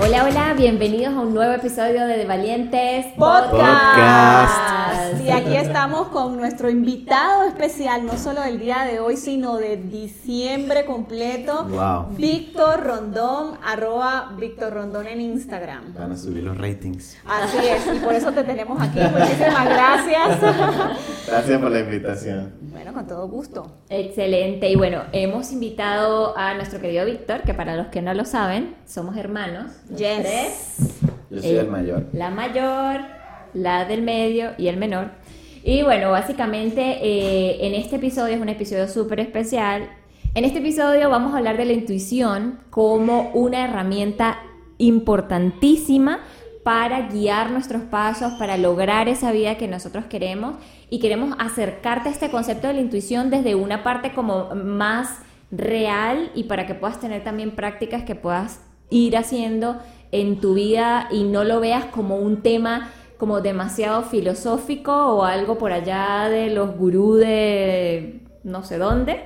Hola, 0.00 0.24
hola, 0.24 0.54
bienvenidos 0.56 1.12
a 1.12 1.20
un 1.20 1.34
nuevo 1.34 1.52
episodio 1.52 2.06
de 2.06 2.18
De 2.18 2.24
Valientes 2.24 3.06
Podcast. 3.16 5.20
Y 5.24 5.30
aquí 5.30 5.56
estamos 5.56 6.08
con 6.08 6.36
nuestro 6.36 6.70
invitado 6.70 7.48
especial, 7.48 8.06
no 8.06 8.16
solo 8.16 8.42
del 8.42 8.60
día 8.60 8.84
de 8.84 9.00
hoy, 9.00 9.16
sino 9.16 9.56
de 9.56 9.76
diciembre 9.76 10.84
completo. 10.84 11.64
Wow. 11.64 12.16
Víctor 12.16 12.84
Rondón, 12.84 13.58
arroba 13.64 14.34
Víctor 14.38 14.72
Rondón 14.72 15.08
en 15.08 15.20
Instagram. 15.20 15.92
Van 15.94 16.12
a 16.12 16.16
subir 16.16 16.44
los 16.44 16.56
ratings. 16.56 17.18
Así 17.26 17.58
es, 17.58 17.96
y 17.96 17.98
por 17.98 18.14
eso 18.14 18.30
te 18.30 18.44
tenemos 18.44 18.80
aquí. 18.80 19.00
Muchísimas 19.00 19.68
gracias. 19.68 20.40
Gracias 21.26 21.60
por 21.60 21.70
la 21.72 21.80
invitación. 21.80 22.52
Bueno, 22.70 22.92
con 22.92 23.06
todo 23.06 23.28
gusto. 23.28 23.78
Excelente. 23.88 24.70
Y 24.70 24.76
bueno, 24.76 25.02
hemos 25.12 25.52
invitado 25.52 26.38
a 26.38 26.54
nuestro 26.54 26.80
querido 26.80 27.04
Víctor, 27.04 27.42
que 27.42 27.52
para 27.52 27.74
los 27.74 27.88
que 27.88 28.00
no 28.00 28.14
lo 28.14 28.24
saben, 28.24 28.76
somos 28.86 29.16
hermanos. 29.16 29.72
Tres. 29.98 30.76
Yo 31.30 31.40
soy 31.40 31.50
Eh, 31.50 31.60
el 31.60 31.68
mayor. 31.68 32.06
La 32.12 32.30
mayor, 32.30 33.00
la 33.54 33.84
del 33.84 34.02
medio 34.02 34.52
y 34.58 34.68
el 34.68 34.76
menor. 34.76 35.10
Y 35.64 35.82
bueno, 35.82 36.10
básicamente 36.10 36.80
eh, 37.02 37.66
en 37.66 37.74
este 37.74 37.96
episodio 37.96 38.34
es 38.34 38.40
un 38.40 38.48
episodio 38.48 38.88
súper 38.88 39.20
especial. 39.20 39.88
En 40.34 40.44
este 40.44 40.60
episodio 40.60 41.10
vamos 41.10 41.34
a 41.34 41.38
hablar 41.38 41.56
de 41.56 41.64
la 41.64 41.72
intuición 41.72 42.60
como 42.70 43.30
una 43.34 43.64
herramienta 43.64 44.38
importantísima 44.78 46.20
para 46.62 47.08
guiar 47.08 47.50
nuestros 47.50 47.82
pasos, 47.82 48.34
para 48.34 48.56
lograr 48.56 49.08
esa 49.08 49.32
vida 49.32 49.56
que 49.56 49.68
nosotros 49.68 50.04
queremos 50.04 50.54
y 50.90 51.00
queremos 51.00 51.34
acercarte 51.38 52.08
a 52.08 52.12
este 52.12 52.30
concepto 52.30 52.68
de 52.68 52.74
la 52.74 52.80
intuición 52.80 53.30
desde 53.30 53.54
una 53.54 53.82
parte 53.82 54.12
como 54.12 54.54
más 54.54 55.18
real 55.50 56.30
y 56.34 56.44
para 56.44 56.66
que 56.66 56.74
puedas 56.74 57.00
tener 57.00 57.24
también 57.24 57.52
prácticas 57.52 58.02
que 58.02 58.14
puedas 58.14 58.60
ir 58.90 59.16
haciendo 59.16 59.76
en 60.12 60.40
tu 60.40 60.54
vida 60.54 61.08
y 61.10 61.24
no 61.24 61.44
lo 61.44 61.60
veas 61.60 61.86
como 61.86 62.16
un 62.16 62.42
tema 62.42 62.90
como 63.18 63.40
demasiado 63.40 64.02
filosófico 64.02 64.92
o 64.92 65.24
algo 65.24 65.58
por 65.58 65.72
allá 65.72 66.28
de 66.28 66.50
los 66.50 66.76
gurú 66.76 67.14
de 67.14 68.20
no 68.44 68.64
sé 68.64 68.78
dónde, 68.78 69.24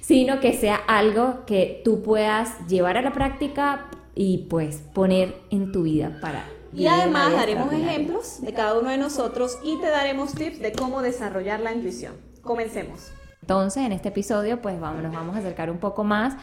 sino 0.00 0.40
que 0.40 0.52
sea 0.52 0.76
algo 0.76 1.44
que 1.46 1.80
tú 1.84 2.02
puedas 2.02 2.66
llevar 2.66 2.96
a 2.96 3.02
la 3.02 3.12
práctica 3.12 3.86
y 4.14 4.48
pues 4.50 4.82
poner 4.92 5.36
en 5.50 5.70
tu 5.70 5.84
vida 5.84 6.18
para 6.20 6.44
Y 6.74 6.86
además 6.86 7.32
daremos 7.32 7.72
ejemplos 7.72 8.42
de 8.42 8.52
cada 8.52 8.78
uno 8.78 8.90
de 8.90 8.98
nosotros 8.98 9.58
y 9.62 9.78
te 9.80 9.88
daremos 9.88 10.34
tips 10.34 10.58
de 10.58 10.72
cómo 10.72 11.02
desarrollar 11.02 11.60
la 11.60 11.72
intuición. 11.72 12.14
Comencemos. 12.42 13.12
Entonces, 13.40 13.84
en 13.84 13.92
este 13.92 14.08
episodio, 14.08 14.60
pues 14.60 14.78
vamos, 14.80 15.02
nos 15.02 15.12
vamos 15.12 15.36
a 15.36 15.38
acercar 15.38 15.70
un 15.70 15.78
poco 15.78 16.04
más 16.04 16.34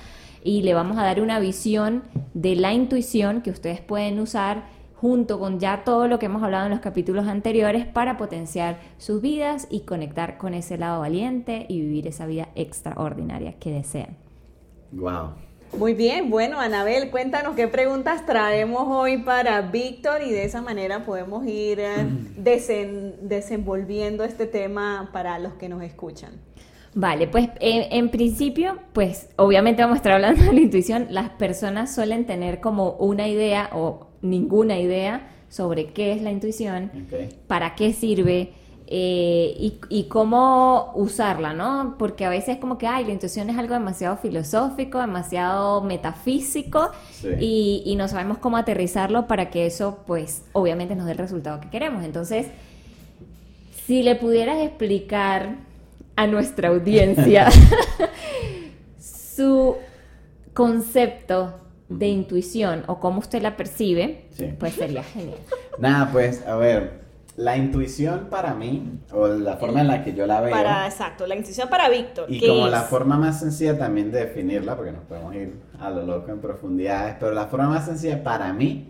y 0.46 0.62
le 0.62 0.76
vamos 0.76 0.98
a 1.00 1.04
dar 1.04 1.20
una 1.22 1.40
visión 1.40 2.04
de 2.36 2.56
la 2.56 2.72
intuición 2.72 3.42
que 3.42 3.50
ustedes 3.50 3.82
pueden 3.82 4.20
usar 4.20 4.66
junto 4.96 5.40
con 5.40 5.60
ya 5.60 5.84
todo 5.84 6.08
lo 6.08 6.20
que 6.20 6.28
hemos 6.28 6.44
hablado 6.44 6.66
en 6.66 6.72
los 6.72 6.82
capítulos 6.82 7.28
anteriores 7.28 7.88
para 7.88 8.16
potenciar 8.16 8.78
sus 9.00 9.22
vidas 9.22 9.68
y 9.72 9.82
conectar 9.82 10.38
con 10.38 10.54
ese 10.54 10.78
lado 10.78 11.00
valiente 11.02 11.66
y 11.68 11.82
vivir 11.82 12.06
esa 12.08 12.28
vida 12.28 12.50
extraordinaria 12.54 13.54
que 13.60 13.72
desean. 13.72 14.18
Wow. 14.92 15.32
Muy 15.80 15.96
bien, 15.96 16.30
bueno, 16.30 16.60
Anabel, 16.62 17.10
cuéntanos 17.10 17.56
qué 17.56 17.68
preguntas 17.68 18.26
traemos 18.28 18.84
hoy 18.88 19.18
para 19.18 19.62
Víctor 19.62 20.22
y 20.22 20.32
de 20.32 20.46
esa 20.46 20.62
manera 20.62 21.04
podemos 21.06 21.46
ir 21.48 21.80
eh, 21.80 22.06
desen- 22.38 23.16
desenvolviendo 23.20 24.24
este 24.24 24.46
tema 24.46 25.10
para 25.12 25.40
los 25.40 25.54
que 25.54 25.70
nos 25.70 25.82
escuchan. 25.82 26.34
Vale, 26.98 27.28
pues 27.28 27.50
en, 27.60 27.92
en 27.92 28.10
principio, 28.10 28.78
pues 28.94 29.28
obviamente 29.36 29.82
vamos 29.82 29.96
a 29.96 29.98
estar 29.98 30.14
hablando 30.14 30.44
de 30.46 30.54
la 30.54 30.62
intuición. 30.62 31.08
Las 31.10 31.30
personas 31.32 31.94
suelen 31.94 32.26
tener 32.26 32.62
como 32.62 32.92
una 32.94 33.28
idea 33.28 33.70
o 33.74 34.08
ninguna 34.22 34.80
idea 34.80 35.28
sobre 35.50 35.88
qué 35.88 36.14
es 36.14 36.22
la 36.22 36.32
intuición, 36.32 36.92
para 37.48 37.76
qué 37.76 37.92
sirve 37.92 38.54
eh, 38.88 39.56
y, 39.60 39.80
y 39.90 40.04
cómo 40.06 40.92
usarla, 40.96 41.54
¿no? 41.54 41.96
Porque 41.98 42.24
a 42.24 42.30
veces 42.30 42.58
como 42.58 42.78
que, 42.78 42.88
ay, 42.88 43.04
la 43.06 43.12
intuición 43.12 43.50
es 43.50 43.58
algo 43.58 43.74
demasiado 43.74 44.16
filosófico, 44.18 45.00
demasiado 45.00 45.82
metafísico 45.82 46.92
Sí. 47.12 47.28
y, 47.40 47.84
y 47.86 47.96
no 47.98 48.08
sabemos 48.08 48.38
cómo 48.38 48.56
aterrizarlo 48.58 49.28
para 49.28 49.50
que 49.50 49.66
eso, 49.66 50.00
pues, 50.08 50.46
obviamente 50.54 50.96
nos 50.96 51.08
dé 51.08 51.12
el 51.14 51.18
resultado 51.18 51.60
que 51.60 51.70
queremos. 51.70 52.06
Entonces, 52.06 52.48
si 53.86 54.04
le 54.04 54.16
pudieras 54.16 54.60
explicar 54.60 55.58
a 56.16 56.28
nuestra 56.28 56.70
audiencia 56.70 57.48
su 59.00 59.76
concepto 60.54 61.60
de 61.90 62.08
intuición 62.08 62.84
o 62.88 63.00
cómo 63.00 63.20
usted 63.20 63.42
la 63.42 63.56
percibe, 63.58 64.26
Sí. 64.32 64.54
pues 64.58 64.74
sería 64.74 65.04
genial. 65.04 65.38
Nada, 65.78 66.10
pues, 66.12 66.46
a 66.48 66.56
ver. 66.56 67.06
La 67.38 67.58
intuición 67.58 68.28
para 68.30 68.54
mí, 68.54 69.02
o 69.12 69.28
la 69.28 69.58
forma 69.58 69.82
en 69.82 69.88
la 69.88 70.06
que 70.06 70.14
yo 70.14 70.26
la 70.26 70.40
veo, 70.40 70.52
Para, 70.52 70.86
exacto, 70.88 71.28
la 71.28 71.36
intuición 71.36 71.68
para 71.68 71.90
Víctor. 71.90 72.28
y 72.32 72.40
¿qué 72.40 72.48
como 72.48 72.66
es? 72.68 72.72
la 72.72 72.84
forma 72.84 73.18
más 73.18 73.42
sencilla 73.42 73.78
también 73.78 74.10
de 74.10 74.20
definirla, 74.20 74.78
porque 74.78 74.94
nos 74.94 75.04
podemos 75.04 75.36
ir 75.36 75.54
a 75.78 75.90
lo 75.90 76.06
loco 76.06 76.32
en 76.32 76.40
profundidades, 76.40 77.18
pero 77.20 77.34
la 77.34 77.48
forma 77.48 77.68
más 77.68 77.86
sencilla 77.88 78.24
para 78.24 78.54
mí, 78.54 78.90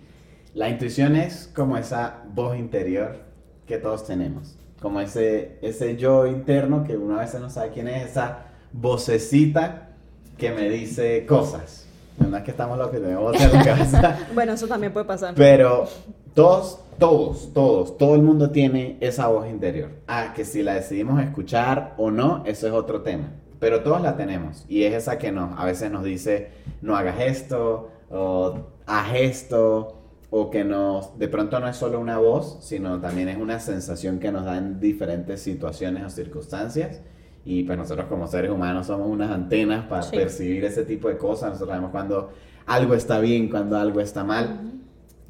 la 0.54 0.70
intuición 0.70 1.16
es 1.16 1.50
como 1.56 1.76
esa 1.76 2.22
voz 2.36 2.56
interior 2.56 3.18
que 3.66 3.80
todos 3.80 4.06
tenemos. 4.06 4.56
Como 4.86 5.02
ese, 5.02 5.58
ese 5.64 5.98
yo 5.98 6.28
interno 6.28 6.84
que 6.84 6.96
uno 6.96 7.16
a 7.16 7.22
veces 7.22 7.42
no 7.42 7.50
sabe 7.50 7.72
quién 7.72 7.88
es, 7.88 8.12
esa 8.12 8.42
vocecita 8.72 9.90
que 10.38 10.52
me 10.52 10.70
dice 10.70 11.26
cosas. 11.26 11.88
No 12.20 12.38
es 12.38 12.44
que 12.44 12.52
estamos 12.52 12.78
locos, 12.78 13.02
tenemos 13.02 13.24
voces 13.24 13.52
en 13.52 13.54
la 13.54 13.64
cabeza. 13.66 14.20
Bueno, 14.36 14.54
eso 14.54 14.68
también 14.68 14.94
puede 14.94 15.08
pasar. 15.08 15.34
Pero 15.34 15.88
todos, 16.36 16.82
todos, 17.00 17.52
todos, 17.52 17.98
todo 17.98 18.14
el 18.14 18.22
mundo 18.22 18.52
tiene 18.52 18.98
esa 19.00 19.26
voz 19.26 19.50
interior. 19.50 19.90
Ah, 20.06 20.34
que 20.36 20.46
si 20.46 20.62
la 20.62 20.76
decidimos 20.76 21.20
escuchar 21.20 21.96
o 21.98 22.12
no, 22.12 22.44
eso 22.46 22.68
es 22.68 22.74
otro 22.74 23.02
tema. 23.02 23.32
Pero 23.60 23.82
todos 23.82 24.04
la 24.04 24.16
tenemos. 24.16 24.66
Y 24.70 24.84
es 24.84 24.94
esa 24.94 25.18
que 25.18 25.32
nos, 25.32 25.60
a 25.60 25.66
veces 25.66 25.90
nos 25.90 26.04
dice, 26.04 26.52
no 26.84 26.96
hagas 26.96 27.22
esto, 27.22 27.90
o 28.12 28.60
haz 28.86 29.16
esto, 29.16 30.05
o 30.30 30.50
que 30.50 30.64
nos, 30.64 31.18
de 31.18 31.28
pronto 31.28 31.60
no 31.60 31.68
es 31.68 31.78
solo 31.78 32.00
una 32.00 32.18
voz, 32.18 32.58
sino 32.62 33.00
también 33.00 33.30
es 33.30 33.38
una 33.38 33.60
sensación 33.60 34.20
que 34.20 34.32
nos 34.32 34.46
da 34.46 34.58
en 34.58 34.80
diferentes 34.80 35.42
situaciones 35.42 36.04
o 36.04 36.10
circunstancias. 36.10 37.02
Y 37.46 37.64
pues 37.64 37.78
nosotros 37.78 38.08
como 38.08 38.28
seres 38.28 38.50
humanos 38.52 38.88
somos 38.88 39.08
unas 39.08 39.30
antenas 39.32 39.86
para 39.86 40.02
Sí. 40.02 40.16
percibir 40.18 40.66
ese 40.66 40.84
tipo 40.84 41.08
de 41.10 41.18
cosas. 41.18 41.50
Nosotros 41.52 41.70
sabemos 41.70 41.92
cuando 41.92 42.32
algo 42.66 42.96
está 42.96 43.20
bien, 43.20 43.50
cuando 43.50 43.78
algo 43.78 44.02
está 44.02 44.24
mal. 44.24 44.72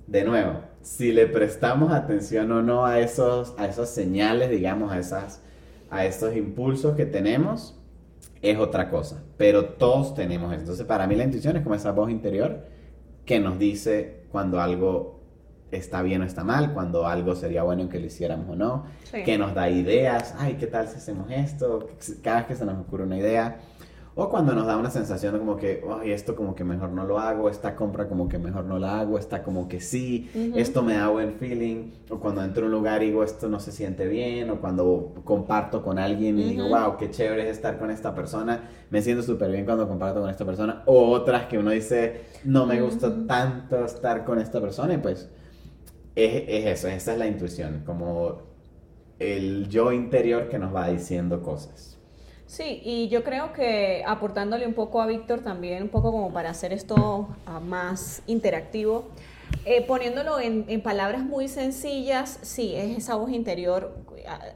De 0.07 0.23
nuevo, 0.23 0.59
si 0.81 1.11
le 1.11 1.27
prestamos 1.27 1.91
atención 1.91 2.51
o 2.53 2.61
no 2.61 2.85
a 2.85 2.99
esos, 2.99 3.53
a 3.57 3.65
esas 3.65 3.89
señales, 3.89 4.49
digamos, 4.49 4.93
a, 4.93 4.99
esas, 4.99 5.41
a 5.89 6.05
esos 6.05 6.35
impulsos 6.37 6.95
que 6.95 7.05
tenemos, 7.05 7.77
es 8.41 8.57
otra 8.59 8.89
cosa. 8.89 9.21
Pero 9.35 9.65
todos 9.65 10.13
tenemos 10.15 10.51
eso. 10.53 10.61
Entonces, 10.61 10.85
para 10.85 11.07
mí 11.07 11.15
la 11.15 11.23
intuición 11.25 11.57
es 11.57 11.63
como 11.63 11.75
esa 11.75 11.91
voz 11.91 12.09
interior 12.11 12.65
que 13.25 13.39
nos 13.39 13.57
dice 13.59 14.21
cuando 14.35 14.59
algo 14.59 15.21
está 15.71 16.01
bien 16.01 16.21
o 16.21 16.25
está 16.25 16.43
mal, 16.43 16.73
cuando 16.73 17.07
algo 17.07 17.35
sería 17.35 17.63
bueno 17.63 17.87
que 17.87 18.01
lo 18.01 18.05
hiciéramos 18.07 18.49
o 18.49 18.55
no, 18.57 18.83
Sí. 19.03 19.23
que 19.23 19.37
nos 19.37 19.53
da 19.53 19.69
ideas, 19.69 20.35
ay, 20.37 20.55
¿qué 20.59 20.67
tal 20.67 20.89
si 20.89 20.97
hacemos 20.97 21.31
esto? 21.31 21.87
Cada 22.21 22.39
vez 22.39 22.47
que 22.47 22.55
se 22.55 22.65
nos 22.65 22.77
ocurre 22.85 23.05
una 23.05 23.17
idea. 23.17 23.59
O 24.17 24.29
cuando 24.29 24.55
nos 24.55 24.65
da 24.65 24.77
una 24.77 24.89
sensación 24.89 25.33
de 25.33 25.39
como 25.39 25.57
que, 25.57 25.83
ay, 25.99 26.11
esto 26.11 26.37
como 26.37 26.55
que 26.55 26.63
mejor 26.63 26.89
no 26.91 27.03
lo 27.03 27.19
hago, 27.19 27.49
esta 27.49 27.75
compra 27.75 28.07
como 28.07 28.29
que 28.29 28.37
mejor 28.37 28.63
no 28.63 28.79
la 28.79 29.01
hago, 29.01 29.19
esta 29.19 29.43
como 29.43 29.67
que 29.67 29.81
sí, 29.81 30.29
esto 30.55 30.83
me 30.83 30.93
da 30.93 31.09
buen 31.09 31.33
feeling. 31.33 31.91
O 32.09 32.17
cuando 32.17 32.41
entro 32.41 32.63
a 32.63 32.65
un 32.67 32.71
lugar 32.71 33.03
y 33.03 33.07
digo, 33.07 33.25
esto 33.25 33.49
no 33.49 33.59
se 33.59 33.73
siente 33.73 34.07
bien. 34.07 34.49
O 34.51 34.61
cuando 34.61 35.15
comparto 35.25 35.83
con 35.83 35.99
alguien 35.99 36.39
y 36.39 36.43
digo, 36.51 36.69
wow, 36.69 36.95
qué 36.97 37.11
chévere 37.11 37.43
es 37.43 37.57
estar 37.57 37.77
con 37.77 37.91
esta 37.91 38.15
persona. 38.15 38.69
Me 38.89 39.01
siento 39.01 39.21
súper 39.21 39.51
bien 39.51 39.65
cuando 39.65 39.85
comparto 39.85 40.21
con 40.21 40.29
esta 40.29 40.45
persona. 40.45 40.83
O 40.85 41.09
otras 41.09 41.47
que 41.47 41.57
uno 41.57 41.71
dice, 41.71 42.21
no 42.45 42.65
me 42.65 42.81
gusta 42.81 43.13
tanto 43.27 43.83
estar 43.83 44.23
con 44.23 44.39
esta 44.39 44.61
persona. 44.61 44.93
Y 44.93 44.97
pues 44.99 45.29
es, 46.15 46.43
es 46.47 46.65
eso, 46.67 46.87
esa 46.87 47.11
es 47.11 47.19
la 47.19 47.27
intuición, 47.27 47.83
como 47.85 48.43
el 49.19 49.67
yo 49.67 49.91
interior 49.91 50.47
que 50.47 50.57
nos 50.57 50.73
va 50.73 50.87
diciendo 50.87 51.41
cosas. 51.41 51.94
Sí, 52.47 52.81
y 52.83 53.07
yo 53.09 53.23
creo 53.23 53.53
que 53.53 54.03
aportándole 54.05 54.67
un 54.67 54.73
poco 54.73 55.01
a 55.01 55.07
Víctor 55.07 55.41
también, 55.41 55.83
un 55.83 55.89
poco 55.89 56.11
como 56.11 56.31
para 56.31 56.51
hacer 56.51 56.73
esto 56.73 57.27
ah, 57.45 57.59
más 57.59 58.21
interactivo, 58.27 59.09
Eh, 59.63 59.83
poniéndolo 59.85 60.39
en, 60.39 60.65
en 60.67 60.81
palabras 60.81 61.23
muy 61.23 61.47
sencillas, 61.47 62.39
sí, 62.41 62.75
es 62.75 62.97
esa 62.97 63.15
voz 63.15 63.31
interior. 63.31 63.95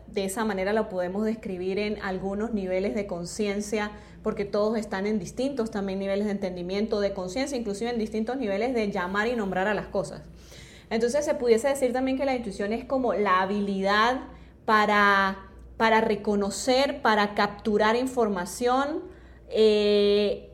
De 0.08 0.26
esa 0.26 0.46
manera 0.46 0.74
lo 0.74 0.90
podemos 0.90 1.26
describir 1.26 1.78
en 1.78 2.02
algunos 2.02 2.54
niveles 2.54 2.96
de 2.96 3.06
conciencia, 3.06 3.92
porque 4.24 4.46
todos 4.46 4.78
están 4.78 5.06
en 5.06 5.20
distintos 5.20 5.70
también 5.70 6.00
niveles 6.00 6.26
de 6.26 6.32
entendimiento, 6.32 7.00
de 7.02 7.14
conciencia, 7.14 7.56
inclusive 7.56 7.92
en 7.92 8.00
distintos 8.00 8.38
niveles 8.38 8.74
de 8.74 8.92
llamar 8.92 9.28
y 9.28 9.36
nombrar 9.36 9.68
a 9.68 9.74
las 9.74 9.88
cosas. 9.88 10.22
Entonces 10.90 11.24
se 11.24 11.36
pudiese 11.36 11.68
decir 11.68 11.94
también 11.94 12.18
que 12.18 12.26
la 12.26 12.36
intuición 12.36 12.74
es 12.74 12.84
como 12.84 13.14
la 13.14 13.42
habilidad 13.42 14.22
para, 14.66 15.38
para 15.80 16.02
reconocer, 16.02 17.02
para 17.02 17.36
capturar 17.36 17.96
información 17.96 19.02
eh, 19.48 20.52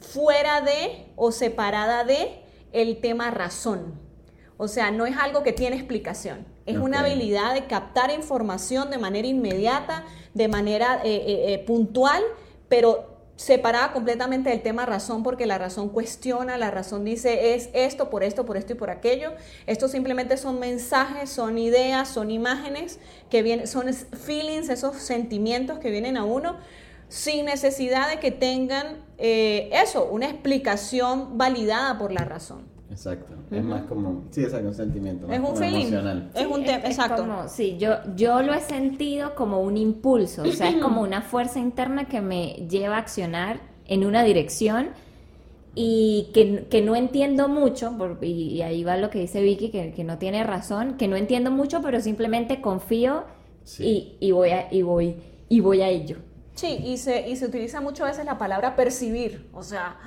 fuera 0.00 0.60
de 0.60 1.06
o 1.16 1.32
separada 1.32 2.04
de 2.04 2.42
el 2.74 3.00
tema 3.00 3.30
razón. 3.30 3.98
O 4.58 4.68
sea, 4.68 4.90
no 4.90 5.06
es 5.06 5.16
algo 5.16 5.42
que 5.42 5.54
tiene 5.54 5.76
explicación. 5.76 6.46
Es 6.66 6.76
una 6.76 7.00
habilidad 7.00 7.54
de 7.54 7.64
captar 7.64 8.10
información 8.10 8.90
de 8.90 8.98
manera 8.98 9.26
inmediata, 9.26 10.04
de 10.34 10.46
manera 10.46 11.00
eh, 11.04 11.54
eh, 11.54 11.64
puntual, 11.66 12.22
pero 12.68 13.15
separada 13.36 13.92
completamente 13.92 14.50
del 14.50 14.62
tema 14.62 14.86
razón 14.86 15.22
porque 15.22 15.46
la 15.46 15.58
razón 15.58 15.90
cuestiona, 15.90 16.56
la 16.56 16.70
razón 16.70 17.04
dice 17.04 17.54
es 17.54 17.68
esto, 17.74 18.10
por 18.10 18.24
esto, 18.24 18.46
por 18.46 18.56
esto 18.56 18.72
y 18.72 18.76
por 18.76 18.90
aquello. 18.90 19.32
Esto 19.66 19.88
simplemente 19.88 20.36
son 20.36 20.58
mensajes, 20.58 21.30
son 21.30 21.58
ideas, 21.58 22.08
son 22.08 22.30
imágenes 22.30 22.98
que 23.30 23.42
vienen, 23.42 23.66
son 23.66 23.92
feelings, 23.92 24.68
esos 24.68 24.96
sentimientos 24.96 25.78
que 25.78 25.90
vienen 25.90 26.16
a 26.16 26.24
uno 26.24 26.56
sin 27.08 27.44
necesidad 27.44 28.10
de 28.10 28.18
que 28.18 28.30
tengan 28.32 29.04
eh, 29.18 29.70
eso, 29.72 30.06
una 30.06 30.26
explicación 30.26 31.38
validada 31.38 31.98
por 31.98 32.12
la 32.12 32.24
razón. 32.24 32.75
Exacto. 32.96 33.34
Es 33.50 33.62
más 33.62 33.82
como, 33.82 34.24
sí, 34.30 34.42
es 34.42 34.54
un 34.54 34.74
sentimiento. 34.74 35.30
Es 35.30 35.38
un 35.38 35.54
feeling. 35.54 35.86
Emocional. 35.88 36.30
Es 36.34 36.46
un 36.46 36.64
tema, 36.64 36.84
exacto. 36.86 37.48
sí, 37.48 37.76
yo, 37.78 37.96
yo 38.16 38.40
lo 38.40 38.54
he 38.54 38.60
sentido 38.60 39.34
como 39.34 39.60
un 39.60 39.76
impulso, 39.76 40.42
o 40.42 40.46
sea, 40.46 40.70
es 40.70 40.76
como 40.76 41.02
una 41.02 41.20
fuerza 41.20 41.58
interna 41.58 42.06
que 42.08 42.22
me 42.22 42.66
lleva 42.70 42.96
a 42.96 43.00
accionar 43.00 43.60
en 43.84 44.06
una 44.06 44.22
dirección 44.22 44.88
y 45.74 46.30
que, 46.32 46.80
no 46.80 46.96
entiendo 46.96 47.48
mucho, 47.48 47.94
y, 48.22 48.62
ahí 48.62 48.82
va 48.82 48.96
lo 48.96 49.10
que 49.10 49.18
dice 49.18 49.42
Vicky, 49.42 49.68
que, 49.68 50.04
no 50.04 50.16
tiene 50.16 50.42
razón, 50.42 50.96
que 50.96 51.06
no 51.06 51.16
entiendo 51.16 51.50
mucho, 51.50 51.82
pero 51.82 52.00
simplemente 52.00 52.62
confío 52.62 53.24
y, 53.78 54.16
y, 54.20 54.30
voy 54.30 54.50
a, 54.50 54.72
y, 54.72 54.80
voy, 54.80 55.16
y 55.50 55.60
voy 55.60 55.82
a 55.82 55.90
ello. 55.90 56.16
Sí, 56.54 56.78
y 56.82 56.96
se, 56.96 57.28
y 57.28 57.36
se 57.36 57.44
utiliza 57.44 57.82
muchas 57.82 58.08
veces 58.08 58.24
la 58.24 58.38
palabra 58.38 58.74
percibir, 58.74 59.50
o 59.52 59.62
sea, 59.62 59.98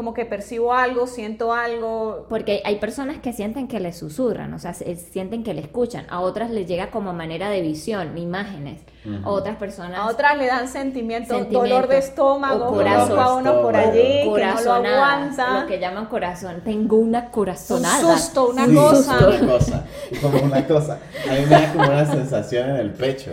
como 0.00 0.14
que 0.14 0.24
percibo 0.24 0.72
algo, 0.72 1.06
siento 1.06 1.52
algo. 1.52 2.24
Porque 2.30 2.62
hay 2.64 2.76
personas 2.76 3.18
que 3.18 3.34
sienten 3.34 3.68
que 3.68 3.80
le 3.80 3.92
susurran, 3.92 4.54
o 4.54 4.58
sea, 4.58 4.72
sienten 4.72 5.44
que 5.44 5.52
le 5.52 5.60
escuchan. 5.60 6.06
A 6.08 6.20
otras 6.20 6.50
les 6.50 6.66
llega 6.66 6.90
como 6.90 7.12
manera 7.12 7.50
de 7.50 7.60
visión, 7.60 8.16
imágenes. 8.16 8.80
A 9.22 9.28
otras 9.28 9.56
personas. 9.56 9.98
A 9.98 10.06
otras 10.06 10.38
le 10.38 10.46
dan 10.46 10.68
sentimientos, 10.68 11.50
dolor 11.50 11.86
de 11.86 11.98
estómago, 11.98 12.68
o 12.68 12.72
corazón, 12.72 13.18
a 13.18 13.34
uno 13.34 13.60
por 13.60 13.76
allí, 13.76 14.22
que 14.22 14.46
no 14.46 14.60
lo 14.62 14.72
aguanta. 14.72 15.60
Lo 15.60 15.66
que 15.66 15.78
llaman 15.78 16.06
corazón. 16.06 16.62
Tengo 16.64 16.96
una 16.96 17.30
corazonada. 17.30 18.06
Un 18.06 18.18
susto, 18.18 18.48
una 18.48 18.66
cosa. 18.66 19.18
Una 19.18 19.52
cosa. 19.52 19.84
Como 20.22 20.38
una 20.44 20.66
cosa. 20.66 20.98
A 21.28 21.34
mí 21.34 21.40
me 21.40 21.46
da 21.46 21.72
como 21.74 21.84
una 21.90 22.06
sensación 22.06 22.70
en 22.70 22.76
el 22.76 22.90
pecho. 22.92 23.32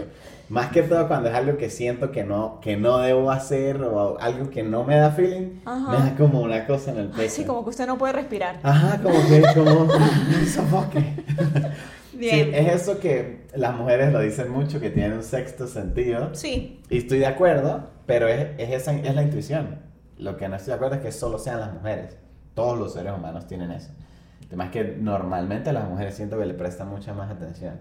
Más 0.50 0.72
que 0.72 0.82
todo 0.82 1.08
cuando 1.08 1.30
es 1.30 1.36
algo 1.36 1.58
que 1.58 1.70
siento 1.70 2.12
que 2.12 2.24
no, 2.24 2.60
que 2.62 2.78
no 2.78 3.00
debo 3.00 3.32
hacer 3.32 3.82
o 3.82 4.18
algo 4.20 4.50
que 4.50 4.64
no 4.64 4.86
me 4.86 4.96
da 4.96 5.12
feeling, 5.12 5.60
me 5.66 5.98
da 5.98 6.16
como 6.18 6.42
una 6.42 6.66
cosa 6.66 6.92
en 6.92 7.00
el 7.00 7.08
pecho. 7.10 7.30
sí, 7.30 7.44
como 7.44 7.64
que 7.64 7.72
usted 7.72 7.86
no 7.86 7.98
puede 7.98 8.14
respirar. 8.14 8.60
Ajá, 8.64 9.02
como 9.02 9.20
que, 9.28 9.44
como, 9.54 9.88
sofoque. 10.48 11.04
Bien. 12.14 12.48
Sí, 12.48 12.52
es 12.56 12.82
eso 12.82 13.00
que 13.00 13.46
las 13.54 13.76
mujeres 13.76 14.12
lo 14.12 14.22
dicen 14.22 14.50
mucho, 14.50 14.80
que 14.80 14.90
tienen 14.90 15.14
un 15.14 15.24
sexto 15.24 15.68
sentido. 15.68 16.30
Sí. 16.34 16.82
Y 16.90 17.00
estoy 17.00 17.20
de 17.20 17.28
acuerdo, 17.28 17.90
pero 18.06 18.28
es, 18.28 18.48
es, 18.58 18.72
esa, 18.72 18.94
es 18.94 19.14
la 19.14 19.22
intuición. 19.22 19.82
Lo 20.18 20.38
que 20.38 20.48
no 20.48 20.56
estoy 20.56 20.72
de 20.72 20.76
acuerdo 20.76 20.96
es 20.96 21.02
que 21.02 21.12
solo 21.12 21.38
sean 21.38 21.60
las 21.60 21.74
mujeres. 21.74 22.18
Todos 22.56 22.80
los 22.80 22.94
seres 22.94 23.14
humanos 23.14 23.46
tienen 23.46 23.70
eso. 23.72 23.92
Además 24.48 24.72
que 24.72 24.96
normalmente 25.00 25.72
las 25.74 25.88
mujeres 25.88 26.16
siento 26.16 26.40
que 26.40 26.46
le 26.46 26.54
prestan 26.54 26.88
mucha 26.88 27.14
más 27.14 27.30
atención. 27.30 27.80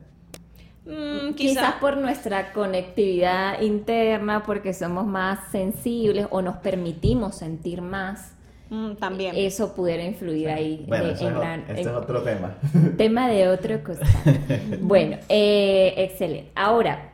Mm, 0.87 1.35
quizás 1.35 1.75
por 1.75 1.97
nuestra 1.97 2.53
conectividad 2.53 3.61
interna, 3.61 4.45
porque 4.45 4.73
somos 4.73 5.05
más 5.05 5.51
sensibles 5.51 6.29
o 6.31 6.43
nos 6.43 6.57
permitimos 6.59 7.35
sentir 7.35 7.83
más. 7.83 8.33
Mm, 8.71 8.95
también. 8.95 9.35
Eso 9.37 9.75
pudiera 9.75 10.05
influir 10.05 10.49
ahí. 10.49 10.85
Bueno, 10.89 11.07
este 11.09 11.81
es 11.81 11.87
otro 11.89 12.23
tema. 12.23 12.57
Tema 12.97 13.29
de 13.29 13.49
otro 13.49 13.83
cosa. 13.83 14.05
bueno, 14.81 15.19
eh, 15.29 15.95
excelente. 15.97 16.51
Ahora, 16.55 17.11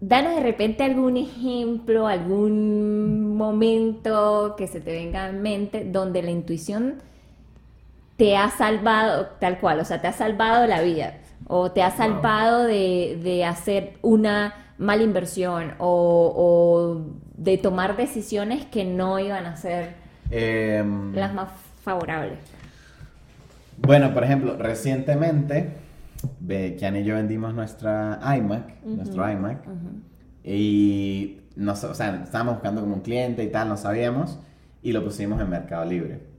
danos 0.00 0.34
de 0.34 0.42
repente 0.42 0.82
algún 0.82 1.16
ejemplo, 1.16 2.08
algún 2.08 3.36
momento 3.36 4.54
que 4.56 4.66
se 4.66 4.80
te 4.80 4.92
venga 4.92 5.28
en 5.28 5.40
mente 5.40 5.84
donde 5.84 6.22
la 6.22 6.30
intuición 6.30 6.96
te 8.16 8.36
ha 8.36 8.50
salvado 8.50 9.26
tal 9.40 9.58
cual, 9.58 9.80
o 9.80 9.84
sea, 9.84 10.00
te 10.00 10.06
ha 10.06 10.12
salvado 10.12 10.68
la 10.68 10.80
vida 10.82 11.18
o 11.46 11.70
te 11.72 11.82
has 11.82 11.96
salvado 11.96 12.64
de, 12.64 13.44
hacer 13.46 13.94
una 14.02 14.54
mala 14.78 15.02
inversión 15.02 15.74
o, 15.78 17.02
de 17.36 17.58
tomar 17.58 17.96
decisiones 17.96 18.64
que 18.66 18.84
no 18.84 19.18
iban 19.18 19.46
a 19.46 19.56
ser 19.56 19.94
em, 20.30 21.14
las 21.14 21.34
más 21.34 21.48
favorables? 21.82 22.38
Bueno, 23.78 24.14
por 24.14 24.24
ejemplo, 24.24 24.56
recientemente, 24.56 25.74
Kian 26.78 26.96
y 26.96 27.04
yo 27.04 27.16
vendimos 27.16 27.54
nuestra 27.54 28.20
iMac, 28.36 28.82
nuestro 28.84 29.30
iMac, 29.30 29.58
y 30.44 31.40
no, 31.56 31.72
o 31.72 31.76
sea, 31.76 32.22
estábamos 32.22 32.54
buscando 32.54 32.80
como 32.80 32.94
un 32.94 33.00
cliente 33.00 33.42
y 33.42 33.48
tal, 33.48 33.68
no 33.68 33.76
sabíamos, 33.76 34.38
y 34.82 34.92
lo 34.92 35.04
pusimos 35.04 35.40
en 35.40 35.50
Mercado 35.50 35.84
Libre 35.84 36.33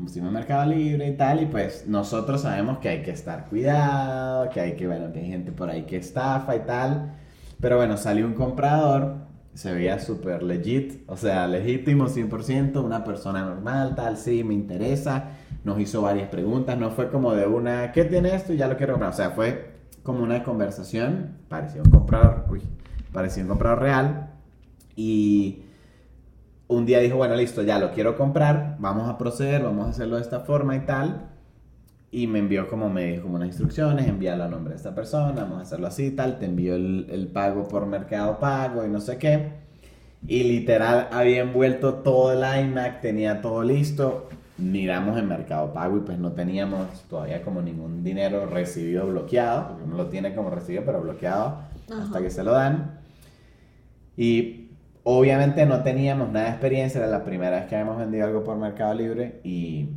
pusimos 0.00 0.28
en 0.28 0.34
Mercado 0.34 0.70
Libre 0.70 1.08
y 1.08 1.16
tal, 1.16 1.42
y 1.42 1.46
pues 1.46 1.84
nosotros 1.86 2.40
sabemos 2.40 2.78
que 2.78 2.88
hay 2.88 3.02
que 3.02 3.10
estar 3.10 3.46
cuidado, 3.46 4.48
que 4.50 4.60
hay 4.60 4.72
que, 4.74 4.86
bueno, 4.86 5.12
que 5.12 5.20
hay 5.20 5.28
gente 5.28 5.52
por 5.52 5.68
ahí 5.68 5.82
que 5.82 5.96
estafa 5.96 6.56
y 6.56 6.60
tal, 6.60 7.12
pero 7.60 7.76
bueno, 7.76 7.96
salió 7.96 8.26
un 8.26 8.34
comprador, 8.34 9.16
se 9.54 9.72
veía 9.72 9.98
súper 9.98 10.42
legit, 10.42 11.02
o 11.06 11.16
sea, 11.16 11.46
legítimo 11.46 12.06
100%, 12.06 12.82
una 12.82 13.04
persona 13.04 13.42
normal, 13.42 13.94
tal, 13.94 14.16
sí, 14.16 14.42
me 14.42 14.54
interesa, 14.54 15.30
nos 15.64 15.78
hizo 15.78 16.00
varias 16.02 16.28
preguntas, 16.30 16.78
no 16.78 16.90
fue 16.90 17.10
como 17.10 17.34
de 17.34 17.46
una, 17.46 17.92
¿qué 17.92 18.04
tiene 18.04 18.34
esto? 18.34 18.54
Y 18.54 18.56
ya 18.56 18.68
lo 18.68 18.76
quiero 18.76 18.94
comprar, 18.94 19.12
o 19.12 19.16
sea, 19.16 19.30
fue 19.30 19.72
como 20.02 20.22
una 20.22 20.42
conversación, 20.42 21.36
parecía 21.48 21.82
un 21.82 21.90
comprador, 21.90 22.46
uy, 22.48 22.62
parecía 23.12 23.42
un 23.42 23.50
comprador 23.50 23.80
real, 23.80 24.30
y 24.96 25.64
un 26.70 26.86
día 26.86 27.00
dijo, 27.00 27.16
bueno, 27.16 27.34
listo, 27.34 27.62
ya 27.62 27.80
lo 27.80 27.90
quiero 27.90 28.16
comprar, 28.16 28.76
vamos 28.78 29.08
a 29.08 29.18
proceder, 29.18 29.64
vamos 29.64 29.86
a 29.86 29.90
hacerlo 29.90 30.16
de 30.16 30.22
esta 30.22 30.40
forma 30.40 30.76
y 30.76 30.80
tal. 30.80 31.28
Y 32.12 32.28
me 32.28 32.38
envió 32.38 32.68
como 32.68 32.88
me 32.88 33.06
dijo 33.06 33.24
como 33.24 33.36
unas 33.36 33.48
instrucciones, 33.48 34.06
envíalo 34.06 34.44
a 34.44 34.48
nombre 34.48 34.72
de 34.72 34.76
esta 34.76 34.94
persona, 34.94 35.42
vamos 35.42 35.58
a 35.58 35.62
hacerlo 35.62 35.88
así 35.88 36.06
y 36.06 36.10
tal. 36.12 36.38
Te 36.38 36.46
envió 36.46 36.76
el, 36.76 37.28
pago 37.32 37.66
por 37.66 37.86
mercado 37.86 38.38
pago 38.38 38.84
y 38.84 38.88
no 38.88 39.00
sé 39.00 39.18
qué. 39.18 39.52
Y 40.28 40.44
literal 40.44 41.08
había 41.10 41.40
envuelto 41.40 41.94
todo 41.94 42.32
el 42.32 42.64
iMac, 42.64 43.00
tenía 43.00 43.40
todo 43.40 43.64
listo. 43.64 44.28
Miramos 44.56 45.18
en 45.18 45.26
mercado 45.26 45.72
pago 45.72 45.96
y 45.96 46.00
pues 46.00 46.18
no 46.18 46.32
teníamos 46.32 46.86
todavía 47.08 47.42
como 47.42 47.62
ningún 47.62 48.04
dinero 48.04 48.46
recibido 48.46 49.08
bloqueado, 49.08 49.68
porque 49.68 49.84
uno 49.84 49.96
lo 49.96 50.06
tiene 50.06 50.34
como 50.34 50.50
recibido 50.50 50.84
pero 50.84 51.00
bloqueado 51.00 51.62
hasta 52.00 52.22
que 52.22 52.30
se 52.30 52.44
lo 52.44 52.52
dan. 52.52 53.00
Y 54.16 54.69
Obviamente 55.02 55.64
no 55.66 55.82
teníamos 55.82 56.30
nada 56.30 56.46
de 56.46 56.50
experiencia, 56.52 56.98
era 56.98 57.08
la 57.08 57.24
primera 57.24 57.60
vez 57.60 57.66
que 57.66 57.76
habíamos 57.76 57.98
vendido 57.98 58.26
algo 58.26 58.44
por 58.44 58.56
Mercado 58.56 58.94
Libre 58.94 59.40
y 59.44 59.88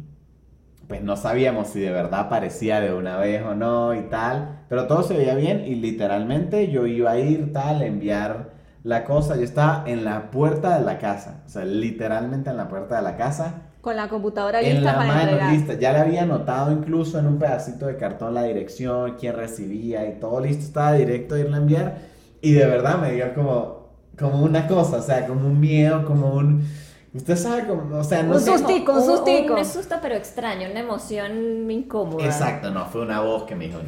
pues 0.88 1.02
no 1.02 1.18
sabíamos 1.18 1.70
si 1.70 1.80
de 1.80 1.92
verdad 1.92 2.22
aparecía 2.22 2.80
de 2.80 2.94
una 2.94 3.18
vez 3.18 3.42
o 3.44 3.56
no 3.56 3.94
y 3.94 4.04
tal, 4.04 4.66
pero 4.70 4.88
todo 4.88 5.04
se 5.04 5.18
veía 5.18 5.36
bien 5.36 5.64
y 5.66 5.76
literalmente 5.76 6.70
yo 6.70 6.86
iba 6.86 7.12
a 7.12 7.20
ir 7.20 7.52
tal, 7.54 7.82
enviar 7.82 8.52
la 8.84 9.06
cosa, 9.06 9.36
yo 9.36 9.44
estaba 9.44 9.84
en 9.88 10.04
la 10.04 10.30
puerta 10.30 10.78
de 10.78 10.86
la 10.86 10.98
casa, 10.98 11.42
o 11.46 11.50
sea, 11.50 11.64
literalmente 11.64 12.50
en 12.50 12.58
la 12.58 12.68
puerta 12.68 12.98
de 12.98 13.02
la 13.02 13.16
casa. 13.16 13.62
Con 13.80 13.96
la 13.96 14.10
computadora 14.10 14.62
lista 14.62 14.78
en 14.78 14.84
la 14.84 14.94
mano, 14.98 15.52
lista. 15.52 15.74
Ya 15.74 15.94
le 15.94 16.00
había 16.00 16.24
anotado 16.24 16.72
incluso 16.72 17.18
en 17.20 17.28
un 17.28 17.40
pedacito 17.40 17.88
de 17.88 17.98
cartón 17.98 18.34
la 18.34 18.44
dirección, 18.44 19.16
quién 19.18 19.36
recibía 19.36 20.06
y 20.06 20.20
todo 20.20 20.40
listo, 20.40 20.64
estaba 20.64 20.94
directo 20.94 21.36
a 21.36 21.40
irla 21.40 21.58
a 21.58 21.60
enviar 21.60 21.98
y 22.42 22.52
de 22.54 22.66
verdad 22.66 22.98
me 23.00 23.14
dio 23.14 23.34
como 23.34 23.83
como 24.18 24.44
una 24.44 24.68
cosa, 24.68 24.98
o 24.98 25.02
sea, 25.02 25.28
como 25.28 25.48
un 25.48 25.60
miedo, 25.60 26.06
como 26.06 26.34
un... 26.34 26.68
Usted 27.14 27.36
sabe, 27.36 27.68
como, 27.68 27.98
o 27.98 28.04
sea, 28.04 28.24
no 28.24 28.34
un 28.34 28.42
sustico, 28.42 28.94
un 28.94 29.06
sustico. 29.06 29.54
Un, 29.54 29.66
susto, 29.66 29.96
pero 30.02 30.16
extraño, 30.16 30.68
una 30.72 30.80
emoción 30.80 31.70
incómoda. 31.70 32.26
Exacto, 32.26 32.72
no, 32.72 32.88
fue 32.88 33.02
una 33.02 33.20
voz 33.20 33.44
que 33.44 33.56
me 33.56 33.68
dijo, 33.68 33.80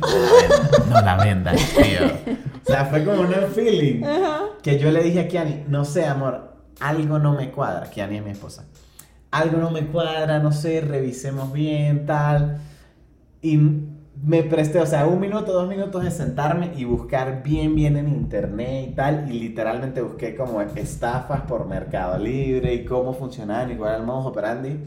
no 0.89 1.01
la 1.01 1.17
vendas, 1.17 1.55
tío. 1.75 2.05
O 2.63 2.65
sea, 2.67 2.85
fue 2.85 3.03
como 3.03 3.21
un 3.21 3.33
feeling 3.53 4.03
que 4.61 4.77
yo 4.77 4.91
le 4.91 5.01
dije 5.01 5.21
a 5.21 5.27
Kiani, 5.27 5.65
no 5.67 5.85
sé, 5.85 6.05
amor, 6.05 6.55
algo 6.79 7.17
no 7.17 7.33
me 7.33 7.51
cuadra. 7.51 7.89
Kiani 7.89 8.17
es 8.17 8.23
mi 8.23 8.31
esposa. 8.31 8.65
algo 9.31 9.57
no 9.57 9.71
me 9.71 9.87
cuadra, 9.87 10.37
no 10.37 10.51
sé, 10.51 10.81
revisemos 10.81 11.51
bien, 11.51 12.05
tal. 12.05 12.59
Y 13.41 13.57
me 14.23 14.43
presté, 14.43 14.79
o 14.79 14.85
sea, 14.85 15.05
un 15.07 15.19
minuto, 15.19 15.51
dos 15.51 15.67
minutos 15.67 16.03
de 16.03 16.11
sentarme 16.11 16.71
y 16.75 16.85
buscar 16.85 17.43
bien, 17.43 17.75
bien 17.75 17.97
en 17.97 18.07
internet 18.07 18.89
y 18.89 18.95
tal. 18.95 19.31
Y 19.31 19.39
literalmente 19.39 20.01
busqué 20.01 20.35
como 20.35 20.61
estafas 20.61 21.41
por 21.41 21.67
Mercado 21.67 22.17
Libre 22.17 22.73
y 22.73 22.85
cómo 22.85 23.13
funcionaban 23.13 23.71
y 23.71 23.75
cuál 23.75 23.91
era 23.91 23.99
el 23.99 24.05
modus 24.05 24.27
operandi. 24.27 24.79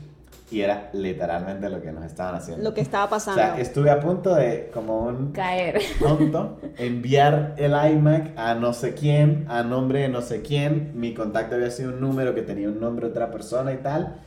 Y 0.51 0.63
era 0.63 0.89
literalmente 0.95 1.69
lo 1.69 1.83
que 1.83 1.93
nos 1.93 2.05
estaban 2.05 2.35
haciendo. 2.37 2.65
Lo 2.65 2.73
que 2.73 2.81
estaba 2.81 3.05
O 3.05 3.11
pasando. 3.11 3.39
sea, 3.39 3.61
estuve 3.61 3.91
a 3.91 4.01
punto 4.01 4.35
de, 4.35 4.71
como 4.73 5.01
un 5.01 5.33
Caer. 5.33 5.79
tonto, 6.01 6.59
enviar 6.79 7.55
el 7.59 7.73
iMac 7.93 8.33
a 8.37 8.55
no 8.55 8.73
sé 8.73 8.95
quién, 8.95 9.45
a 9.49 9.63
nombre 9.63 10.01
de 10.01 10.09
no 10.09 10.23
sé 10.23 10.41
quién. 10.41 10.93
Mi 10.95 11.13
contacto 11.13 11.55
había 11.57 11.71
sido 11.71 11.91
un 11.93 12.01
número 12.01 12.35
que 12.35 12.41
tenía 12.41 12.69
un 12.69 12.81
nombre 12.81 13.07
de 13.07 13.11
otra 13.13 13.31
persona 13.31 13.75
y 13.75 13.77
tal. 13.79 14.21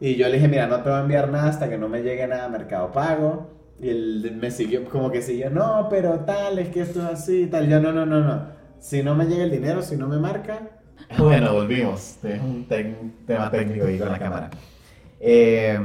Y 0.00 0.16
yo 0.16 0.26
le 0.28 0.34
dije, 0.34 0.48
mira, 0.48 0.66
no 0.66 0.82
te 0.82 0.90
voy 0.90 0.98
a 0.98 1.02
enviar 1.02 1.28
nada 1.30 1.48
hasta 1.48 1.68
que 1.70 1.78
no 1.78 1.88
me 1.88 2.02
llegue 2.02 2.26
nada 2.26 2.46
a 2.46 2.48
Mercado 2.48 2.90
Pago. 2.90 3.46
Y 3.80 3.88
él 3.88 4.38
me 4.40 4.50
siguió, 4.50 4.84
como 4.88 5.10
que 5.10 5.22
siguió, 5.22 5.50
no, 5.50 5.88
pero 5.90 6.20
tal, 6.20 6.58
es 6.58 6.68
que 6.68 6.82
esto 6.82 7.00
es 7.00 7.06
así 7.06 7.46
tal. 7.46 7.68
Yo, 7.68 7.80
no, 7.80 7.92
no, 7.92 8.06
no, 8.06 8.20
no. 8.20 8.46
Si 8.78 9.02
no 9.02 9.14
me 9.14 9.26
llega 9.26 9.44
el 9.44 9.50
dinero, 9.50 9.82
si 9.82 9.96
no 9.96 10.08
me 10.08 10.18
marca. 10.18 10.60
Bueno, 11.18 11.52
volvimos. 11.52 12.16
Es 12.24 12.40
un 12.40 12.66
tema 13.26 13.50
técnico 13.50 13.86
ahí 13.86 13.98
con 13.98 14.08
la 14.08 14.18
cámara. 14.18 14.50
Eh, 15.20 15.78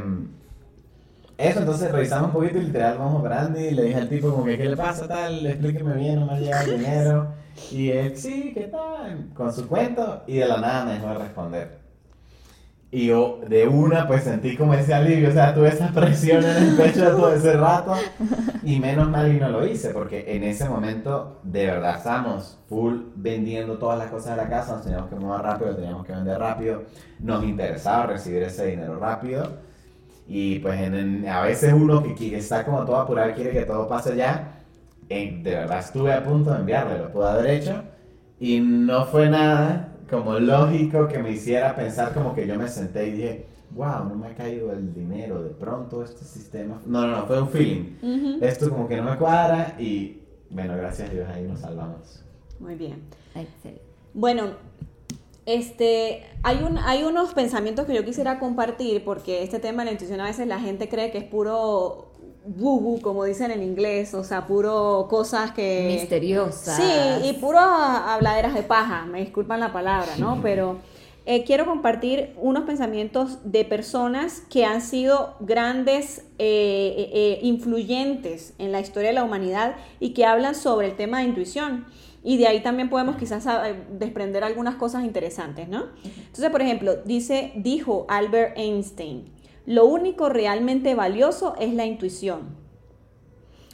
eso, 1.38 1.60
entonces 1.60 1.92
revisamos 1.92 2.30
un 2.30 2.34
poquito 2.34 2.58
y 2.58 2.64
literal 2.64 2.98
vamos 2.98 3.20
operando 3.20 3.60
y 3.60 3.70
le 3.70 3.84
dije 3.84 4.00
al 4.00 4.10
tipo 4.10 4.32
como 4.32 4.46
que, 4.46 4.58
¿qué 4.58 4.66
le 4.66 4.76
pasa 4.76 5.08
tal? 5.08 5.46
Explíqueme 5.46 5.94
bien, 5.96 6.20
no 6.20 6.26
me 6.26 6.40
llega 6.40 6.64
el 6.64 6.80
dinero. 6.80 7.34
Y 7.72 7.92
él, 7.92 8.18
sí, 8.18 8.52
¿qué 8.56 8.68
tal? 8.68 9.30
Con 9.36 9.54
su 9.54 9.68
cuento 9.68 10.24
y 10.26 10.38
de 10.38 10.48
la 10.48 10.58
nada 10.58 10.86
me 10.86 10.94
dejó 10.94 11.10
de 11.10 11.18
responder. 11.20 11.77
Y 12.90 13.08
yo 13.08 13.42
de 13.48 13.68
una 13.68 14.08
pues 14.08 14.24
sentí 14.24 14.56
como 14.56 14.74
ese 14.74 14.94
alivio, 14.94 15.28
o 15.30 15.32
sea, 15.34 15.54
tuve 15.54 15.68
esa 15.70 15.90
presión 15.94 16.44
en 16.44 16.56
el 16.70 16.76
pecho 16.78 17.06
todo 17.18 17.34
ese 17.34 17.54
rato. 17.58 17.94
Y 18.64 18.80
menos 18.80 19.10
mal 19.10 19.34
y 19.34 19.40
no 19.40 19.50
lo 19.50 19.66
hice 19.66 19.90
porque 19.90 20.24
en 20.36 20.44
ese 20.44 20.68
momento 20.70 21.40
de 21.44 21.66
verdad 21.66 21.98
estábamos 21.98 22.60
full 22.70 22.96
vendiendo 23.16 23.78
todas 23.78 24.00
las 24.00 24.10
cosas 24.10 24.38
de 24.38 24.44
la 24.44 24.50
casa, 24.50 24.74
nos 24.76 24.84
teníamos 24.84 25.10
que 25.10 25.16
mover 25.16 25.42
rápido, 25.42 25.76
teníamos 25.76 26.06
que 26.06 26.14
vender 26.14 26.40
rápido, 26.40 26.84
nos 27.20 27.44
interesaba 27.44 28.08
recibir 28.08 28.44
ese 28.44 28.68
dinero 28.68 28.98
rápido. 29.00 29.44
Y 30.28 30.60
pues 30.60 30.80
en- 30.82 30.96
en- 30.96 31.28
a 31.30 31.42
veces 31.42 31.74
uno 31.74 32.04
que, 32.04 32.14
que 32.16 32.38
está 32.38 32.66
como 32.66 32.84
todo 32.86 32.98
apurado 32.98 33.34
quiere 33.34 33.52
que 33.52 33.66
todo 33.66 33.88
pase 33.88 34.16
ya, 34.16 34.62
eh, 35.10 35.40
de 35.44 35.56
verdad 35.56 35.80
estuve 35.80 36.14
a 36.14 36.24
punto 36.24 36.52
de 36.52 36.60
enviarle, 36.60 36.98
lo 37.00 37.12
pude 37.12 37.28
haber 37.30 37.48
hecho. 37.48 37.84
Y 38.40 38.60
no 38.60 39.06
fue 39.06 39.30
nada 39.30 39.94
como 40.10 40.40
lógico 40.40 41.08
que 41.08 41.20
me 41.20 41.32
hiciera 41.32 41.76
pensar 41.76 42.14
como 42.14 42.34
que 42.34 42.48
yo 42.48 42.56
me 42.56 42.68
senté 42.68 43.08
y 43.08 43.12
dije, 43.12 43.46
wow, 43.72 44.06
no 44.08 44.16
me 44.16 44.28
ha 44.28 44.36
caído 44.36 44.72
el 44.72 44.94
dinero, 44.94 45.44
de 45.44 45.50
pronto 45.50 46.04
este 46.04 46.24
sistema... 46.24 46.82
No, 46.86 47.06
no, 47.08 47.18
no, 47.18 47.26
fue 47.26 47.42
un 47.42 47.50
feeling. 47.50 48.40
Esto 48.42 48.70
como 48.70 48.88
que 48.88 48.98
no 48.98 49.04
me 49.04 49.18
cuadra 49.18 49.76
y 49.80 50.22
bueno, 50.50 50.78
gracias 50.78 51.10
a 51.10 51.14
Dios 51.14 51.30
ahí 51.30 51.44
nos 51.44 51.60
salvamos. 51.60 52.24
Muy 52.60 52.76
bien. 52.76 53.04
Excelente. 53.36 53.82
Bueno, 54.14 54.52
este, 55.46 56.24
hay, 56.44 56.64
un, 56.64 56.78
hay 56.78 57.04
unos 57.04 57.34
pensamientos 57.34 57.86
que 57.86 57.94
yo 57.94 58.04
quisiera 58.04 58.40
compartir 58.40 59.04
porque 59.04 59.44
este 59.44 59.60
tema 59.60 59.84
de 59.84 59.88
la 59.88 59.92
intuición 59.92 60.20
a 60.22 60.26
veces 60.26 60.48
la 60.48 60.60
gente 60.60 60.90
cree 60.90 61.12
que 61.12 61.20
es 61.20 61.24
puro 61.24 62.12
woo 62.58 63.02
como 63.02 63.24
dicen 63.24 63.52
en 63.52 63.62
inglés, 63.62 64.14
o 64.14 64.24
sea, 64.24 64.48
puro 64.48 65.08
cosas 65.10 65.52
que... 65.52 65.88
Misteriosas. 66.00 66.78
Sí, 66.78 67.30
y 67.30 67.34
puro 67.34 67.60
habladeras 67.60 68.54
de 68.54 68.64
paja, 68.64 69.06
me 69.06 69.20
disculpan 69.22 69.60
la 69.60 69.74
palabra, 69.74 70.14
¿no? 70.18 70.40
Pero 70.42 70.78
eh, 71.26 71.44
quiero 71.44 71.66
compartir 71.66 72.34
unos 72.38 72.64
pensamientos 72.64 73.40
de 73.44 73.66
personas 73.66 74.44
que 74.50 74.66
han 74.66 74.82
sido 74.82 75.36
grandes 75.42 76.20
eh, 76.40 76.96
eh, 76.98 77.10
eh, 77.14 77.40
influyentes 77.42 78.54
en 78.60 78.72
la 78.72 78.80
historia 78.80 79.10
de 79.10 79.16
la 79.16 79.24
humanidad 79.24 79.76
y 80.00 80.14
que 80.14 80.26
hablan 80.26 80.56
sobre 80.56 80.88
el 80.88 80.96
tema 80.96 81.20
de 81.20 81.26
intuición. 81.26 81.86
Y 82.24 82.38
de 82.38 82.48
ahí 82.48 82.62
también 82.62 82.90
podemos 82.90 83.16
quizás 83.16 83.46
eh, 83.46 83.76
desprender 83.92 84.44
algunas 84.44 84.76
cosas 84.76 85.06
interesantes, 85.06 85.70
¿no? 85.70 85.86
Entonces, 86.04 86.50
por 86.50 86.62
ejemplo, 86.62 86.98
dice, 87.06 87.54
dijo 87.56 88.06
Albert 88.10 88.58
Einstein, 88.58 89.26
lo 89.68 89.86
único 89.86 90.30
realmente 90.30 90.96
valioso 90.96 91.54
es 91.60 91.74
la 91.74 91.86
intuición. 91.86 92.56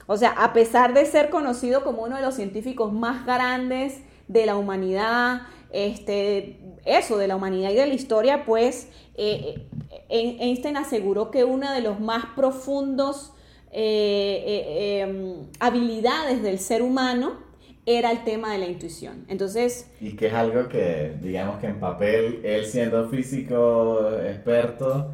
O 0.08 0.18
sea, 0.18 0.32
a 0.32 0.52
pesar 0.52 0.94
de 0.94 1.06
ser 1.06 1.30
conocido 1.30 1.84
como 1.84 2.02
uno 2.02 2.18
de 2.18 2.24
los 2.24 2.36
científicos 2.36 2.92
más 2.92 3.26
grandes 3.26 4.02
de 4.28 4.46
la 4.46 4.58
humanidad, 4.58 5.44
este, 5.72 6.60
eso, 6.84 7.18
de 7.18 7.28
la 7.28 7.36
humanidad 7.36 7.70
y 7.72 7.76
de 7.76 7.86
la 7.86 7.94
historia, 7.94 8.44
pues 8.44 8.90
eh, 9.16 9.66
eh, 10.10 10.38
Einstein 10.40 10.78
aseguró 10.78 11.32
que 11.32 11.44
una 11.44 11.74
de 11.74 11.82
los 11.82 12.00
más 12.00 12.26
profundos 12.36 13.32
eh, 13.72 14.44
eh, 14.46 15.36
habilidades 15.60 16.42
del 16.42 16.58
ser 16.58 16.82
humano 16.82 17.38
era 17.86 18.12
el 18.12 18.24
tema 18.24 18.52
de 18.54 18.60
la 18.60 18.66
intuición. 18.66 19.26
Entonces, 19.28 19.92
Y 20.00 20.16
que 20.16 20.28
es 20.28 20.34
algo 20.34 20.68
que, 20.70 21.18
digamos 21.22 21.60
que 21.60 21.68
en 21.68 21.80
papel, 21.80 22.42
él 22.44 22.66
siendo 22.66 23.10
físico 23.10 24.10
experto, 24.26 25.12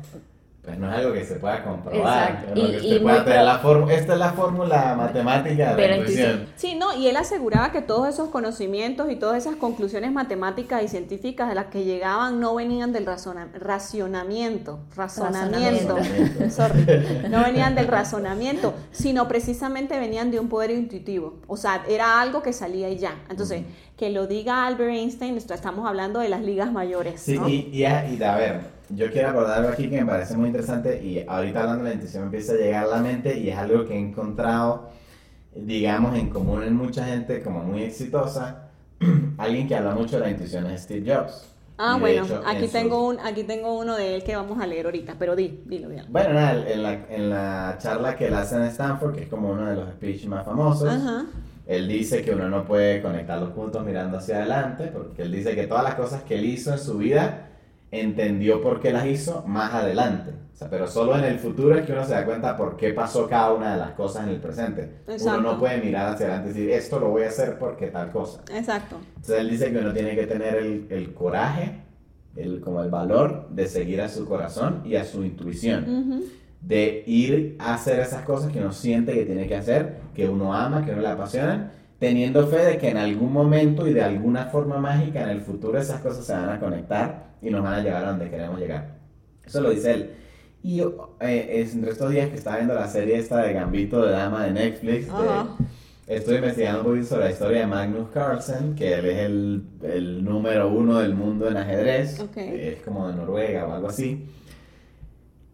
pues 0.70 0.80
no 0.80 0.92
es 0.92 0.98
algo 1.00 1.14
que 1.14 1.26
se 1.26 1.36
pueda 1.36 1.64
comprobar. 1.64 2.30
Exacto. 2.32 2.60
Y- 2.60 2.96
y 2.96 3.00
pueda 3.00 3.44
la 3.44 3.60
Esta 3.92 4.14
es 4.14 4.20
la 4.20 4.32
fórmula 4.34 4.96
matemática 4.96 5.70
de 5.72 5.76
Pero 5.76 5.90
la 5.94 5.98
intuición. 5.98 6.46
Sí, 6.56 6.76
no, 6.76 6.96
y 6.96 7.08
él 7.08 7.18
aseguraba 7.18 7.72
que 7.72 7.82
todos 7.82 8.08
esos 8.08 8.30
conocimientos 8.30 9.12
y 9.12 9.16
todas 9.16 9.38
esas 9.38 9.56
conclusiones 9.56 10.12
matemáticas 10.12 10.84
y 10.84 10.88
científicas 10.88 11.50
de 11.50 11.56
las 11.56 11.66
que 11.66 11.84
llegaban 11.84 12.40
no 12.40 12.56
venían 12.56 12.94
del 12.94 13.06
razona- 13.06 13.50
racionamiento, 13.54 14.80
razonamiento, 14.96 15.98
Razonamiento. 15.98 16.50
sorry, 16.50 16.86
no 17.30 17.44
venían 17.44 17.76
del 17.76 17.88
razonamiento, 17.88 18.74
sino 18.92 19.28
precisamente 19.28 20.00
venían 20.00 20.32
de 20.32 20.40
un 20.40 20.50
poder 20.50 20.72
intuitivo. 20.72 21.36
O 21.48 21.58
sea, 21.58 21.84
era 21.88 22.22
algo 22.22 22.42
que 22.44 22.54
salía 22.54 22.90
y 22.90 22.98
ya. 22.98 23.16
Entonces, 23.30 23.64
que 23.98 24.10
lo 24.10 24.28
diga 24.28 24.66
Albert 24.66 24.92
Einstein, 24.92 25.38
estamos 25.38 25.88
hablando 25.88 26.20
de 26.20 26.30
las 26.30 26.42
ligas 26.42 26.72
mayores. 26.72 27.22
Sí, 27.22 27.38
¿no? 27.38 27.50
y, 27.50 27.70
y, 27.74 27.84
a- 27.86 28.08
y 28.10 28.22
a 28.24 28.36
ver, 28.36 28.62
yo 28.90 29.12
quiero 29.12 29.30
abordar 29.30 29.60
algo 29.60 29.70
aquí 29.70 29.90
que 29.90 30.00
me 30.02 30.06
parece 30.12 30.36
muy 30.36 30.48
interesante 30.48 31.02
y 31.04 31.24
ahorita 31.28 31.62
hablando 31.62 31.84
de 31.84 31.90
la 31.92 31.96
intuición 31.96 32.24
me 32.24 32.28
empieza 32.28 32.54
a 32.54 32.56
llegar 32.56 32.84
a 32.86 32.88
la 32.88 32.98
mente 33.02 33.38
y 33.38 33.50
es 33.50 33.58
algo 33.58 33.86
que 33.86 33.94
he 33.94 34.00
encontrado, 34.00 34.90
digamos, 35.56 36.18
en 36.18 36.30
común 36.30 36.64
en 36.64 36.76
mucha 36.76 37.06
gente 37.06 37.42
como 37.42 37.64
muy 37.64 37.84
exitosa. 37.84 38.70
Alguien 39.38 39.68
que 39.68 39.76
habla 39.76 39.94
mucho 39.96 40.18
de 40.18 40.22
la 40.26 40.32
intuición 40.32 40.66
es 40.68 40.82
Steve 40.84 41.14
Jobs. 41.14 41.46
Ah, 41.78 41.98
bueno, 41.98 42.26
hecho, 42.26 42.42
aquí 42.46 42.66
en 42.66 42.72
tengo, 42.72 42.98
su- 43.00 43.06
un, 43.18 43.20
aquí 43.26 43.44
tengo 43.44 43.78
uno 43.80 43.96
de 43.96 44.16
él 44.16 44.24
que 44.24 44.36
vamos 44.36 44.60
a 44.62 44.68
leer 44.68 44.86
ahorita, 44.86 45.16
pero 45.18 45.36
di, 45.36 45.62
dilo, 45.66 45.88
dilo. 45.88 46.04
Bueno, 46.10 46.34
nada, 46.34 46.70
en 46.70 46.84
la, 46.84 46.94
en 47.10 47.30
la 47.30 47.78
charla 47.80 48.18
que 48.18 48.28
él 48.28 48.34
hace 48.34 48.58
en 48.58 48.64
Stanford, 48.64 49.16
que 49.16 49.24
es 49.24 49.30
como 49.30 49.52
uno 49.52 49.66
de 49.66 49.76
los 49.78 49.90
speech 49.92 50.26
más 50.26 50.46
famosos, 50.46 50.90
Ajá. 50.90 51.26
él 51.68 51.88
dice 51.88 52.22
que 52.22 52.32
uno 52.32 52.50
no 52.50 52.66
puede 52.66 53.02
conectar 53.02 53.40
los 53.40 53.52
puntos 53.52 53.86
mirando 53.86 54.18
hacia 54.18 54.38
adelante, 54.40 54.88
porque 54.88 55.22
él 55.22 55.32
dice 55.32 55.56
que 55.56 55.68
todas 55.68 55.86
las 55.86 55.96
cosas 55.96 56.24
que 56.24 56.36
él 56.36 56.46
hizo 56.46 56.74
en 56.74 56.80
su 56.80 56.98
vida 56.98 57.46
entendió 57.92 58.62
por 58.62 58.80
qué 58.80 58.92
las 58.92 59.06
hizo 59.06 59.44
más 59.48 59.74
adelante. 59.74 60.32
O 60.54 60.56
sea, 60.56 60.70
pero 60.70 60.88
solo 60.88 61.18
en 61.18 61.24
el 61.24 61.40
futuro 61.40 61.76
es 61.76 61.86
que 61.86 61.94
uno 61.94 62.04
se 62.04 62.14
da 62.14 62.26
cuenta 62.26 62.56
por 62.56 62.76
qué 62.78 62.94
pasó 62.94 63.28
cada 63.28 63.54
una 63.54 63.74
de 63.74 63.80
las 63.80 63.92
cosas 63.92 64.24
en 64.24 64.30
el 64.30 64.42
presente. 64.42 65.02
Exacto. 65.08 65.40
Uno 65.40 65.54
no 65.54 65.60
puede 65.60 65.82
mirar 65.82 66.14
hacia 66.14 66.28
adelante 66.28 66.50
y 66.50 66.54
decir, 66.54 66.70
esto 66.72 67.00
lo 67.00 67.10
voy 67.10 67.24
a 67.24 67.30
hacer 67.30 67.58
porque 67.58 67.88
tal 67.88 68.12
cosa. 68.12 68.42
Exacto. 68.54 68.98
Entonces 69.08 69.40
él 69.40 69.50
dice 69.50 69.72
que 69.72 69.78
uno 69.78 69.94
tiene 69.94 70.16
que 70.16 70.28
tener 70.28 70.56
el, 70.56 70.88
el 70.90 71.14
coraje, 71.14 71.84
el, 72.36 72.62
como 72.62 72.84
el 72.84 72.90
valor 72.90 73.48
de 73.50 73.68
seguir 73.68 74.02
a 74.02 74.10
su 74.10 74.26
corazón 74.26 74.82
y 74.86 74.96
a 74.96 75.06
su 75.06 75.24
intuición 75.24 76.24
de 76.62 77.04
ir 77.08 77.56
a 77.60 77.76
hacer 77.76 78.00
esas 78.00 78.24
cosas 78.24 78.52
que 78.52 78.60
uno 78.60 78.72
siente 78.72 79.14
que 79.14 79.26
tiene 79.26 79.48
que 79.48 79.56
hacer, 79.56 80.00
que 80.14 80.28
uno 80.28 80.54
ama, 80.54 80.84
que 80.86 80.92
uno 80.92 81.02
le 81.02 81.08
apasionan, 81.08 81.72
teniendo 82.00 82.48
fe 82.48 82.58
de 82.66 82.78
que 82.78 82.90
en 82.90 82.98
algún 82.98 83.32
momento 83.34 83.88
y 83.88 83.94
de 83.94 84.02
alguna 84.02 84.46
forma 84.46 84.78
mágica 84.80 85.22
en 85.24 85.30
el 85.30 85.42
futuro 85.42 85.78
esas 85.78 86.00
cosas 86.02 86.26
se 86.26 86.34
van 86.34 86.50
a 86.50 86.60
conectar 86.60 87.34
y 87.42 87.50
nos 87.50 87.62
van 87.64 87.74
a 87.76 87.84
llevar 87.84 88.06
a 88.06 88.10
donde 88.12 88.30
queremos 88.30 88.60
llegar. 88.60 88.96
Eso 89.46 89.62
lo 89.62 89.70
dice 89.72 89.92
él. 89.94 90.10
Y 90.64 90.82
eh, 91.22 91.48
es 91.62 91.74
entre 91.74 91.92
estos 91.92 92.12
días 92.12 92.30
que 92.30 92.36
estaba 92.36 92.58
viendo 92.58 92.74
la 92.76 92.88
serie 92.88 93.18
esta 93.18 93.42
de 93.44 93.54
Gambito 93.54 94.06
de 94.06 94.12
Dama 94.12 94.46
de 94.46 94.52
Netflix, 94.52 95.08
de- 95.08 95.12
Ajá. 95.14 95.48
estoy 96.08 96.36
investigando 96.36 96.80
un 96.82 96.86
poquito 96.88 97.06
sobre 97.08 97.26
la 97.26 97.32
historia 97.32 97.60
de 97.62 97.68
Magnus 97.68 98.10
Carlsen, 98.14 98.76
que 98.76 98.94
él 98.94 99.06
es 99.06 99.18
el, 99.20 99.64
el 99.84 100.24
número 100.26 100.70
uno 100.70 101.00
del 101.00 101.16
mundo 101.16 101.48
en 101.50 101.58
ajedrez, 101.58 102.20
Ok. 102.20 102.38
es 102.38 102.82
como 102.82 103.08
de 103.08 103.16
Noruega 103.16 103.68
o 103.68 103.74
algo 103.74 103.88
así. 103.88 104.26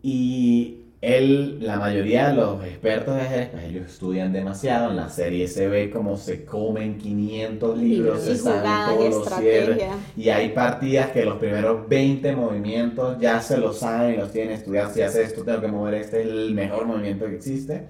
Y 0.02 0.85
él, 1.02 1.60
la 1.62 1.78
mayoría 1.78 2.30
de 2.30 2.36
los 2.36 2.64
expertos 2.64 3.16
de 3.16 3.22
ajedrez, 3.22 3.50
pues 3.50 3.64
ellos 3.66 3.86
estudian 3.86 4.34
demasiado. 4.34 4.90
En 4.90 4.96
la 4.96 5.10
serie 5.10 5.48
se 5.48 5.68
ve 5.68 5.90
como 5.92 6.18
se 6.18 6.46
comen 6.46 6.98
500 6.98 7.78
libros, 7.78 7.98
Libros. 8.06 8.24
se 8.24 8.34
Y 8.34 8.38
saben 8.38 8.72
y 8.72 9.10
todos 9.10 9.30
los 9.30 9.40
cierres. 9.40 9.84
Y 10.18 10.30
hay 10.30 10.50
partidas 10.50 11.12
que 11.12 11.26
los 11.26 11.38
primeros 11.38 11.88
20 11.88 12.36
movimientos 12.36 13.20
ya 13.20 13.40
se 13.42 13.58
los 13.58 13.80
saben 13.80 14.16
y 14.16 14.18
los 14.18 14.32
tienen 14.32 14.54
estudiados. 14.54 14.94
Si 14.94 15.02
hace 15.02 15.24
esto, 15.24 15.44
tengo 15.44 15.62
que 15.62 15.68
mover 15.68 15.94
este, 15.96 16.22
es 16.22 16.28
el 16.28 16.54
mejor 16.56 16.86
movimiento 16.86 17.26
que 17.26 17.36
existe. 17.36 17.88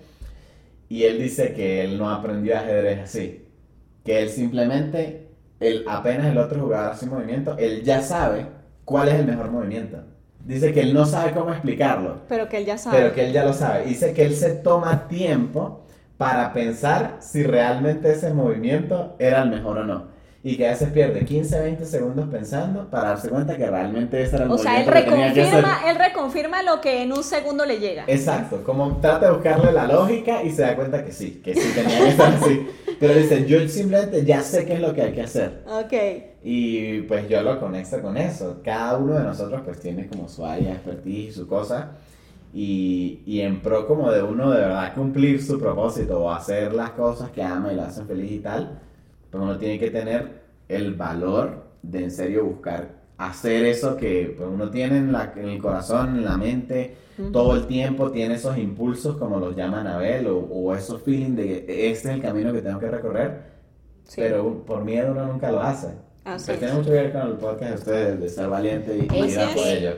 Y 0.89 1.03
él 1.03 1.19
dice 1.19 1.53
que 1.53 1.83
él 1.83 1.97
no 1.97 2.09
aprendió 2.09 2.57
ajedrez 2.57 2.99
así. 2.99 3.45
Que 4.03 4.23
él 4.23 4.29
simplemente, 4.29 5.29
él, 5.59 5.85
apenas 5.87 6.27
el 6.27 6.37
otro 6.37 6.61
jugador 6.61 6.91
hace 6.91 7.05
un 7.05 7.11
movimiento, 7.11 7.57
él 7.57 7.83
ya 7.83 8.01
sabe 8.01 8.45
cuál 8.83 9.07
es 9.07 9.15
el 9.15 9.25
mejor 9.25 9.51
movimiento. 9.51 10.14
Dice 10.45 10.71
que 10.73 10.81
él 10.81 10.93
no 10.93 11.05
sabe 11.05 11.31
cómo 11.31 11.51
explicarlo, 11.51 12.21
Pero 12.29 12.47
que 12.47 12.57
él 12.57 12.65
ya 12.65 12.77
sabe. 12.77 12.97
pero 12.97 13.13
que 13.13 13.25
él 13.25 13.33
ya 13.33 13.43
lo 13.43 13.53
sabe. 13.53 13.85
Dice 13.85 14.13
que 14.13 14.23
él 14.25 14.35
se 14.35 14.51
toma 14.51 15.07
tiempo 15.07 15.81
para 16.17 16.53
pensar 16.53 17.17
si 17.19 17.43
realmente 17.43 18.11
ese 18.11 18.33
movimiento 18.33 19.15
era 19.19 19.41
el 19.43 19.49
mejor 19.49 19.79
o 19.79 19.83
no. 19.83 20.15
Y 20.43 20.57
que 20.57 20.67
a 20.67 20.71
veces 20.71 20.89
pierde 20.89 21.25
15, 21.25 21.59
20 21.59 21.85
segundos 21.85 22.29
pensando 22.29 22.87
para 22.91 23.09
darse 23.09 23.29
cuenta 23.29 23.57
que 23.57 23.65
realmente 23.65 24.21
ese 24.21 24.35
era 24.35 24.45
el 24.45 24.51
o 24.51 24.57
sea, 24.59 24.79
él 24.79 24.85
movimiento 24.85 24.93
que 25.09 25.11
tenía 25.11 25.33
que 25.33 25.41
hacer. 25.41 25.55
reconfirma, 25.55 25.89
él 25.89 25.97
reconfirma 25.97 26.61
lo 26.63 26.81
que 26.81 27.01
en 27.01 27.11
un 27.13 27.23
segundo 27.23 27.65
le 27.65 27.79
llega. 27.79 28.03
Exacto, 28.05 28.63
como 28.63 28.97
trata 28.97 29.25
de 29.25 29.31
buscarle 29.31 29.71
la 29.71 29.87
lógica 29.87 30.43
y 30.43 30.51
se 30.51 30.61
da 30.61 30.75
cuenta 30.75 31.03
que 31.03 31.11
sí, 31.11 31.41
que 31.43 31.55
sí 31.55 31.71
tenía 31.73 31.97
que 32.05 32.11
ser 32.11 32.21
así. 32.21 32.67
Pero 32.99 33.13
dice, 33.15 33.45
yo 33.45 33.67
simplemente 33.67 34.23
ya 34.23 34.41
sé 34.41 34.65
qué 34.65 34.73
es 34.73 34.79
lo 34.79 34.93
que 34.93 35.01
hay 35.01 35.13
que 35.13 35.21
hacer. 35.21 35.63
Ok. 35.67 35.93
Y 36.43 37.01
pues 37.01 37.27
yo 37.27 37.41
lo 37.41 37.59
conecto 37.59 38.01
con 38.01 38.17
eso. 38.17 38.61
Cada 38.63 38.97
uno 38.97 39.15
de 39.15 39.23
nosotros 39.23 39.61
pues 39.65 39.79
tiene 39.79 40.07
como 40.07 40.27
su 40.27 40.45
área, 40.45 40.73
expertise 40.73 41.29
y 41.29 41.31
su 41.31 41.47
cosa. 41.47 41.91
Y, 42.53 43.21
y 43.25 43.41
en 43.41 43.61
pro 43.61 43.85
como 43.87 44.11
de 44.11 44.23
uno 44.23 44.51
de 44.51 44.61
verdad 44.61 44.93
cumplir 44.93 45.43
su 45.43 45.59
propósito 45.59 46.23
o 46.23 46.31
hacer 46.31 46.73
las 46.73 46.91
cosas 46.91 47.29
que 47.31 47.43
ama 47.43 47.73
y 47.73 47.75
la 47.75 47.87
hacen 47.87 48.07
feliz 48.07 48.31
y 48.31 48.39
tal, 48.39 48.79
pues 49.29 49.43
uno 49.43 49.57
tiene 49.57 49.77
que 49.77 49.91
tener 49.91 50.43
el 50.69 50.93
valor 50.93 51.65
de 51.81 52.03
en 52.05 52.11
serio 52.11 52.45
buscar 52.45 53.04
hacer 53.17 53.65
eso 53.65 53.95
que 53.97 54.33
pues, 54.37 54.49
uno 54.51 54.69
tiene 54.69 54.97
en, 54.97 55.11
la, 55.11 55.33
en 55.35 55.49
el 55.49 55.61
corazón, 55.61 56.17
en 56.17 56.25
la 56.25 56.37
mente, 56.37 56.95
todo 57.31 57.55
el 57.55 57.65
tiempo 57.67 58.11
tiene 58.11 58.35
esos 58.35 58.57
impulsos 58.57 59.15
como 59.17 59.39
los 59.39 59.55
llama 59.55 59.81
Anabel 59.81 60.27
o, 60.27 60.37
o 60.39 60.75
esos 60.75 61.01
feelings 61.01 61.37
de 61.37 61.43
que 61.65 61.89
este 61.91 62.09
es 62.09 62.15
el 62.15 62.21
camino 62.21 62.51
que 62.51 62.61
tengo 62.61 62.79
que 62.79 62.89
recorrer, 62.91 63.55
Sí. 64.03 64.15
pero 64.21 64.63
por 64.65 64.83
miedo 64.83 65.11
uno 65.13 65.25
nunca 65.25 65.49
lo 65.51 65.61
hace. 65.61 65.87
Así 66.25 66.45
Pero 66.47 66.59
tiene 66.59 66.73
mucho 66.75 66.89
que 66.89 66.95
ver 66.95 67.11
con 67.11 67.21
el 67.21 67.33
podcast 67.33 67.69
de 67.71 67.75
ustedes, 67.75 68.19
de 68.19 68.29
ser 68.29 68.47
valiente 68.49 68.95
y, 68.97 69.01
y 69.15 69.23
ir 69.31 69.39
a 69.39 69.47
por 69.53 69.67
ello. 69.67 69.91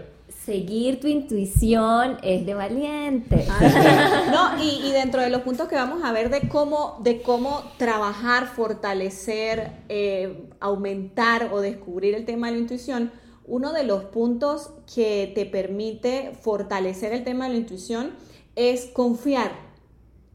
Seguir 0.47 1.01
tu 1.01 1.07
intuición 1.07 2.19
es 2.23 2.45
de 2.45 2.53
valiente. 2.53 3.45
No, 4.31 4.63
y, 4.63 4.87
y 4.87 4.93
dentro 4.93 5.21
de 5.21 5.29
los 5.29 5.41
puntos 5.41 5.67
que 5.67 5.75
vamos 5.75 6.05
a 6.05 6.13
ver 6.13 6.29
de 6.29 6.47
cómo, 6.47 7.01
de 7.03 7.21
cómo 7.21 7.63
trabajar, 7.75 8.47
fortalecer, 8.47 9.73
eh, 9.89 10.47
aumentar 10.61 11.49
o 11.51 11.59
descubrir 11.59 12.15
el 12.15 12.23
tema 12.23 12.47
de 12.47 12.53
la 12.53 12.59
intuición, 12.59 13.11
uno 13.45 13.73
de 13.73 13.83
los 13.83 14.05
puntos 14.05 14.71
que 14.95 15.33
te 15.35 15.45
permite 15.45 16.31
fortalecer 16.39 17.11
el 17.11 17.25
tema 17.25 17.47
de 17.47 17.51
la 17.51 17.57
intuición 17.57 18.11
es 18.55 18.85
confiar 18.85 19.51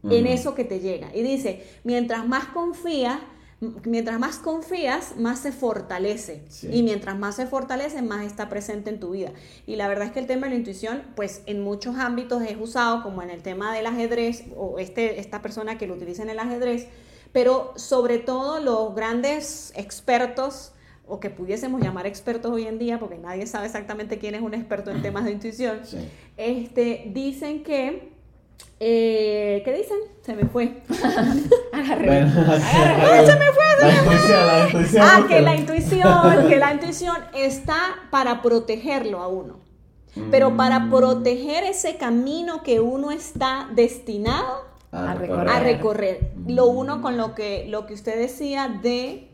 en 0.07 0.27
eso 0.27 0.53
que 0.53 0.63
te 0.63 0.79
llega. 0.79 1.09
Y 1.15 1.23
dice, 1.23 1.65
mientras 1.83 2.27
más 2.27 2.45
confías, 2.49 3.17
mientras 3.85 4.19
más 4.19 4.37
confías, 4.37 5.15
más 5.17 5.39
se 5.39 5.51
fortalece. 5.51 6.43
Sí. 6.49 6.69
Y 6.71 6.83
mientras 6.83 7.17
más 7.17 7.35
se 7.35 7.45
fortalece, 7.47 8.01
más 8.01 8.25
está 8.25 8.49
presente 8.49 8.89
en 8.89 8.99
tu 8.99 9.11
vida. 9.11 9.31
Y 9.67 9.75
la 9.75 9.87
verdad 9.87 10.07
es 10.07 10.11
que 10.13 10.19
el 10.19 10.27
tema 10.27 10.47
de 10.47 10.51
la 10.53 10.57
intuición, 10.59 11.03
pues 11.15 11.41
en 11.45 11.61
muchos 11.61 11.95
ámbitos 11.97 12.41
es 12.43 12.57
usado, 12.59 13.03
como 13.03 13.21
en 13.21 13.29
el 13.29 13.41
tema 13.41 13.73
del 13.73 13.85
ajedrez, 13.85 14.43
o 14.55 14.79
este, 14.79 15.19
esta 15.19 15.41
persona 15.41 15.77
que 15.77 15.87
lo 15.87 15.93
utiliza 15.95 16.23
en 16.23 16.29
el 16.29 16.39
ajedrez, 16.39 16.87
pero 17.31 17.73
sobre 17.75 18.19
todo 18.19 18.59
los 18.59 18.93
grandes 18.95 19.73
expertos, 19.75 20.71
o 21.07 21.19
que 21.19 21.29
pudiésemos 21.29 21.81
llamar 21.81 22.07
expertos 22.07 22.51
hoy 22.51 22.65
en 22.65 22.79
día, 22.79 22.99
porque 22.99 23.17
nadie 23.17 23.45
sabe 23.47 23.65
exactamente 23.65 24.19
quién 24.19 24.35
es 24.35 24.41
un 24.41 24.53
experto 24.53 24.89
en 24.91 25.01
temas 25.01 25.25
de 25.25 25.31
intuición, 25.31 25.81
Sí. 25.83 25.97
este, 26.37 27.09
dicen 27.13 27.63
que... 27.63 28.12
eh, 28.79 29.61
¿Qué 29.65 29.73
dicen? 29.73 29.97
Se 30.21 30.33
me 30.35 30.45
fue. 30.45 30.81
Agarré. 31.73 32.05
Bueno, 32.25 32.31
¡Ay, 32.47 33.25
se 33.25 33.35
me 33.35 33.45
fue, 33.51 33.63
se 33.79 33.87
La 33.87 33.93
me 33.93 34.01
fue! 34.01 34.13
intuición, 34.15 34.47
la 34.47 34.65
intuición. 34.67 35.03
Ah, 35.05 35.25
que 35.27 35.41
la 35.41 35.55
intuición, 35.55 36.47
que 36.49 36.57
la 36.57 36.73
intuición 36.73 37.17
está 37.35 37.77
para 38.11 38.41
protegerlo 38.41 39.19
a 39.21 39.27
uno. 39.27 39.59
Pero 40.31 40.55
para 40.55 40.79
Mm. 40.79 40.89
proteger 40.91 41.63
ese 41.63 41.97
camino 41.97 42.61
que 42.61 42.79
uno 42.79 43.09
está 43.11 43.67
destinado 43.73 44.65
A 44.91 45.11
a 45.11 45.15
recorrer. 45.15 45.63
recorrer. 45.63 46.31
Lo 46.47 46.67
uno 46.67 47.01
con 47.01 47.17
lo 47.17 47.33
que, 47.33 47.65
lo 47.67 47.87
que 47.87 47.93
usted 47.95 48.17
decía 48.19 48.79
de 48.83 49.29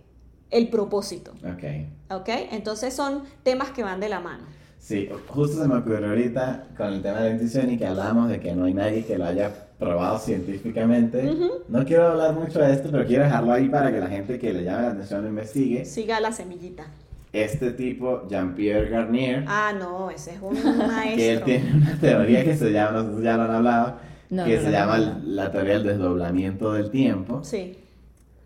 el 0.52 0.70
propósito. 0.70 1.32
Ok. 1.44 1.64
¿Ok? 2.12 2.30
Entonces 2.52 2.94
son 2.94 3.24
temas 3.44 3.70
que 3.72 3.84
van 3.84 4.00
de 4.00 4.08
la 4.10 4.20
mano. 4.22 4.46
Sí, 4.80 5.10
justo 5.28 5.62
se 5.62 5.68
me 5.68 5.76
ocurrió 5.76 6.08
ahorita 6.10 6.64
con 6.78 6.88
el 6.88 7.02
tema 7.02 7.20
de 7.20 7.26
la 7.30 7.32
intuición 7.36 7.70
y 7.70 7.78
que 7.78 7.86
hablábamos 7.86 8.30
de 8.30 8.40
que 8.40 8.56
no 8.56 8.66
hay 8.66 8.74
nadie 8.74 9.04
que 9.06 9.18
lo 9.18 9.26
haya 9.26 9.52
probado 9.78 10.18
científicamente. 10.20 11.32
No 11.68 11.86
quiero 11.86 12.08
hablar 12.08 12.34
mucho 12.34 12.60
de 12.60 12.74
esto, 12.74 12.90
pero 12.92 13.06
quiero 13.06 13.24
dejarlo 13.26 13.52
ahí 13.54 13.70
para 13.70 13.92
que 13.92 14.00
la 14.00 14.08
gente 14.08 14.40
que 14.40 14.54
le 14.54 14.64
llame 14.64 14.82
la 14.84 14.92
atención 14.92 15.22
lo 15.22 15.28
investigue. 15.30 15.86
Siga 15.86 16.20
la 16.20 16.32
semillita. 16.32 16.86
Este 17.32 17.72
tipo, 17.72 18.28
Jean-Pierre 18.28 18.90
Garnier, 18.90 19.44
Ah, 19.48 19.72
no, 19.78 20.10
ese 20.10 20.32
es 20.34 20.42
un 20.42 20.56
que 20.62 20.62
él 20.70 20.78
maestro. 20.88 21.46
tiene 21.46 21.74
una 21.76 22.00
teoría 22.00 22.44
que 22.44 22.56
se 22.56 22.72
llama, 22.72 23.04
no 23.04 23.12
sé 23.12 23.18
si 23.18 23.24
ya 23.24 23.38
lo 23.38 23.44
han 23.44 23.52
hablado, 23.52 23.96
No, 24.32 24.46
que 24.46 24.56
no 24.56 24.62
se 24.64 24.72
llama 24.72 24.98
la 25.26 25.52
teoría 25.52 25.74
del 25.76 25.84
desdoblamiento 25.84 26.74
del 26.74 26.90
tiempo. 26.90 27.44
Sí. 27.44 27.78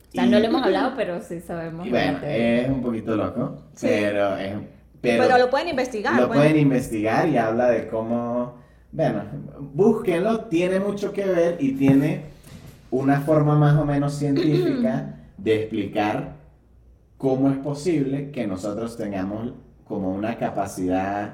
O 0.09 0.11
sea, 0.11 0.25
no 0.25 0.37
lo 0.39 0.45
hemos 0.45 0.61
hablado, 0.65 0.93
pero 0.97 1.21
sí 1.21 1.39
sabemos. 1.39 1.87
Y 1.87 1.91
bueno, 1.91 2.11
la 2.13 2.19
teoría. 2.19 2.61
es 2.63 2.69
un 2.69 2.81
poquito 2.81 3.15
loco, 3.15 3.57
Sí. 3.73 3.87
pero, 3.89 4.35
es, 4.37 4.53
Pero, 5.03 5.23
pero, 5.23 5.37
lo 5.37 5.49
pueden 5.49 5.67
investigar. 5.67 6.13
lo 6.19 6.27
pueden- 6.27 6.43
pueden 6.43 6.57
investigar 6.59 7.27
y 7.27 7.35
habla 7.37 7.69
de 7.69 7.89
cómo, 7.89 8.55
bueno, 8.93 9.23
búsquenlo, 9.59 10.45
tiene 10.45 10.79
mucho 10.79 11.11
que 11.11 11.25
ver 11.25 11.57
y 11.59 11.73
tiene 11.73 12.21
una 12.89 13.19
forma 13.19 13.55
más 13.55 13.77
o 13.77 13.83
menos 13.85 14.13
científica 14.13 15.15
de 15.37 15.55
explicar 15.63 16.35
cómo 17.17 17.49
es 17.49 17.57
posible 17.57 18.31
que 18.31 18.47
nosotros 18.47 18.95
tengamos 18.95 19.51
como 19.85 20.09
una 20.15 20.37
capacidad 20.37 21.33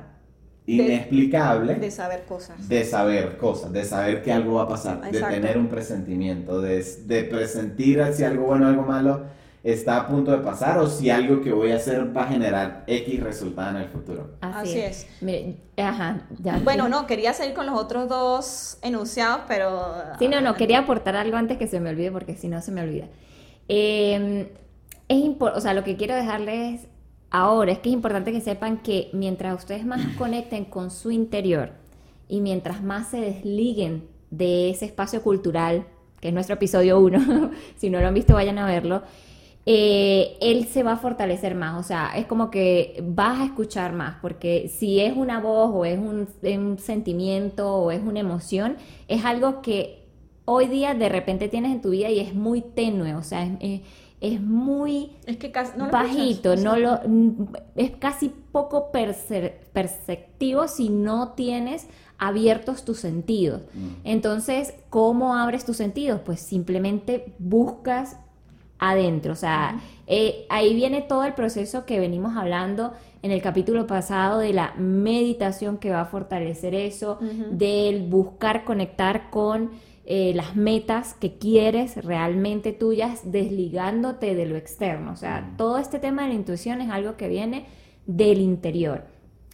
inexplicable 0.65 1.75
de 1.75 1.91
saber 1.91 2.23
cosas. 2.27 2.67
de 2.69 2.84
saber 2.86 3.38
cosas, 3.38 3.71
de 3.71 3.84
saber 3.86 4.23
que 4.23 4.32
algo 4.32 4.55
va 4.55 4.63
a 4.63 4.67
pasar, 4.67 5.01
Exacto. 5.05 5.27
de 5.36 5.41
tener 5.41 5.58
un 5.60 5.67
presentimiento, 5.67 6.60
de, 6.60 6.84
de 7.05 7.23
presentir 7.23 8.03
si 8.13 8.23
algo 8.23 8.45
bueno 8.45 8.65
o 8.65 8.69
algo 8.69 8.84
malo 8.84 9.21
está 9.63 9.98
a 9.98 10.08
punto 10.08 10.32
de 10.32 10.38
pasar 10.38 10.78
o 10.78 10.88
si 10.88 11.10
algo 11.10 11.41
que 11.41 11.52
voy 11.52 11.72
a 11.72 11.76
hacer 11.76 12.15
va 12.15 12.24
a 12.24 12.28
generar 12.28 12.84
X 12.88 13.19
resultado 13.22 13.72
en 13.72 13.84
el 13.84 13.89
futuro. 13.89 14.32
Así, 14.41 14.69
Así 14.72 14.80
es. 14.80 15.08
Mire, 15.22 15.58
ajá, 15.78 16.28
ya. 16.41 16.60
Bueno, 16.63 16.88
no, 16.88 17.06
quería 17.08 17.34
seguir 17.34 17.54
con 17.54 17.65
los 17.65 17.78
otros 17.78 18.08
dos 18.08 18.78
enunciados, 18.82 19.41
pero... 19.48 19.93
Sí, 20.17 20.28
no, 20.28 20.39
no, 20.41 20.56
quería 20.56 20.80
aportar 20.80 21.15
algo 21.15 21.36
antes 21.38 21.58
que 21.58 21.67
se 21.67 21.80
me 21.80 21.89
olvide, 21.89 22.12
porque 22.12 22.36
si 22.36 22.48
no 22.48 22.62
se 22.62 22.72
me 22.72 22.82
olvida. 22.82 23.08
Eh, 23.67 24.52
es 25.08 25.17
impor- 25.17 25.54
o 25.56 25.62
sea, 25.62 25.74
lo 25.74 25.84
que 25.84 25.95
quiero 25.98 26.15
dejarles 26.15 26.88
ahora 27.32 27.72
es 27.72 27.80
que 27.80 27.89
es 27.89 27.93
importante 27.93 28.32
que 28.32 28.41
sepan 28.41 28.78
que 28.78 29.10
mientras 29.13 29.56
ustedes 29.58 29.86
más 29.86 30.02
conecten 30.17 30.65
con 30.65 30.89
su 30.91 31.12
interior 31.12 31.72
y 32.28 32.41
mientras 32.41 32.84
más 32.84 33.10
se 33.10 33.19
desliguen 33.19 34.08
de 34.32 34.69
ese 34.69 34.86
espacio 34.86 35.22
cultural, 35.22 35.86
que 36.22 36.28
es 36.30 36.34
nuestro 36.34 36.56
episodio 36.56 37.00
1, 37.00 37.52
si 37.78 37.89
no 37.89 38.00
lo 38.00 38.08
han 38.08 38.13
visto 38.13 38.34
vayan 38.34 38.58
a 38.60 38.65
verlo, 38.65 39.04
eh, 39.71 40.36
él 40.41 40.65
se 40.65 40.82
va 40.82 40.93
a 40.93 40.97
fortalecer 40.97 41.53
más, 41.53 41.79
o 41.79 41.88
sea, 41.88 42.13
es 42.17 42.25
como 42.25 42.49
que 42.49 43.03
vas 43.05 43.39
a 43.39 43.45
escuchar 43.45 43.93
más, 43.93 44.15
porque 44.19 44.67
si 44.67 44.99
es 44.99 45.15
una 45.15 45.39
voz 45.39 45.69
o 45.73 45.86
es 45.86 45.99
un, 45.99 46.27
un 46.43 46.79
sentimiento 46.79 47.71
o 47.75 47.91
es 47.91 48.01
una 48.01 48.19
emoción, 48.19 48.77
es 49.08 49.23
algo 49.25 49.62
que 49.62 50.08
hoy 50.45 50.65
día 50.67 50.95
de 50.95 51.08
repente 51.10 51.49
tienes 51.49 51.71
en 51.71 51.82
tu 51.84 51.91
vida 51.91 52.10
y 52.10 52.19
es 52.19 52.34
muy 52.34 52.62
tenue, 52.62 53.13
o 53.15 53.21
sea, 53.23 53.43
es, 53.45 53.51
es- 53.62 53.82
es 54.21 54.41
muy 54.41 55.12
Es 55.25 55.38
que 55.38 55.49
casi 55.49 55.77
no 55.77 55.86
lo 55.86 55.91
bajito, 55.91 56.51
escuchas, 56.51 56.63
no 56.63 56.71
o 56.71 56.75
sea, 56.75 57.03
lo, 57.05 57.10
mm, 57.10 57.32
es 57.75 57.91
casi 57.91 58.27
poco 58.51 58.91
perce- 58.91 59.53
perceptivo 59.71 60.67
si 60.67 60.89
no 60.89 61.29
tienes 61.36 61.88
abiertos 62.17 62.84
tus 62.84 62.99
sentidos. 62.99 63.62
Entonces, 64.03 64.73
¿cómo 64.89 65.36
abres 65.36 65.63
tus 65.63 65.77
sentidos? 65.77 66.19
Pues 66.25 66.41
simplemente 66.41 67.34
buscas 67.39 68.17
adentro, 68.80 69.34
o 69.34 69.36
sea, 69.36 69.80
eh, 70.08 70.46
ahí 70.50 70.74
viene 70.74 71.02
todo 71.02 71.24
el 71.26 71.34
proceso 71.34 71.86
que 71.86 72.00
venimos 72.00 72.36
hablando 72.36 72.94
en 73.22 73.32
el 73.32 73.42
capítulo 73.42 73.86
pasado 73.86 74.39
de 74.39 74.54
la 74.54 74.74
meditación 74.78 75.78
que 75.78 75.92
va 75.92 76.02
a 76.02 76.06
fortalecer 76.06 76.74
eso, 76.74 77.20
del 77.52 78.08
buscar 78.08 78.63
conectar 78.63 79.30
con 79.30 79.72
eh, 80.06 80.32
las 80.34 80.56
metas 80.56 81.13
que 81.13 81.38
quieres 81.38 82.04
realmente 82.04 82.72
tuyas, 82.72 83.32
desligándote 83.32 84.34
de 84.34 84.46
lo 84.48 84.56
externo. 84.56 85.12
O 85.12 85.15
sea, 85.15 85.54
todo 85.58 85.78
este 85.78 86.00
tema 86.00 86.24
de 86.24 86.30
la 86.30 86.34
intuición 86.36 86.82
es 86.82 86.89
algo 86.89 87.15
que 87.18 87.28
viene 87.28 87.68
del 88.08 88.39
interior. 88.42 89.04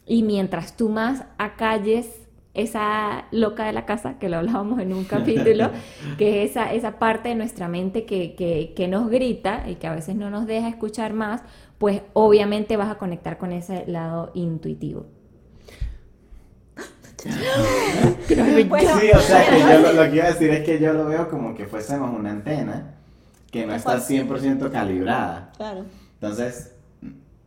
Y 0.06 0.24
mientras 0.24 0.78
tú 0.78 0.90
más 0.90 1.26
acalles 1.38 2.25
esa 2.56 3.26
loca 3.32 3.66
de 3.66 3.74
la 3.74 3.86
casa, 3.86 4.18
que 4.18 4.30
lo 4.30 4.38
hablábamos 4.38 4.80
en 4.80 4.94
un 4.94 5.04
capítulo, 5.06 5.70
que 6.18 6.44
es 6.44 6.52
esa, 6.52 6.74
esa 6.74 6.98
parte 6.98 7.30
de 7.30 7.36
nuestra 7.36 7.68
mente 7.68 8.06
que, 8.06 8.36
que, 8.36 8.74
que 8.76 8.88
nos 8.88 9.10
grita 9.10 9.70
y 9.70 9.76
que 9.76 9.88
a 9.88 9.94
veces 9.94 10.16
no 10.16 10.30
nos 10.30 10.48
deja 10.48 10.68
escuchar 10.70 11.14
más, 11.14 11.42
pues 11.78 12.02
obviamente 12.14 12.78
vas 12.78 12.90
a 12.90 12.96
conectar 12.96 13.38
con 13.38 13.52
ese 13.52 13.86
lado 13.88 14.32
intuitivo. 14.34 15.06
Bueno, 18.68 19.00
sí, 19.00 19.10
o 19.16 19.20
sea, 19.20 19.50
que 19.50 19.60
yo 19.60 19.80
lo, 19.80 19.94
lo 19.94 20.10
que 20.10 20.18
iba 20.18 20.26
a 20.26 20.28
decir 20.28 20.50
es 20.52 20.64
que 20.64 20.80
yo 20.80 20.94
lo 20.94 21.06
veo 21.06 21.28
como 21.28 21.56
que 21.56 21.66
fuésemos 21.66 22.14
una 22.18 22.30
antena 22.30 22.96
que 23.52 23.66
no 23.66 23.74
está 23.74 23.98
100% 23.98 24.70
calibrada. 24.70 25.52
Claro. 25.58 25.86
Entonces, 26.16 26.75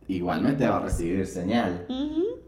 igualmente 0.09 0.67
va 0.67 0.77
a 0.77 0.81
recibir 0.81 1.25
señal. 1.25 1.85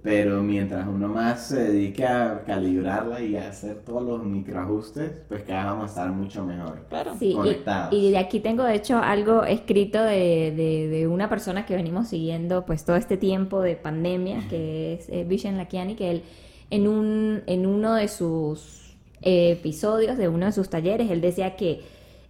Pero 0.04 0.42
mientras 0.42 0.88
uno 0.88 1.08
más 1.08 1.46
se 1.50 1.64
dedique 1.72 2.04
a 2.04 2.42
calibrarla 2.44 3.22
y 3.22 3.36
a 3.36 3.50
hacer 3.50 3.84
todos 3.86 4.02
los 4.02 4.24
microajustes, 4.26 5.12
pues 5.30 5.44
cada 5.44 5.60
vez 5.62 5.72
vamos 5.74 5.84
a 5.86 5.88
estar 5.90 6.12
mucho 6.12 6.44
mejor. 6.44 6.86
Claro. 6.90 7.14
Sí, 7.20 7.34
conectados. 7.36 7.94
y, 7.94 8.08
y 8.08 8.12
de 8.12 8.18
aquí 8.18 8.40
tengo 8.40 8.64
de 8.64 8.74
hecho 8.74 8.98
algo 8.98 9.44
escrito 9.44 10.02
de, 10.02 10.52
de- 10.58 10.88
de 10.90 11.08
una 11.08 11.30
persona 11.30 11.68
que 11.68 11.76
venimos 11.76 12.08
siguiendo 12.08 12.66
pues 12.66 12.84
todo 12.84 12.96
este 12.96 13.16
tiempo 13.18 13.62
de 13.62 13.76
pandemia, 13.76 14.40
que 14.50 14.94
es 14.96 15.08
eh, 15.10 15.24
Vishen 15.24 15.56
Lakiani, 15.58 15.94
que 15.96 16.10
él 16.10 16.24
en, 16.72 16.88
un, 16.88 17.44
en 17.46 17.68
uno 17.68 17.94
de 17.94 18.08
sus 18.08 18.96
eh, 19.22 19.52
episodios, 19.52 20.18
de 20.18 20.30
uno 20.30 20.48
de 20.48 20.52
sus 20.52 20.68
talleres, 20.70 21.12
él 21.12 21.22
decía 21.22 21.56
que 21.56 21.82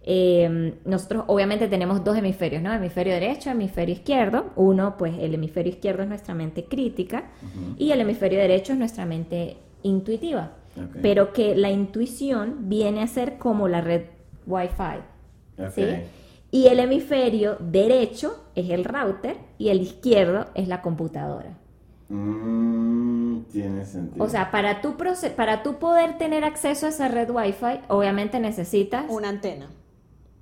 eh, 0.04 0.74
nosotros 0.84 1.24
obviamente 1.28 1.68
tenemos 1.68 2.02
dos 2.04 2.16
hemisferios, 2.16 2.62
¿no? 2.62 2.72
Hemisferio 2.72 3.12
derecho, 3.14 3.50
hemisferio 3.50 3.94
izquierdo. 3.94 4.46
Uno, 4.56 4.96
pues 4.96 5.14
el 5.18 5.34
hemisferio 5.34 5.70
izquierdo 5.72 6.02
es 6.02 6.08
nuestra 6.08 6.34
mente 6.34 6.64
crítica 6.64 7.24
y 7.78 7.92
el 7.92 8.00
hemisferio 8.00 8.38
derecho 8.38 8.72
es 8.72 8.78
nuestra 8.78 9.06
mente 9.06 9.56
intuitiva. 9.82 10.52
Pero 11.02 11.32
que 11.32 11.54
la 11.54 11.70
intuición 11.70 12.68
viene 12.68 13.02
a 13.02 13.06
ser 13.06 13.36
como 13.38 13.68
la 13.68 13.80
red 13.82 14.02
Wi-Fi. 14.46 15.00
¿sí? 15.70 15.82
Y 16.50 16.66
el 16.66 16.80
hemisferio 16.80 17.56
derecho 17.60 18.44
es 18.54 18.70
el 18.70 18.84
router 18.84 19.36
y 19.58 19.68
el 19.68 19.80
izquierdo 19.82 20.46
es 20.54 20.68
la 20.68 20.82
computadora. 20.82 21.58
Mm, 22.08 23.42
tiene 23.52 23.84
sentido. 23.84 24.24
O 24.24 24.28
sea, 24.28 24.50
para 24.50 24.80
proce- 24.82 25.30
para 25.34 25.62
tú 25.62 25.78
poder 25.78 26.18
tener 26.18 26.44
acceso 26.44 26.86
a 26.86 26.88
esa 26.90 27.08
red 27.08 27.30
Wi-Fi, 27.30 27.80
obviamente 27.88 28.38
necesitas 28.40 29.04
Una 29.08 29.28
antena. 29.30 29.68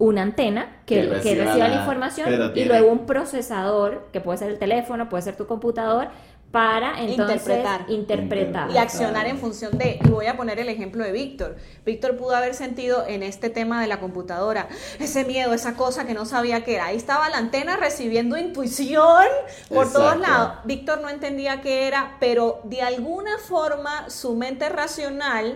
Una 0.00 0.22
antena 0.22 0.78
que, 0.86 0.96
Que 1.02 1.08
que 1.20 1.34
reciba 1.36 1.54
la, 1.56 1.68
la- 1.68 1.74
información 1.76 2.52
y 2.56 2.64
luego 2.64 2.90
un 2.90 3.06
procesador, 3.06 4.08
que 4.12 4.20
puede 4.20 4.38
ser 4.38 4.50
el 4.50 4.58
teléfono, 4.58 5.08
puede 5.08 5.22
ser 5.22 5.36
tu 5.36 5.46
computador, 5.46 6.08
para 6.50 7.00
entonces 7.00 7.36
Interpretar. 7.46 7.84
interpretar. 7.88 8.70
y 8.72 8.76
accionar 8.78 9.26
en 9.28 9.38
función 9.38 9.78
de, 9.78 10.00
y 10.04 10.08
voy 10.08 10.26
a 10.26 10.36
poner 10.36 10.58
el 10.58 10.68
ejemplo 10.68 11.04
de 11.04 11.12
Víctor. 11.12 11.54
Víctor 11.86 12.16
pudo 12.16 12.34
haber 12.34 12.54
sentido 12.54 13.04
en 13.06 13.22
este 13.22 13.50
tema 13.50 13.80
de 13.80 13.86
la 13.86 14.00
computadora 14.00 14.66
ese 14.98 15.24
miedo, 15.24 15.54
esa 15.54 15.74
cosa 15.76 16.08
que 16.08 16.12
no 16.14 16.24
sabía 16.26 16.64
qué 16.64 16.74
era. 16.74 16.86
Ahí 16.86 16.96
estaba 16.96 17.28
la 17.28 17.36
antena 17.38 17.76
recibiendo 17.76 18.36
intuición 18.36 19.26
por 19.68 19.86
Exacto. 19.86 19.98
todos 20.00 20.18
lados. 20.18 20.52
Víctor 20.64 21.00
no 21.02 21.08
entendía 21.08 21.60
qué 21.60 21.86
era, 21.86 22.16
pero 22.18 22.58
de 22.64 22.82
alguna 22.82 23.38
forma 23.38 24.10
su 24.10 24.34
mente 24.34 24.68
racional 24.70 25.54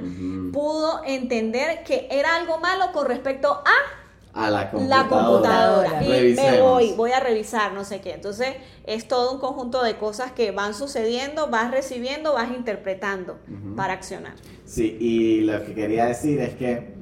pudo 0.53 1.03
entender 1.05 1.83
que 1.83 2.07
era 2.09 2.37
algo 2.37 2.59
malo 2.59 2.93
con 2.93 3.07
respecto 3.09 3.51
a 3.51 4.04
a 4.35 4.51
la 4.51 4.71
computadora. 4.71 5.03
la 5.03 5.09
computadora. 5.09 6.05
Y 6.05 6.35
me 6.35 6.61
voy, 6.61 6.93
voy 6.97 7.13
a 7.13 7.21
revisar, 7.21 7.73
no 7.73 7.85
sé 7.85 8.01
qué. 8.01 8.13
Entonces, 8.15 8.49
es 8.85 9.07
todo 9.07 9.33
un 9.33 9.39
conjunto 9.39 9.83
de 9.83 9.97
cosas 9.97 10.33
que 10.33 10.51
van 10.51 10.75
sucediendo, 10.75 11.49
vas 11.49 11.71
recibiendo, 11.71 12.33
vas 12.35 12.51
interpretando 12.51 13.37
para 13.77 13.93
accionar. 13.95 14.35
Sí, 14.67 14.97
y 15.01 15.41
lo 15.43 15.65
que 15.65 15.75
quería 15.75 16.07
decir 16.07 16.41
es 16.41 16.55
que, 16.55 16.95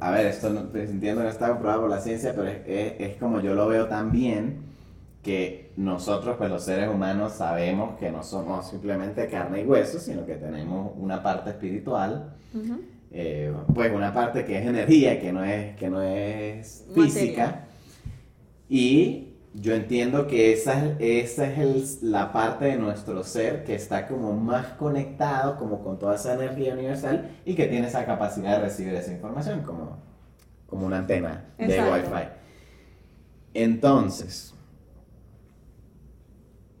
a 0.00 0.10
ver, 0.10 0.26
esto 0.26 0.50
no, 0.50 0.60
entiendo 0.78 1.22
no 1.22 1.28
está 1.28 1.48
comprobado 1.48 1.82
por 1.82 1.90
la 1.90 2.00
ciencia, 2.00 2.32
pero 2.34 2.48
es, 2.48 2.58
es- 2.66 2.94
es 2.98 3.16
como 3.16 3.40
yo 3.40 3.54
lo 3.54 3.66
veo 3.68 3.86
también, 3.86 4.62
que 5.22 5.72
nosotros, 5.76 6.36
pues 6.36 6.50
los 6.50 6.62
seres 6.64 6.88
humanos, 6.90 7.32
sabemos 7.34 7.98
que 7.98 8.10
no 8.10 8.22
somos 8.22 8.68
simplemente 8.68 9.26
carne 9.28 9.62
y 9.62 9.64
hueso, 9.64 9.98
sino 9.98 10.26
que 10.26 10.34
tenemos 10.34 10.92
una 10.98 11.22
parte 11.22 11.50
espiritual, 11.50 12.34
eh, 13.16 13.52
pues 13.72 13.92
una 13.92 14.12
parte 14.12 14.44
que 14.44 14.58
es 14.58 14.66
energía, 14.66 15.20
que 15.20 15.32
no 15.32 15.44
es, 15.44 15.76
que 15.76 15.88
no 15.88 16.02
es 16.02 16.84
física. 16.94 17.44
Materia. 17.46 17.64
Y 18.68 19.28
yo 19.54 19.72
entiendo 19.74 20.26
que 20.26 20.52
esa, 20.52 20.84
es- 20.84 20.96
esa 21.32 21.46
es 21.52 21.58
el- 22.02 22.10
la 22.10 22.32
parte 22.32 22.64
de 22.64 22.76
nuestro 22.76 23.22
ser 23.22 23.62
que 23.62 23.76
está 23.76 24.08
como 24.08 24.32
más 24.32 24.66
conectado, 24.72 25.56
como 25.58 25.82
con 25.84 25.96
toda 25.98 26.16
esa 26.16 26.34
energía 26.34 26.74
universal 26.74 27.30
y 27.44 27.54
que 27.54 27.66
tiene 27.68 27.86
esa 27.86 28.04
capacidad 28.04 28.56
de 28.56 28.64
recibir 28.64 28.94
esa 28.94 29.12
información 29.12 29.62
como, 29.62 29.98
como 30.66 30.86
una 30.86 30.98
antena 30.98 31.44
de. 31.56 31.66
Wi-Fi. 31.92 32.28
Entonces, 33.54 34.52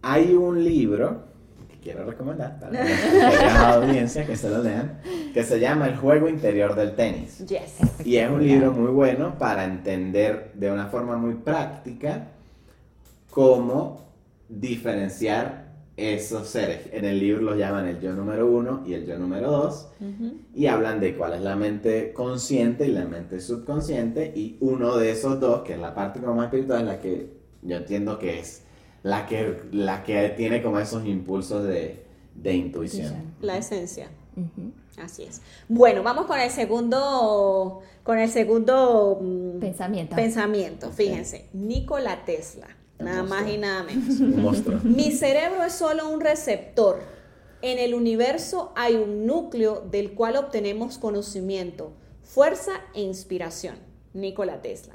hay 0.02 0.34
un 0.34 0.64
libro 0.64 1.32
quiero 1.84 2.04
recomendar 2.04 2.58
para 2.58 2.82
la 2.82 3.74
audiencia 3.74 4.26
que 4.26 4.36
se 4.36 4.48
lo 4.48 4.62
lean, 4.62 4.98
que 5.32 5.44
se 5.44 5.60
llama 5.60 5.86
El 5.86 5.96
juego 5.96 6.28
interior 6.28 6.74
del 6.74 6.96
tenis. 6.96 7.46
Yes. 7.46 7.76
Y 8.04 8.16
es 8.16 8.28
un 8.28 8.44
libro 8.44 8.72
muy 8.72 8.90
bueno 8.90 9.38
para 9.38 9.64
entender 9.64 10.50
de 10.54 10.72
una 10.72 10.86
forma 10.86 11.16
muy 11.18 11.34
práctica 11.34 12.28
cómo 13.30 14.00
diferenciar 14.48 15.64
esos 15.96 16.48
seres. 16.48 16.88
En 16.92 17.04
el 17.04 17.20
libro 17.20 17.42
los 17.42 17.56
llaman 17.56 17.86
el 17.86 18.00
yo 18.00 18.12
número 18.14 18.46
uno 18.46 18.82
y 18.84 18.94
el 18.94 19.06
yo 19.06 19.16
número 19.16 19.50
dos 19.50 19.90
y 20.54 20.66
hablan 20.66 20.98
de 20.98 21.14
cuál 21.14 21.34
es 21.34 21.42
la 21.42 21.54
mente 21.54 22.12
consciente 22.12 22.86
y 22.86 22.92
la 22.92 23.04
mente 23.04 23.40
subconsciente 23.40 24.32
y 24.34 24.56
uno 24.60 24.96
de 24.96 25.12
esos 25.12 25.38
dos, 25.38 25.62
que 25.62 25.74
es 25.74 25.78
la 25.78 25.94
parte 25.94 26.18
como 26.18 26.34
más 26.34 26.46
espiritual, 26.46 26.80
es 26.80 26.86
la 26.86 26.98
que 26.98 27.30
yo 27.62 27.76
entiendo 27.76 28.18
que 28.18 28.40
es 28.40 28.63
la 29.04 29.26
que, 29.26 29.60
la 29.70 30.02
que 30.02 30.30
tiene 30.30 30.62
como 30.62 30.80
esos 30.80 31.06
impulsos 31.06 31.62
de, 31.64 32.02
de 32.34 32.54
intuición. 32.54 33.34
La 33.40 33.58
esencia. 33.58 34.08
Así 35.00 35.24
es. 35.24 35.42
Bueno, 35.68 36.02
vamos 36.02 36.26
con 36.26 36.40
el 36.40 36.50
segundo, 36.50 37.82
con 38.02 38.18
el 38.18 38.30
segundo 38.30 39.18
mm, 39.20 39.60
Pensamiento. 39.60 40.16
pensamiento. 40.16 40.90
Fíjense, 40.90 41.48
Nikola 41.52 42.24
Tesla, 42.24 42.66
El 42.98 43.04
nada 43.04 43.22
más 43.22 43.46
y 43.48 43.58
nada 43.58 43.82
menos. 43.82 44.08
Un 44.20 44.42
monstruo. 44.42 44.80
Mi 44.82 45.12
cerebro 45.12 45.62
es 45.64 45.74
solo 45.74 46.08
un 46.08 46.20
receptor. 46.20 47.00
En 47.60 47.78
el 47.78 47.94
universo 47.94 48.72
hay 48.74 48.96
un 48.96 49.26
núcleo 49.26 49.86
del 49.90 50.14
cual 50.14 50.36
obtenemos 50.36 50.96
conocimiento, 50.98 51.92
fuerza 52.22 52.72
e 52.94 53.02
inspiración. 53.02 53.76
Nikola 54.14 54.62
Tesla. 54.62 54.94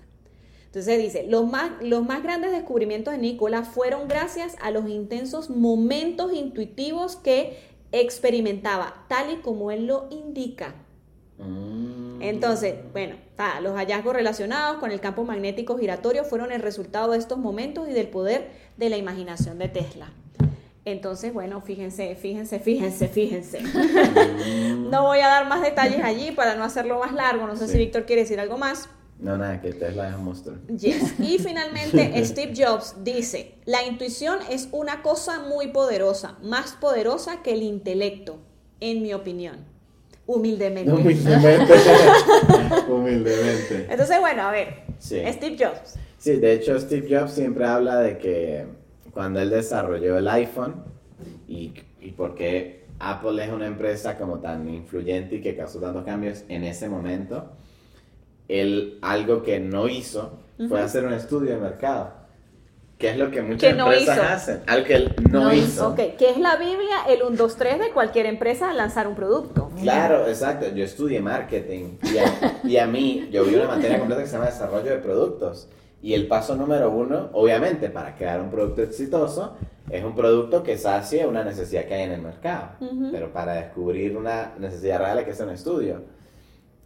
Entonces 0.70 1.00
dice, 1.00 1.26
los 1.28 1.50
más, 1.50 1.72
los 1.82 2.06
más 2.06 2.22
grandes 2.22 2.52
descubrimientos 2.52 3.12
de 3.14 3.18
Nikola 3.18 3.64
fueron 3.64 4.08
gracias 4.08 4.56
a 4.62 4.70
los 4.70 4.88
intensos 4.88 5.50
momentos 5.50 6.32
intuitivos 6.32 7.16
que 7.16 7.58
experimentaba, 7.92 9.06
tal 9.08 9.32
y 9.34 9.38
como 9.38 9.72
él 9.72 9.88
lo 9.88 10.08
indica. 10.12 10.76
Mm. 11.40 12.22
Entonces, 12.22 12.76
bueno, 12.92 13.16
ta, 13.36 13.62
los 13.62 13.74
hallazgos 13.76 14.14
relacionados 14.14 14.78
con 14.78 14.92
el 14.92 15.00
campo 15.00 15.24
magnético 15.24 15.76
giratorio 15.78 16.24
fueron 16.24 16.52
el 16.52 16.62
resultado 16.62 17.14
de 17.14 17.18
estos 17.18 17.40
momentos 17.40 17.90
y 17.90 17.94
del 17.94 18.08
poder 18.08 18.52
de 18.78 18.90
la 18.90 18.98
imaginación 18.98 19.58
de 19.58 19.70
Tesla. 19.70 20.12
Entonces, 20.86 21.34
bueno, 21.34 21.62
fíjense, 21.62 22.16
fíjense, 22.16 22.60
fíjense, 22.60 23.08
fíjense. 23.08 23.60
no 24.92 25.04
voy 25.04 25.20
a 25.20 25.28
dar 25.28 25.48
más 25.48 25.62
detalles 25.62 26.04
allí 26.04 26.32
para 26.32 26.56
no 26.56 26.64
hacerlo 26.64 27.00
más 27.00 27.14
largo. 27.14 27.48
No 27.48 27.56
sé 27.56 27.66
Sí. 27.66 27.74
si 27.74 27.78
Víctor 27.80 28.06
quiere 28.06 28.22
decir 28.22 28.40
algo 28.40 28.58
más. 28.58 28.88
No, 29.20 29.38
nada, 29.38 29.62
que 29.62 29.74
Tesla 29.74 30.10
es 30.10 30.16
un 30.16 30.24
monstruo. 30.26 30.56
Yes. 30.70 31.20
Y 31.20 31.38
finalmente, 31.40 32.26
Steve 32.26 32.54
Jobs 32.56 32.96
dice, 33.04 33.56
la 33.66 33.84
intuición 33.84 34.40
es 34.50 34.70
una 34.72 35.02
cosa 35.02 35.40
muy 35.42 35.68
poderosa, 35.68 36.38
más 36.42 36.72
poderosa 36.74 37.42
que 37.44 37.54
el 37.54 37.64
intelecto, 37.64 38.40
en 38.80 39.02
mi 39.02 39.14
opinión. 39.14 39.58
Humildemente. 40.26 40.92
Humildemente. 40.92 41.74
Humildemente. 42.88 43.88
Entonces, 43.90 44.20
bueno, 44.20 44.44
a 44.44 44.52
ver, 44.52 44.90
Sí. 45.00 45.22
Steve 45.28 45.56
Jobs. 45.58 45.96
Sí, 46.18 46.36
de 46.36 46.54
hecho 46.54 46.78
Steve 46.80 47.08
Jobs 47.10 47.32
siempre 47.32 47.66
habla 47.66 48.00
de 48.00 48.18
que 48.18 48.66
cuando 49.12 49.40
él 49.40 49.50
desarrolló 49.50 50.18
el 50.18 50.28
iPhone 50.28 50.84
y, 51.48 51.74
y 52.02 52.12
por 52.12 52.36
qué 52.36 52.86
Apple 53.00 53.44
es 53.44 53.52
una 53.52 53.66
empresa 53.66 54.18
como 54.18 54.40
tan 54.40 54.68
influyente 54.70 55.36
y 55.36 55.42
que 55.42 55.56
causó 55.56 55.80
tantos 55.80 56.04
cambios 56.04 56.44
en 56.50 56.66
ese 56.66 56.90
momento, 56.90 57.50
él 58.50 58.98
algo 59.02 59.42
que 59.44 59.60
no 59.60 59.88
hizo 59.88 60.40
fue 60.58 60.66
Ujú. 60.68 60.76
hacer 60.78 61.06
un 61.06 61.14
estudio 61.14 61.52
de 61.52 61.58
mercado. 61.58 62.20
Que 62.98 63.12
es 63.12 63.18
lo 63.18 63.32
que 63.32 63.42
muchas 63.42 63.62
Que 63.72 63.74
no 63.78 63.86
empresas 63.90 64.18
hizo. 64.18 64.28
hacen. 64.28 64.62
Algo 64.68 64.86
que 64.86 64.96
él 64.96 65.16
no, 65.32 65.44
No 65.46 65.54
hizo. 65.54 65.88
Ok, 65.92 65.96
que 66.18 66.32
es 66.32 66.38
la 66.38 66.58
Biblia, 66.58 66.98
el 67.08 67.24
1, 67.24 67.38
2, 67.38 67.56
3 67.56 67.80
de 67.80 67.92
cualquier 67.92 68.26
empresa 68.26 68.70
al 68.72 68.76
lanzar 68.76 69.08
un 69.08 69.16
producto. 69.16 69.72
Claro, 69.82 70.28
exacto. 70.28 70.66
Yo 70.76 70.84
estudié 70.84 71.22
marketing 71.22 71.92
y 72.04 72.18
a, 72.18 72.60
y 72.66 72.76
a 72.76 72.88
mí, 72.88 73.30
yo 73.32 73.46
vi 73.46 73.56
una 73.56 73.68
materia 73.70 74.00
completa 74.00 74.22
que 74.24 74.28
se 74.28 74.34
llama 74.34 74.48
desarrollo 74.48 74.92
de 74.92 74.98
productos. 74.98 75.70
Y 76.02 76.14
el 76.14 76.28
paso 76.28 76.56
número 76.58 76.90
uno, 76.92 77.30
obviamente, 77.32 77.90
para 77.90 78.16
crear 78.16 78.42
un 78.42 78.50
producto 78.52 78.82
exitoso, 78.82 79.56
es 79.90 80.04
un 80.04 80.14
producto 80.14 80.62
que 80.62 80.78
sacie 80.78 81.26
una 81.26 81.46
necesidad 81.46 81.86
que 81.86 81.94
hay 81.94 82.04
en 82.04 82.12
el 82.12 82.22
mercado. 82.22 82.72
Ujú. 82.82 83.10
Pero 83.14 83.32
para 83.32 83.54
descubrir 83.54 84.18
una 84.18 84.52
necesidad 84.60 85.00
real 85.00 85.20
hay 85.20 85.24
que 85.26 85.32
hacer 85.32 85.48
un 85.48 85.54
estudio. 85.54 86.02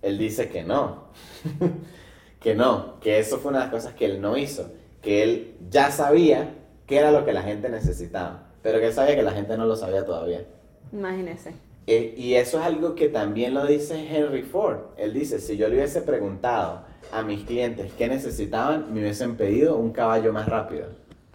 Él 0.03 0.17
dice 0.19 0.49
que 0.49 0.63
no. 0.63 1.05
que 2.39 2.53
no, 2.53 2.99
que 2.99 3.17
eso 3.19 3.39
fue 3.39 3.49
una 3.49 3.59
de 3.59 3.65
las 3.65 3.73
cosas 3.73 3.93
que 3.95 4.05
él 4.05 4.21
no 4.21 4.37
hizo. 4.37 4.71
Que 5.01 5.23
él 5.23 5.55
ya 5.69 5.89
sabía 5.89 6.53
qué 6.85 6.97
era 6.97 7.09
lo 7.09 7.25
que 7.25 7.33
la 7.33 7.41
gente 7.41 7.69
necesitaba. 7.69 8.43
Pero 8.61 8.79
que 8.79 8.87
él 8.87 8.93
sabía 8.93 9.15
que 9.15 9.23
la 9.23 9.31
gente 9.31 9.57
no 9.57 9.65
lo 9.65 9.75
sabía 9.75 10.05
todavía. 10.05 10.45
Imagínense. 10.91 11.53
Eh, 11.87 12.13
y 12.17 12.35
eso 12.35 12.59
es 12.59 12.65
algo 12.65 12.95
que 12.95 13.09
también 13.09 13.53
lo 13.53 13.65
dice 13.65 14.07
Henry 14.09 14.43
Ford. 14.43 14.77
Él 14.97 15.13
dice, 15.13 15.39
si 15.39 15.57
yo 15.57 15.67
le 15.67 15.75
hubiese 15.75 16.01
preguntado 16.01 16.83
a 17.11 17.23
mis 17.23 17.43
clientes 17.43 17.91
qué 17.97 18.07
necesitaban, 18.07 18.93
me 18.93 19.01
hubiesen 19.01 19.35
pedido 19.35 19.77
un 19.77 19.91
caballo 19.91 20.31
más 20.31 20.47
rápido. 20.47 20.87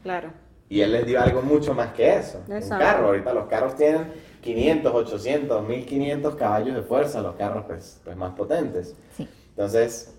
Claro. 0.03 0.31
Y 0.71 0.81
él 0.81 0.93
les 0.93 1.07
dio 1.07 1.21
algo 1.21 1.43
mucho 1.43 1.75
más 1.75 1.93
que 1.93 2.17
eso. 2.17 2.43
Un 2.47 2.57
Exacto. 2.57 2.85
carro. 2.85 3.07
Ahorita 3.09 3.33
los 3.33 3.47
carros 3.47 3.77
tienen 3.77 4.07
500, 4.41 4.95
800, 4.95 5.67
1500 5.67 6.35
caballos 6.37 6.75
de 6.75 6.83
fuerza, 6.83 7.21
los 7.21 7.35
carros 7.37 7.65
pues, 7.67 8.01
pues 8.05 8.17
más 8.17 8.35
potentes. 8.35 8.97
Sí. 9.17 9.29
Entonces, 9.51 10.15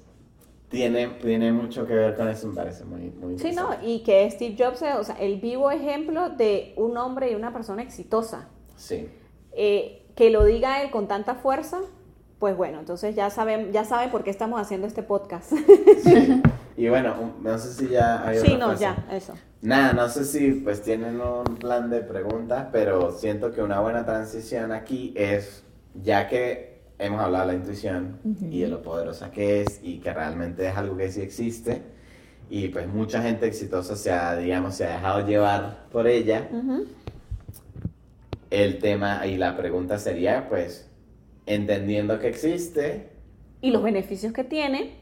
tiene, 0.69 1.07
tiene 1.07 1.51
mucho 1.51 1.85
que 1.87 1.93
ver 1.93 2.15
con 2.15 2.27
eso, 2.27 2.47
me 2.47 2.55
parece 2.55 2.85
muy, 2.85 3.09
muy 3.09 3.39
Sí, 3.39 3.51
no, 3.51 3.69
y 3.81 4.03
que 4.03 4.29
Steve 4.29 4.55
Jobs 4.57 4.79
sea, 4.79 4.99
o 4.99 5.03
sea, 5.03 5.15
el 5.15 5.39
vivo 5.39 5.71
ejemplo 5.71 6.29
de 6.29 6.73
un 6.75 6.97
hombre 6.97 7.31
y 7.31 7.35
una 7.35 7.53
persona 7.53 7.81
exitosa. 7.81 8.49
Sí. 8.75 9.09
Eh, 9.53 10.05
que 10.15 10.29
lo 10.29 10.43
diga 10.43 10.81
él 10.81 10.91
con 10.91 11.07
tanta 11.07 11.35
fuerza, 11.35 11.79
pues 12.39 12.55
bueno, 12.55 12.79
entonces 12.79 13.15
ya 13.15 13.29
saben, 13.29 13.71
ya 13.71 13.83
saben 13.83 14.11
por 14.11 14.23
qué 14.23 14.29
estamos 14.29 14.59
haciendo 14.61 14.87
este 14.87 15.03
podcast. 15.03 15.53
Y 16.79 16.87
bueno, 16.87 17.33
no 17.41 17.57
sé 17.57 17.73
si 17.73 17.89
ya 17.89 18.25
hay 18.25 18.37
sí, 18.37 18.53
otra 18.53 18.57
no, 18.57 18.67
cosa. 18.71 18.79
ya, 18.79 19.07
eso. 19.17 19.33
Nada, 19.61 19.91
no 19.91 20.07
sé 20.07 20.23
si 20.23 20.51
pues 20.51 20.81
tienen 20.81 21.19
un 21.19 21.57
plan 21.57 21.89
de 21.89 21.99
preguntas, 21.99 22.67
pero 22.71 23.11
siento 23.11 23.51
que 23.51 23.61
una 23.61 23.81
buena 23.81 24.05
transición 24.05 24.71
aquí 24.71 25.13
es, 25.17 25.63
ya 26.01 26.29
que 26.29 26.79
hemos 26.97 27.19
hablado 27.19 27.47
de 27.47 27.53
la 27.53 27.59
intuición 27.59 28.19
y 28.49 28.61
de 28.61 28.67
lo 28.69 28.81
poderosa 28.81 29.31
que 29.31 29.61
es 29.61 29.81
y 29.83 29.99
que 29.99 30.13
realmente 30.13 30.67
es 30.67 30.77
algo 30.77 30.95
que 30.95 31.11
sí 31.11 31.21
existe, 31.21 31.81
y 32.49 32.69
pues 32.69 32.87
mucha 32.87 33.21
gente 33.21 33.47
exitosa 33.47 33.95
se 33.97 34.11
ha, 34.11 34.35
digamos, 34.37 34.75
se 34.75 34.85
ha 34.85 34.95
dejado 34.95 35.27
llevar 35.27 35.87
por 35.91 36.07
ella, 36.07 36.47
el 38.49 38.79
tema 38.79 39.27
y 39.27 39.37
la 39.37 39.57
pregunta 39.57 39.99
sería 39.99 40.47
pues, 40.47 40.89
entendiendo 41.45 42.17
que 42.19 42.29
existe, 42.29 43.09
Y 43.61 43.71
los 43.71 43.83
beneficios 43.83 44.31
que 44.31 44.45
tiene, 44.45 44.98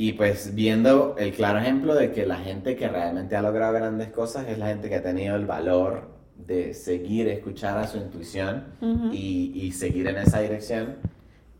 Y 0.00 0.12
pues 0.12 0.54
viendo 0.54 1.16
el 1.18 1.32
claro 1.32 1.58
ejemplo 1.58 1.92
de 1.92 2.12
que 2.12 2.24
la 2.24 2.36
gente 2.36 2.76
que 2.76 2.86
realmente 2.86 3.34
ha 3.34 3.42
logrado 3.42 3.72
grandes 3.72 4.10
cosas 4.10 4.46
es 4.46 4.56
la 4.56 4.68
gente 4.68 4.88
que 4.88 4.94
ha 4.94 5.02
tenido 5.02 5.34
el 5.34 5.44
valor 5.44 6.08
de 6.36 6.72
seguir, 6.72 7.26
escuchar 7.26 7.76
a 7.78 7.88
su 7.88 7.98
intuición 7.98 8.66
y 9.12 9.72
seguir 9.72 10.06
en 10.06 10.18
esa 10.18 10.38
dirección, 10.38 10.98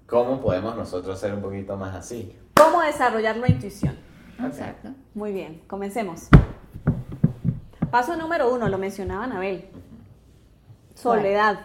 ¿cómo 0.06 0.40
podemos 0.40 0.76
nosotros 0.76 1.18
ser 1.18 1.34
un 1.34 1.42
poquito 1.42 1.76
más 1.76 1.96
así? 1.96 2.32
¿cómo 2.54 2.80
desarrollar 2.80 3.36
la 3.38 3.50
intuición? 3.50 3.96
Exacto. 4.40 4.90
Muy 5.14 5.32
bien, 5.32 5.60
comencemos. 5.66 6.28
Paso 7.90 8.14
número 8.14 8.54
uno, 8.54 8.68
lo 8.68 8.78
mencionaba 8.78 9.24
Anabel. 9.24 9.64
Soledad. 10.94 11.58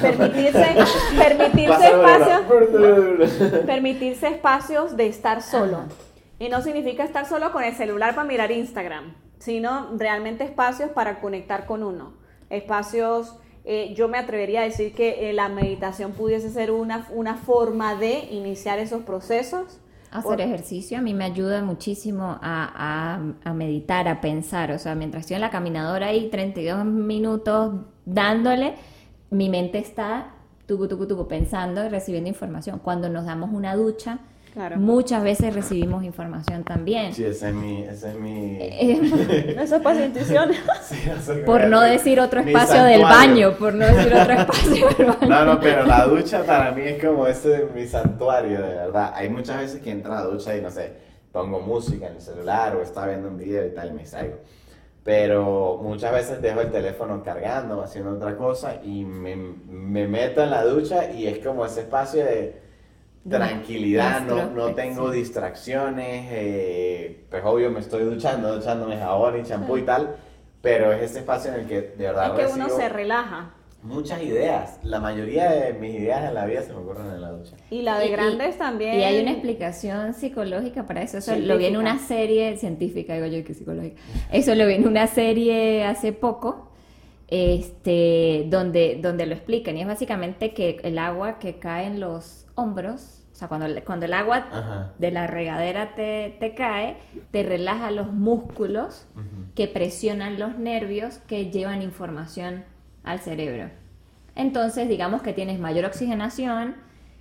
Permitirse, 0.00 0.66
permitirse 1.18 1.86
espacios, 1.86 2.40
permitirse 3.66 4.28
espacios 4.28 4.96
de 4.96 5.06
estar 5.06 5.42
solo. 5.42 5.80
Y 6.38 6.48
no 6.48 6.62
significa 6.62 7.04
estar 7.04 7.26
solo 7.26 7.52
con 7.52 7.64
el 7.64 7.74
celular 7.74 8.14
para 8.14 8.26
mirar 8.26 8.50
Instagram, 8.50 9.14
sino 9.38 9.90
realmente 9.96 10.44
espacios 10.44 10.90
para 10.90 11.20
conectar 11.20 11.66
con 11.66 11.82
uno. 11.82 12.14
Espacios, 12.48 13.36
eh, 13.64 13.92
yo 13.94 14.08
me 14.08 14.18
atrevería 14.18 14.60
a 14.60 14.64
decir 14.64 14.94
que 14.94 15.28
eh, 15.28 15.32
la 15.32 15.48
meditación 15.48 16.12
pudiese 16.12 16.48
ser 16.50 16.70
una, 16.70 17.06
una 17.10 17.36
forma 17.36 17.94
de 17.96 18.20
iniciar 18.30 18.78
esos 18.78 19.02
procesos. 19.02 19.80
Hacer 20.10 20.40
ejercicio 20.40 20.98
a 20.98 21.00
mí 21.02 21.12
me 21.14 21.24
ayuda 21.24 21.62
muchísimo 21.62 22.38
a, 22.40 23.18
a- 23.44 23.50
a 23.50 23.54
meditar, 23.54 24.08
a 24.08 24.20
pensar. 24.20 24.72
O 24.72 24.78
sea, 24.78 24.94
mientras 24.94 25.22
estoy 25.22 25.34
en 25.36 25.42
la 25.42 25.50
caminadora 25.50 26.06
ahí 26.08 26.28
32 26.30 26.84
minutos 26.84 27.74
dándole, 28.06 28.74
mi 29.30 29.48
mente 29.50 29.78
está 29.78 30.34
tucu, 30.66 30.88
tucu, 30.88 31.06
tucu, 31.06 31.28
pensando 31.28 31.84
y 31.84 31.88
recibiendo 31.88 32.28
información. 32.28 32.78
Cuando 32.78 33.08
nos 33.08 33.26
damos 33.26 33.50
una 33.52 33.74
ducha, 33.76 34.18
Claro. 34.58 34.76
muchas 34.76 35.22
veces 35.22 35.54
recibimos 35.54 36.02
información 36.02 36.64
también. 36.64 37.14
Sí, 37.14 37.24
ese 37.24 37.50
es 37.50 37.54
mi... 37.54 37.82
Ese 37.82 38.08
es 38.08 38.14
mi... 38.16 38.56
Eh, 38.60 39.56
Eso 39.62 39.76
es 39.76 39.82
para 39.82 40.04
intuición. 40.04 40.50
Sí, 40.82 40.96
eso 41.08 41.32
es 41.34 41.44
por 41.44 41.68
no 41.68 41.80
decir 41.80 42.18
otro 42.18 42.40
espacio 42.40 42.82
del 42.82 43.02
baño, 43.02 43.52
por 43.56 43.72
no 43.74 43.86
decir 43.86 44.12
otro 44.12 44.32
espacio 44.38 44.88
del 44.88 45.06
baño. 45.06 45.28
No, 45.28 45.44
no, 45.44 45.60
pero 45.60 45.86
la 45.86 46.06
ducha 46.06 46.42
para 46.42 46.72
mí 46.72 46.82
es 46.82 47.04
como 47.04 47.28
ese 47.28 47.68
mi 47.72 47.86
santuario, 47.86 48.60
de 48.60 48.74
verdad. 48.74 49.12
Hay 49.14 49.28
muchas 49.28 49.60
veces 49.60 49.80
que 49.80 49.92
entro 49.92 50.12
a 50.12 50.16
la 50.16 50.22
ducha 50.22 50.56
y 50.56 50.60
no 50.60 50.72
sé, 50.72 50.92
pongo 51.30 51.60
música 51.60 52.08
en 52.08 52.16
el 52.16 52.20
celular 52.20 52.74
o 52.74 52.82
estaba 52.82 53.06
viendo 53.06 53.28
un 53.28 53.38
video 53.38 53.64
y 53.64 53.70
tal 53.70 53.90
y 53.90 53.92
me 53.92 54.00
distraigo. 54.00 54.38
Pero 55.04 55.78
muchas 55.80 56.10
veces 56.10 56.42
dejo 56.42 56.62
el 56.62 56.72
teléfono 56.72 57.22
cargando 57.22 57.78
o 57.78 57.82
haciendo 57.82 58.10
otra 58.10 58.36
cosa 58.36 58.80
y 58.82 59.04
me, 59.04 59.36
me 59.36 60.08
meto 60.08 60.42
en 60.42 60.50
la 60.50 60.64
ducha 60.64 61.12
y 61.12 61.28
es 61.28 61.38
como 61.38 61.64
ese 61.64 61.82
espacio 61.82 62.24
de 62.24 62.67
tranquilidad, 63.36 64.22
no, 64.22 64.50
no 64.50 64.74
tengo 64.74 65.10
distracciones, 65.10 66.26
eh, 66.30 67.24
pues 67.30 67.42
obvio 67.44 67.70
me 67.70 67.80
estoy 67.80 68.04
duchando, 68.04 68.54
duchándome 68.56 68.96
jabón 68.96 69.38
y 69.40 69.42
champú 69.44 69.76
y 69.76 69.82
tal, 69.82 70.16
pero 70.62 70.92
es 70.92 71.02
ese 71.10 71.20
espacio 71.20 71.52
en 71.54 71.60
el 71.60 71.66
que 71.66 71.80
de 71.82 72.04
verdad 72.06 72.38
Es 72.40 72.46
que 72.48 72.52
uno 72.54 72.68
se 72.68 72.88
relaja. 72.88 73.54
muchas 73.82 74.20
ideas. 74.22 74.80
La 74.82 74.98
mayoría 74.98 75.50
de 75.50 75.72
mis 75.74 75.94
ideas 75.94 76.24
en 76.28 76.34
la 76.34 76.44
vida 76.46 76.62
se 76.62 76.72
me 76.72 76.80
ocurren 76.80 77.06
en 77.06 77.20
la 77.20 77.30
ducha. 77.30 77.54
Y 77.70 77.82
la 77.82 77.98
de 77.98 78.06
Y- 78.06 78.08
y- 78.08 78.12
grandes 78.12 78.58
también. 78.58 78.98
Y 78.98 79.04
hay 79.04 79.20
una 79.22 79.30
explicación 79.30 80.14
psicológica 80.14 80.84
para 80.84 81.02
eso. 81.02 81.18
Eso 81.18 81.36
lo 81.36 81.56
vi 81.56 81.66
en 81.66 81.76
una 81.76 81.98
serie 82.00 82.56
científica, 82.56 83.14
digo 83.14 83.26
yo 83.26 83.44
que 83.44 83.54
psicológica. 83.54 84.00
Eso 84.32 84.54
lo 84.56 84.66
vi 84.66 84.74
en 84.74 84.88
una 84.88 85.06
serie 85.06 85.84
hace 85.84 86.12
poco, 86.12 86.70
este, 87.28 88.46
donde, 88.48 88.98
donde 89.00 89.26
lo 89.26 89.34
explican. 89.34 89.76
Y 89.76 89.82
es 89.82 89.86
básicamente 89.86 90.52
que 90.54 90.78
el 90.82 90.98
agua 90.98 91.38
que 91.38 91.58
cae 91.58 91.86
en 91.86 92.00
los 92.00 92.46
hombros, 92.56 93.17
o 93.38 93.40
sea, 93.40 93.46
cuando, 93.46 93.66
el- 93.66 93.84
cuando 93.84 94.04
el 94.06 94.14
agua 94.14 94.48
Ajá. 94.50 94.92
de 94.98 95.12
la 95.12 95.28
regadera 95.28 95.94
te, 95.94 96.36
te 96.40 96.56
cae, 96.56 96.96
te 97.30 97.44
relaja 97.44 97.92
los 97.92 98.12
músculos 98.12 99.06
que 99.54 99.68
presionan 99.68 100.40
los 100.40 100.58
nervios 100.58 101.18
que 101.28 101.48
llevan 101.48 101.80
información 101.82 102.64
al 103.04 103.20
cerebro. 103.20 103.70
Entonces, 104.34 104.88
digamos 104.88 105.22
que 105.22 105.32
tienes 105.32 105.60
mayor 105.60 105.84
oxigenación, 105.84 106.74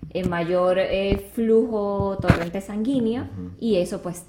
eh, 0.09 0.27
mayor 0.27 0.79
eh, 0.79 1.29
flujo 1.35 2.17
torrente 2.19 2.61
sanguíneo 2.61 3.27
y 3.59 3.75
eso 3.75 4.01
pues 4.01 4.25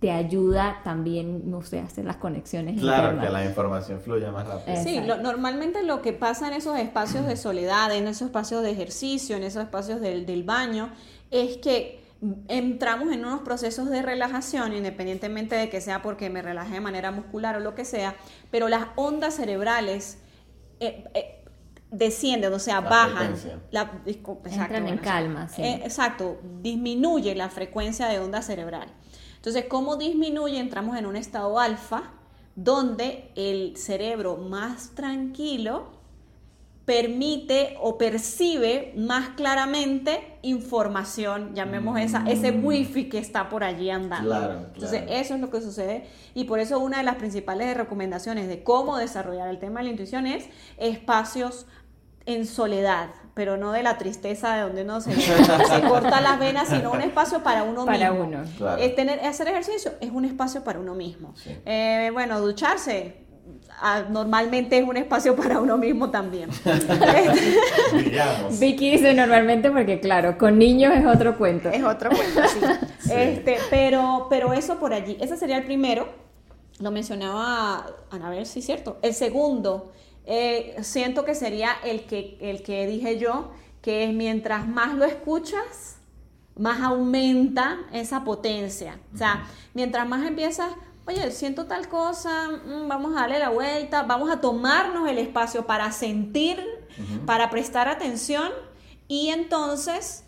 te 0.00 0.12
ayuda 0.12 0.80
también, 0.84 1.50
no 1.50 1.60
sé, 1.62 1.80
a 1.80 1.84
hacer 1.84 2.04
las 2.04 2.18
conexiones 2.18 2.78
Claro, 2.80 3.08
internas. 3.14 3.26
que 3.26 3.32
la 3.32 3.44
información 3.44 4.00
fluya 4.00 4.30
más 4.30 4.46
rápido. 4.46 4.76
Sí, 4.84 5.00
lo- 5.00 5.16
normalmente 5.16 5.82
lo 5.82 6.02
que 6.02 6.12
pasa 6.12 6.46
en 6.46 6.54
esos 6.54 6.78
espacios 6.78 7.26
de 7.26 7.36
soledad, 7.36 7.92
en 7.92 8.06
esos 8.06 8.26
espacios 8.28 8.62
de 8.62 8.70
ejercicio, 8.70 9.36
en 9.36 9.42
esos 9.42 9.64
espacios 9.64 10.00
del, 10.00 10.24
del 10.24 10.44
baño, 10.44 10.90
es 11.30 11.56
que 11.58 11.98
entramos 12.48 13.12
en 13.12 13.24
unos 13.24 13.42
procesos 13.42 13.88
de 13.90 14.02
relajación, 14.02 14.74
independientemente 14.74 15.54
de 15.54 15.70
que 15.70 15.80
sea 15.80 16.02
porque 16.02 16.30
me 16.30 16.42
relaje 16.42 16.74
de 16.74 16.80
manera 16.80 17.10
muscular 17.12 17.56
o 17.56 17.60
lo 17.60 17.74
que 17.74 17.84
sea, 17.84 18.16
pero 18.50 18.68
las 18.68 18.86
ondas 18.96 19.34
cerebrales 19.34 20.18
eh, 20.80 21.04
eh, 21.14 21.44
descienden, 21.92 22.52
o 22.52 22.58
sea, 22.58 22.80
La 22.80 22.88
bajan. 22.90 23.16
frecuencia. 23.36 23.58
La, 23.70 24.04
discu- 24.04 24.38
Entran 24.44 24.88
en 24.88 24.98
calma, 24.98 25.48
sí. 25.48 25.62
Eh, 25.62 25.80
exacto, 25.84 26.38
disminuye 26.60 27.34
la 27.36 27.48
frecuencia 27.50 28.08
de 28.08 28.18
onda 28.18 28.42
cerebral. 28.42 28.88
Entonces, 29.36 29.66
¿cómo 29.68 29.96
disminuye? 29.96 30.58
Entramos 30.58 30.96
en 30.96 31.06
un 31.06 31.14
estado 31.16 31.60
alfa, 31.60 32.10
donde 32.56 33.30
el 33.36 33.76
cerebro 33.76 34.36
más 34.36 34.90
tranquilo 34.96 35.92
permite 36.88 37.76
o 37.82 37.98
percibe 37.98 38.94
más 38.96 39.28
claramente 39.36 40.38
información, 40.40 41.54
llamemos 41.54 42.00
esa, 42.00 42.24
ese 42.26 42.50
wifi 42.50 43.10
que 43.10 43.18
está 43.18 43.50
por 43.50 43.62
allí 43.62 43.90
andando. 43.90 44.30
Claro, 44.30 44.54
Entonces, 44.72 45.02
eso 45.10 45.34
es 45.34 45.40
lo 45.42 45.50
que 45.50 45.60
sucede 45.60 46.06
y 46.32 46.44
por 46.44 46.60
eso 46.60 46.78
una 46.78 46.96
de 46.96 47.02
las 47.02 47.16
principales 47.16 47.76
recomendaciones 47.76 48.48
de 48.48 48.62
cómo 48.62 48.96
desarrollar 48.96 49.48
el 49.50 49.58
tema 49.58 49.80
de 49.80 49.84
la 49.84 49.90
intuición 49.90 50.26
es 50.26 50.48
espacios 50.78 51.66
en 52.24 52.46
soledad, 52.46 53.10
pero 53.34 53.58
no 53.58 53.72
de 53.72 53.82
la 53.82 53.98
tristeza 53.98 54.54
de 54.56 54.62
donde 54.62 54.82
uno 54.84 55.02
se, 55.02 55.12
se 55.14 55.82
corta 55.88 56.22
las 56.22 56.38
venas, 56.38 56.70
sino 56.70 56.90
un 56.90 57.02
espacio 57.02 57.42
para 57.42 57.64
uno 57.64 57.84
Para 57.84 58.12
mismo. 58.12 58.28
uno. 58.28 58.44
Claro. 58.56 58.80
Es 58.80 58.94
tener, 58.94 59.20
hacer 59.20 59.48
ejercicio 59.48 59.92
es 60.00 60.10
un 60.10 60.24
espacio 60.24 60.64
para 60.64 60.78
uno 60.78 60.94
mismo. 60.94 61.34
Sí. 61.36 61.54
Eh, 61.66 62.08
bueno, 62.14 62.40
ducharse 62.40 63.27
normalmente 64.10 64.78
es 64.78 64.86
un 64.86 64.96
espacio 64.96 65.36
para 65.36 65.60
uno 65.60 65.76
mismo 65.76 66.10
también. 66.10 66.50
Vicky 68.60 68.92
dice 68.92 69.14
normalmente 69.14 69.70
porque 69.70 70.00
claro, 70.00 70.36
con 70.36 70.58
niños 70.58 70.92
es 70.94 71.06
otro 71.06 71.36
cuento. 71.38 71.68
Es 71.70 71.82
otro 71.82 72.10
cuento, 72.10 72.42
sí. 72.48 72.60
Sí. 72.98 73.12
Este, 73.14 73.58
pero, 73.70 74.26
pero 74.28 74.52
eso 74.52 74.78
por 74.78 74.92
allí. 74.92 75.16
Ese 75.20 75.36
sería 75.36 75.56
el 75.56 75.64
primero. 75.64 76.08
Lo 76.80 76.90
mencionaba 76.90 77.86
Anabel, 78.10 78.44
sí, 78.44 78.60
cierto. 78.60 78.98
El 79.02 79.14
segundo, 79.14 79.92
eh, 80.26 80.76
siento 80.82 81.24
que 81.24 81.34
sería 81.34 81.70
el 81.84 82.02
que, 82.02 82.36
el 82.40 82.62
que 82.62 82.86
dije 82.86 83.18
yo, 83.18 83.50
que 83.80 84.04
es 84.04 84.12
mientras 84.12 84.68
más 84.68 84.94
lo 84.94 85.04
escuchas, 85.04 85.96
más 86.56 86.80
aumenta 86.82 87.78
esa 87.92 88.24
potencia. 88.24 88.98
O 89.14 89.16
sea, 89.16 89.46
mientras 89.74 90.06
más 90.06 90.26
empiezas, 90.26 90.68
oye, 91.08 91.30
siento 91.30 91.64
tal 91.66 91.88
cosa, 91.88 92.48
mm, 92.50 92.86
vamos 92.86 93.16
a 93.16 93.20
darle 93.22 93.38
la 93.38 93.48
vuelta, 93.48 94.02
vamos 94.02 94.30
a 94.30 94.40
tomarnos 94.40 95.08
el 95.08 95.18
espacio 95.18 95.66
para 95.66 95.90
sentir, 95.90 96.62
para 97.26 97.48
prestar 97.50 97.88
atención 97.88 98.48
y 99.06 99.28
entonces 99.30 100.24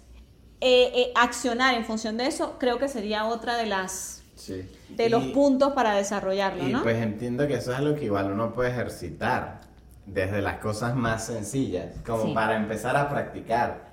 eh, 0.62 0.93
eh, 0.95 1.12
accionar 1.16 1.75
en 1.75 1.85
función 1.85 2.16
de 2.16 2.27
eso, 2.27 2.57
creo 2.59 2.79
que 2.79 2.88
sería 2.88 3.25
otra 3.27 3.57
de 3.57 3.66
las 3.66 4.23
Sí. 4.37 4.66
de 4.88 5.11
los 5.11 5.25
Y- 5.25 5.33
puntos 5.33 5.73
para 5.75 5.95
desarrollarlo, 5.95 6.66
Y 6.66 6.73
¿no? 6.73 6.83
pues 6.83 6.97
entiendo 7.03 7.47
que 7.47 7.55
eso 7.55 7.73
es 7.73 7.79
algo 7.79 7.95
que 7.95 8.07
igual 8.07 8.31
uno 8.33 8.53
puede 8.55 8.71
ejercitar 8.71 9.61
desde 10.07 10.40
las 10.40 10.59
cosas 10.59 10.95
más 10.97 11.27
sencillas, 11.27 11.95
como 12.07 12.25
Sí. 12.27 12.33
para 12.35 12.57
empezar 12.57 12.97
a 12.97 13.09
practicar. 13.11 13.90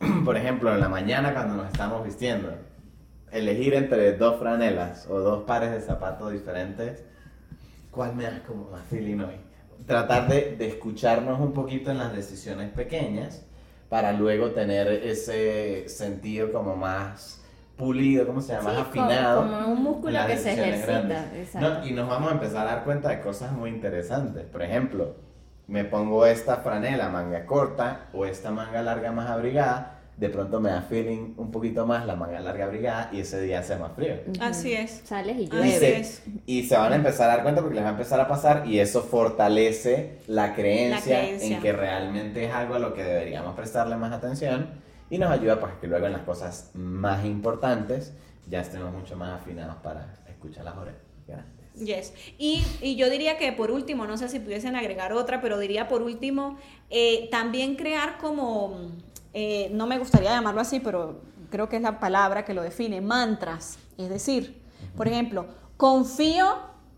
Por 0.24 0.36
ejemplo, 0.36 0.72
en 0.74 0.80
la 0.80 0.88
mañana 0.90 1.32
cuando 1.32 1.54
nos 1.56 1.66
estamos 1.72 2.04
vistiendo, 2.04 2.50
elegir 3.32 3.74
entre 3.74 4.12
dos 4.16 4.38
franelas 4.38 5.06
o 5.10 5.18
dos 5.18 5.44
pares 5.44 5.70
de 5.72 5.80
zapatos 5.80 6.32
diferentes, 6.32 7.04
¿cuál 7.90 8.14
me 8.14 8.24
da 8.24 8.42
como 8.46 8.70
más 8.70 8.84
feeling 8.86 9.18
hoy? 9.20 9.36
Tratar 9.86 10.28
de, 10.28 10.56
de 10.56 10.68
escucharnos 10.68 11.38
un 11.40 11.52
poquito 11.52 11.90
en 11.90 11.98
las 11.98 12.14
decisiones 12.14 12.70
pequeñas 12.70 13.44
para 13.88 14.12
luego 14.12 14.50
tener 14.50 14.88
ese 14.88 15.88
sentido 15.88 16.52
como 16.52 16.76
más 16.76 17.42
pulido, 17.76 18.26
¿cómo 18.26 18.40
se 18.40 18.54
llama? 18.54 18.70
Sí, 18.70 18.76
más 18.76 18.88
como- 18.88 19.02
afinado. 19.04 19.42
como 19.42 19.68
un 19.72 19.82
músculo 19.82 20.18
que 20.26 20.36
se 20.38 20.52
ejercita, 20.54 21.26
exacto. 21.36 21.68
No, 21.80 21.86
y 21.86 21.92
nos 21.92 22.08
vamos 22.08 22.30
a 22.30 22.34
empezar 22.34 22.66
a 22.66 22.70
dar 22.76 22.84
cuenta 22.84 23.10
de 23.10 23.20
cosas 23.20 23.52
muy 23.52 23.70
interesantes. 23.70 24.44
Por 24.46 24.62
ejemplo, 24.62 25.14
me 25.68 25.84
pongo 25.84 26.24
esta 26.26 26.56
franela 26.58 27.08
manga 27.10 27.44
corta 27.44 28.06
o 28.14 28.24
esta 28.24 28.50
manga 28.50 28.80
larga 28.82 29.12
más 29.12 29.28
abrigada, 29.28 29.95
de 30.16 30.28
pronto 30.30 30.60
me 30.60 30.70
da 30.70 30.80
feeling 30.82 31.34
un 31.36 31.50
poquito 31.50 31.84
más 31.86 32.06
la 32.06 32.16
manga 32.16 32.40
larga 32.40 32.64
abrigada 32.64 33.10
y 33.12 33.20
ese 33.20 33.40
día 33.42 33.58
hace 33.58 33.76
más 33.76 33.92
frío. 33.92 34.14
Así 34.40 34.72
es. 34.72 35.02
Sales 35.04 35.36
y 35.38 35.44
Así 35.44 35.56
Y 35.56 35.56
llueve. 35.58 35.78
se, 35.78 35.96
es. 35.98 36.22
y 36.46 36.62
se 36.62 36.76
van 36.76 36.92
a 36.92 36.96
empezar 36.96 37.28
a 37.28 37.34
dar 37.34 37.42
cuenta 37.42 37.60
porque 37.60 37.74
les 37.74 37.84
va 37.84 37.88
a 37.88 37.92
empezar 37.92 38.18
a 38.20 38.26
pasar 38.26 38.66
y 38.66 38.78
eso 38.78 39.02
fortalece 39.02 40.18
la 40.26 40.54
creencia, 40.54 41.18
La 41.18 41.22
creencia. 41.24 41.56
en 41.56 41.62
que 41.62 41.72
realmente 41.72 42.44
es 42.46 42.52
algo 42.52 42.74
a 42.76 42.78
lo 42.78 42.94
que 42.94 43.04
deberíamos 43.04 43.54
prestarle 43.54 43.96
más 43.96 44.12
atención 44.12 44.70
y 45.10 45.18
nos 45.18 45.30
ayuda 45.30 45.60
pues 45.60 45.74
que 45.80 45.86
luego 45.86 46.06
en 46.06 46.12
las 46.12 46.22
cosas 46.22 46.70
más 46.74 47.24
importantes 47.26 48.12
ya 48.48 48.60
estemos 48.60 48.92
mucho 48.94 49.16
más 49.16 49.40
afinados 49.40 49.76
para 49.76 50.14
escuchar 50.28 50.64
las 50.64 50.74
grandes. 50.74 50.96
Yes. 51.74 52.14
Y, 52.38 52.64
y 52.80 52.96
yo 52.96 53.10
diría 53.10 53.36
que 53.36 53.52
por 53.52 53.70
último, 53.70 54.06
no 54.06 54.16
sé 54.16 54.30
si 54.30 54.38
pudiesen 54.40 54.76
agregar 54.76 55.12
otra, 55.12 55.42
pero 55.42 55.58
diría 55.58 55.88
por 55.88 56.00
último, 56.00 56.56
eh, 56.88 57.28
también 57.30 57.76
crear 57.76 58.16
como, 58.16 58.92
eh, 59.38 59.68
no 59.70 59.86
me 59.86 59.98
gustaría 59.98 60.30
llamarlo 60.30 60.62
así, 60.62 60.80
pero 60.80 61.20
creo 61.50 61.68
que 61.68 61.76
es 61.76 61.82
la 61.82 62.00
palabra 62.00 62.46
que 62.46 62.54
lo 62.54 62.62
define, 62.62 63.02
mantras. 63.02 63.78
Es 63.98 64.08
decir, 64.08 64.62
por 64.96 65.08
ejemplo, 65.08 65.44
confío 65.76 66.56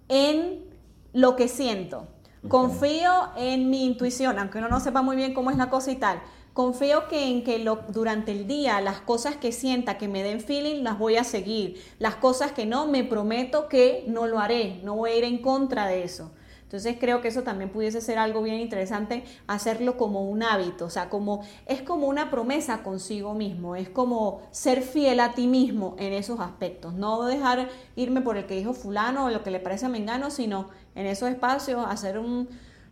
en 0.09 0.65
lo 1.13 1.35
que 1.35 1.49
siento, 1.49 2.07
confío 2.47 3.31
en 3.37 3.71
mi 3.71 3.85
intuición, 3.85 4.39
aunque 4.39 4.59
uno 4.59 4.69
no 4.69 4.79
sepa 4.79 5.03
muy 5.03 5.17
bien 5.17 5.35
cómo 5.35 5.51
es 5.51 5.57
la 5.57 5.69
cosa 5.69 5.91
y 5.91 5.97
tal. 5.97 6.23
Confío 6.53 7.09
que 7.09 7.29
en 7.29 7.43
que 7.43 7.59
lo, 7.59 7.81
durante 7.89 8.31
el 8.31 8.47
día 8.47 8.81
las 8.81 9.01
cosas 9.01 9.35
que 9.35 9.51
sienta 9.51 9.99
que 9.99 10.07
me 10.07 10.23
den 10.23 10.41
feeling 10.41 10.85
las 10.85 10.97
voy 10.97 11.17
a 11.17 11.25
seguir. 11.25 11.83
Las 11.99 12.15
cosas 12.15 12.53
que 12.53 12.67
no, 12.67 12.87
me 12.87 13.03
prometo 13.03 13.69
que 13.69 14.05
no 14.07 14.29
lo 14.29 14.39
haré, 14.39 14.81
no 14.85 14.95
voy 14.95 15.11
a 15.11 15.17
ir 15.17 15.25
en 15.25 15.39
contra 15.39 15.89
de 15.89 16.05
eso. 16.05 16.31
Entonces 16.69 16.97
creo 17.01 17.23
que 17.23 17.29
eso 17.29 17.45
también 17.45 17.71
pudiese 17.71 18.03
ser 18.03 18.19
algo 18.19 18.43
bien 18.43 18.61
interesante, 18.61 19.25
hacerlo 19.47 19.97
como 19.97 20.29
un 20.29 20.43
hábito, 20.43 20.85
o 20.85 20.91
sea, 20.91 21.09
como 21.09 21.43
es 21.65 21.81
como 21.81 22.07
una 22.09 22.31
promesa 22.31 22.83
consigo 22.83 23.33
mismo, 23.33 23.75
es 23.75 23.89
como 23.89 24.43
ser 24.51 24.83
fiel 24.83 25.21
a 25.21 25.33
ti 25.33 25.47
mismo 25.47 25.97
en 25.99 26.13
esos 26.13 26.41
aspectos, 26.41 26.93
no 26.93 27.25
dejar 27.25 27.71
irme 27.97 28.21
por 28.21 28.37
el 28.37 28.45
que 28.45 28.55
dijo 28.55 28.75
fulano 28.75 29.25
o 29.25 29.31
lo 29.31 29.43
que 29.43 29.51
le 29.51 29.61
parece 29.61 29.87
a 29.87 29.89
Mengano, 29.89 30.31
sino 30.31 30.69
en 30.95 31.07
esos 31.07 31.31
espacios 31.31 31.83
hacer 31.89 32.19
un, 32.19 32.47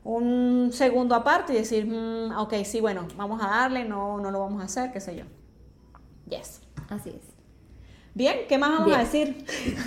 un 0.05 0.71
segundo 0.73 1.15
aparte 1.15 1.53
y 1.53 1.57
decir, 1.57 1.85
"Mm, 1.87 2.33
ok, 2.39 2.55
sí, 2.65 2.81
bueno, 2.81 3.07
vamos 3.19 3.43
a 3.43 3.49
darle, 3.49 3.85
no, 3.85 4.19
no 4.19 4.31
lo 4.31 4.41
vamos 4.41 4.63
a 4.63 4.65
hacer, 4.65 4.91
qué 4.91 5.01
sé 5.01 5.17
yo. 5.17 5.25
Yes. 6.29 6.61
Así 6.89 7.11
es. 7.11 7.37
Bien, 8.15 8.39
¿qué 8.49 8.57
más 8.59 8.71
vamos 8.71 8.87
Bien. 8.87 9.01
a 9.01 9.05
decir? 9.05 9.45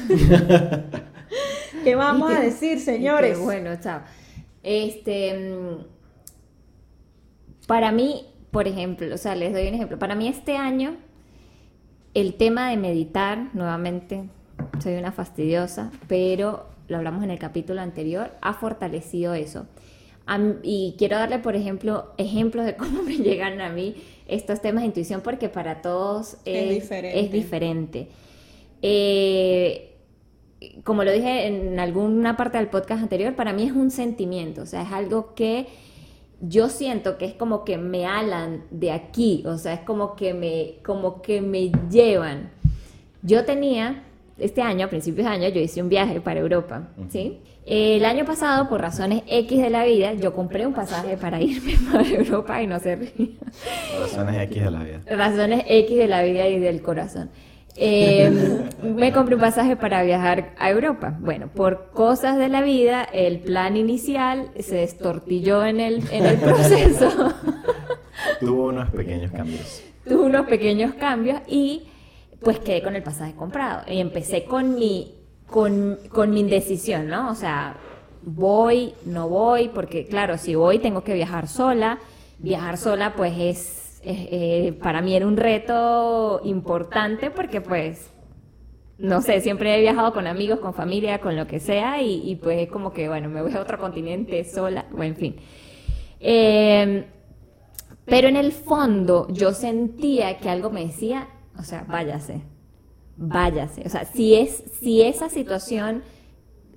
¿Qué 1.84 1.96
vamos 1.96 2.32
a 2.36 2.40
decir, 2.40 2.80
señores? 2.80 3.38
que 3.38 3.44
bueno, 3.44 3.72
chao. 3.82 4.02
Este, 4.64 5.34
mm, 5.38 5.86
para 7.68 7.92
mí, 7.92 8.26
por 8.52 8.68
ejemplo, 8.68 9.14
o 9.14 9.18
sea, 9.18 9.36
les 9.36 9.54
doy 9.54 9.68
un 9.68 9.74
ejemplo. 9.76 10.00
Para 10.00 10.16
mí 10.16 10.28
este 10.28 10.58
año, 10.58 10.96
el 12.14 12.34
tema 12.36 12.70
de 12.70 12.78
meditar, 12.78 13.50
nuevamente, 13.54 14.24
soy 14.82 14.96
una 14.96 15.12
fastidiosa, 15.12 15.92
pero 16.08 16.68
lo 16.88 16.98
hablamos 16.98 17.24
en 17.24 17.32
el 17.32 17.40
capítulo 17.40 17.82
anterior, 17.82 18.32
ha 18.42 18.54
fortalecido 18.54 19.34
eso. 19.34 19.68
Y 20.62 20.94
quiero 21.00 21.18
darle, 21.18 21.40
por 21.40 21.56
ejemplo, 21.56 22.14
ejemplos 22.18 22.66
de 22.66 22.76
cómo 22.76 23.02
me 23.04 23.18
llegan 23.18 23.62
a 23.62 23.70
mí 23.70 23.96
estos 24.28 24.62
temas 24.62 24.82
de 24.84 24.88
intuición, 24.88 25.22
porque 25.22 25.50
para 25.50 25.82
todos 25.82 26.38
Es 26.46 26.64
es, 26.64 26.70
diferente. 26.70 27.20
es 27.20 27.32
diferente. 27.32 28.08
Eh, 28.82 29.89
como 30.84 31.04
lo 31.04 31.12
dije 31.12 31.48
en 31.48 31.80
alguna 31.80 32.36
parte 32.36 32.58
del 32.58 32.68
podcast 32.68 33.02
anterior, 33.02 33.36
para 33.36 33.54
mí 33.54 33.64
es 33.64 33.72
un 33.72 33.92
sentimiento, 33.92 34.64
o 34.64 34.66
sea, 34.66 34.82
es 34.82 34.92
algo 34.92 35.34
que 35.34 35.68
yo 36.42 36.70
siento 36.70 37.18
que 37.18 37.26
es 37.26 37.34
como 37.34 37.64
que 37.64 37.78
me 37.78 38.06
alan 38.06 38.64
de 38.72 38.92
aquí, 38.92 39.44
o 39.46 39.58
sea, 39.58 39.74
es 39.74 39.82
como 39.82 40.16
que 40.16 40.34
me, 40.34 40.76
como 40.84 41.22
que 41.22 41.42
me 41.42 41.72
llevan. 41.90 42.52
Yo 43.22 43.44
tenía, 43.46 44.04
este 44.38 44.62
año, 44.62 44.86
a 44.86 44.90
principios 44.90 45.28
de 45.28 45.34
año, 45.34 45.50
yo 45.50 45.60
hice 45.60 45.82
un 45.82 45.90
viaje 45.90 46.22
para 46.22 46.40
Europa, 46.40 46.90
¿sí? 47.10 47.40
El 47.66 48.06
año 48.06 48.26
pasado, 48.26 48.68
por 48.70 48.82
razones 48.82 49.22
X 49.28 49.62
de 49.62 49.70
la 49.70 49.84
vida, 49.84 50.14
yo 50.14 50.34
compré 50.34 50.66
un 50.66 50.74
pasaje 50.74 51.18
para 51.18 51.42
irme 51.42 51.76
para 51.92 52.08
Europa 52.08 52.62
y 52.64 52.68
no 52.68 52.80
se 52.80 52.96
ríe 52.96 53.38
Razones 54.00 54.42
X 54.44 54.64
de 54.64 54.72
la 54.72 54.84
vida. 54.84 55.02
razones 55.10 55.64
X 55.68 55.98
de 55.98 56.08
la 56.08 56.24
vida 56.24 56.48
y 56.48 56.60
del 56.60 56.82
corazón. 56.82 57.30
Eh, 57.82 58.30
me 58.84 59.14
compré 59.14 59.36
un 59.36 59.42
pasaje 59.42 59.78
para 59.78 60.04
viajar 60.04 60.54
a 60.60 60.70
Europa. 60.70 61.18
Bueno, 61.22 61.48
por 61.48 61.92
cosas 61.92 62.38
de 62.38 62.50
la 62.50 62.62
vida, 62.62 63.04
el 63.04 63.40
plan 63.40 63.78
inicial 63.78 64.52
se 64.60 64.76
destortilló 64.76 65.66
en 65.66 65.80
el, 65.80 66.04
en 66.12 66.26
el 66.26 66.38
proceso. 66.40 67.10
Tuvo 68.42 68.68
unos 68.68 68.90
pequeños 68.90 69.32
cambios. 69.32 69.82
Tuve 70.06 70.26
unos 70.26 70.46
pequeños 70.48 70.94
cambios 70.96 71.40
y 71.48 71.84
pues 72.42 72.60
quedé 72.60 72.82
con 72.84 72.98
el 72.98 73.04
pasaje 73.04 73.34
comprado. 73.34 73.84
Y 73.88 74.00
empecé 74.00 74.44
con 74.44 74.76
mi, 74.76 75.16
con, 75.48 76.00
con 76.10 76.32
mi 76.32 76.42
indecisión, 76.42 77.08
¿no? 77.08 77.32
O 77.32 77.36
sea, 77.36 77.78
voy, 78.24 78.94
no 79.06 79.30
voy, 79.30 79.70
porque 79.70 80.06
claro, 80.06 80.38
si 80.38 80.56
voy 80.56 80.80
tengo 80.80 81.04
que 81.04 81.14
viajar 81.14 81.48
sola. 81.48 82.00
Viajar 82.40 82.78
sola 82.78 83.14
pues 83.16 83.34
es, 83.38 83.89
es, 84.04 84.28
eh, 84.32 84.78
para 84.82 85.02
mí 85.02 85.16
era 85.16 85.28
un 85.28 85.38
reto 85.38 86.42
importante 86.44 87.32
porque 87.32 87.62
pues, 87.62 88.12
no 88.98 89.22
sé, 89.22 89.42
siempre 89.42 89.76
he 89.76 89.82
viajado 89.82 90.14
con 90.14 90.28
amigos, 90.28 90.60
con 90.60 90.74
familia, 90.74 91.20
con 91.20 91.36
lo 91.36 91.48
que 91.48 91.60
sea 91.60 92.02
y, 92.02 92.22
y 92.30 92.36
pues 92.36 92.60
es 92.60 92.70
como 92.70 92.94
que, 92.94 93.08
bueno, 93.08 93.30
me 93.30 93.42
voy 93.42 93.54
a 93.54 93.62
otro 93.62 93.78
continente 93.78 94.44
sola, 94.44 94.86
o 94.96 95.04
en 95.04 95.16
fin. 95.16 95.36
Eh, 96.20 97.06
pero 98.06 98.28
en 98.28 98.36
el 98.36 98.52
fondo 98.52 99.28
yo 99.30 99.54
sentía 99.54 100.38
que 100.40 100.50
algo 100.50 100.70
me 100.70 100.86
decía, 100.86 101.28
o 101.58 101.64
sea, 101.64 101.86
váyase, 101.88 102.42
váyase. 103.18 103.84
O 103.86 103.90
sea, 103.90 104.06
si 104.06 104.36
es, 104.36 104.64
si 104.82 105.04
esa 105.04 105.30
situación, 105.30 106.04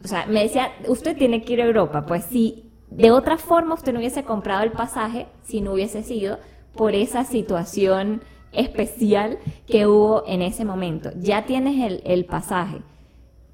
o 0.04 0.08
sea, 0.08 0.26
me 0.26 0.42
decía, 0.42 0.72
usted 0.88 1.16
tiene 1.16 1.42
que 1.42 1.54
ir 1.54 1.62
a 1.62 1.66
Europa, 1.66 2.04
pues 2.04 2.24
si 2.24 2.70
de 2.90 3.10
otra 3.10 3.38
forma 3.38 3.74
usted 3.74 3.92
no 3.92 4.00
hubiese 4.00 4.24
comprado 4.24 4.62
el 4.62 4.72
pasaje, 4.72 5.26
si 5.42 5.62
no 5.62 5.72
hubiese 5.72 6.02
sido 6.02 6.38
por 6.74 6.94
esa 6.94 7.24
situación 7.24 8.22
especial 8.52 9.38
que 9.66 9.86
hubo 9.86 10.24
en 10.26 10.42
ese 10.42 10.64
momento. 10.64 11.10
Ya 11.16 11.44
tienes 11.44 11.82
el, 11.84 12.02
el 12.04 12.24
pasaje. 12.24 12.78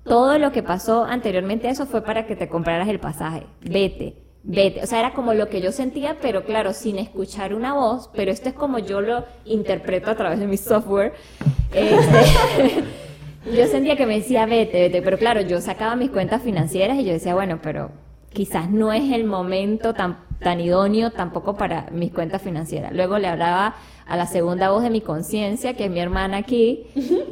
Todo 0.04 0.38
lo 0.38 0.52
que 0.52 0.62
pasó 0.62 1.04
anteriormente 1.04 1.68
a 1.68 1.70
eso 1.70 1.86
fue 1.86 2.02
para 2.02 2.26
que 2.26 2.34
te 2.34 2.48
compraras 2.48 2.88
el 2.88 2.98
pasaje. 2.98 3.44
Vete, 3.60 4.14
vete. 4.42 4.82
O 4.82 4.86
sea, 4.86 5.00
era 5.00 5.12
como 5.12 5.34
lo 5.34 5.48
que 5.48 5.60
yo 5.60 5.70
sentía, 5.70 6.16
pero 6.20 6.44
claro, 6.44 6.72
sin 6.72 6.98
escuchar 6.98 7.54
una 7.54 7.74
voz. 7.74 8.10
Pero 8.14 8.30
esto 8.30 8.48
es 8.48 8.54
como 8.54 8.78
yo 8.78 9.00
lo 9.00 9.24
interpreto 9.44 10.10
a 10.10 10.14
través 10.16 10.40
de 10.40 10.46
mi 10.46 10.56
software. 10.56 11.12
Este, 11.74 12.84
yo 13.54 13.66
sentía 13.66 13.96
que 13.96 14.06
me 14.06 14.16
decía 14.16 14.46
vete, 14.46 14.80
vete. 14.80 15.02
Pero 15.02 15.18
claro, 15.18 15.42
yo 15.42 15.60
sacaba 15.60 15.94
mis 15.94 16.10
cuentas 16.10 16.42
financieras 16.42 16.98
y 16.98 17.04
yo 17.04 17.12
decía, 17.12 17.34
bueno, 17.34 17.60
pero 17.62 17.90
quizás 18.32 18.70
no 18.70 18.92
es 18.92 19.12
el 19.12 19.24
momento 19.24 19.92
tan, 19.92 20.18
tan 20.40 20.60
idóneo 20.60 21.10
tampoco 21.10 21.56
para 21.56 21.86
mis 21.92 22.12
cuentas 22.12 22.42
financieras. 22.42 22.92
Luego 22.92 23.18
le 23.18 23.28
hablaba 23.28 23.74
a 24.06 24.16
la 24.16 24.26
segunda 24.26 24.70
voz 24.70 24.82
de 24.82 24.90
mi 24.90 25.00
conciencia, 25.00 25.74
que 25.74 25.86
es 25.86 25.90
mi 25.90 26.00
hermana 26.00 26.38
aquí, 26.38 26.86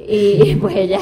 y 0.08 0.54
pues 0.60 0.76
ella 0.76 0.98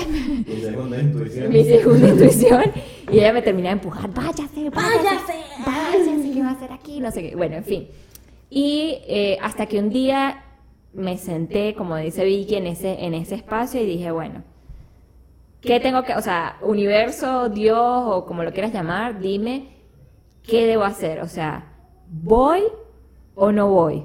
Mi 0.46 0.56
segunda 0.60 1.00
intuición. 1.00 1.50
mi 1.52 1.64
segunda 1.64 2.08
intuición 2.08 2.62
y 3.10 3.18
ella 3.18 3.32
me 3.32 3.42
termina 3.42 3.68
de 3.70 3.74
empujar, 3.74 4.10
váyase, 4.12 4.70
váyase, 4.70 5.34
váyase, 5.66 6.30
¿qué 6.32 6.42
va 6.42 6.48
a 6.48 6.52
hacer 6.52 6.72
aquí? 6.72 7.00
No 7.00 7.10
sé 7.10 7.22
qué, 7.22 7.36
bueno, 7.36 7.56
en 7.56 7.64
fin. 7.64 7.88
Y 8.50 8.98
eh, 9.08 9.38
hasta 9.42 9.66
que 9.66 9.78
un 9.78 9.90
día 9.90 10.44
me 10.92 11.18
senté, 11.18 11.74
como 11.74 11.96
dice 11.96 12.24
Vicky, 12.24 12.54
en 12.54 12.66
ese, 12.68 13.04
en 13.04 13.14
ese 13.14 13.34
espacio 13.34 13.80
y 13.80 13.86
dije, 13.86 14.12
bueno, 14.12 14.44
¿qué 15.60 15.80
tengo 15.80 16.04
que, 16.04 16.14
o 16.14 16.20
sea, 16.22 16.58
universo, 16.62 17.48
Dios 17.48 17.78
o 18.06 18.24
como 18.26 18.44
lo 18.44 18.52
quieras 18.52 18.72
llamar, 18.72 19.18
dime, 19.18 19.70
¿qué 20.46 20.66
debo 20.66 20.84
hacer? 20.84 21.20
O 21.20 21.26
sea, 21.28 21.73
¿voy 22.22 22.62
o 23.34 23.52
no 23.52 23.68
voy? 23.68 24.04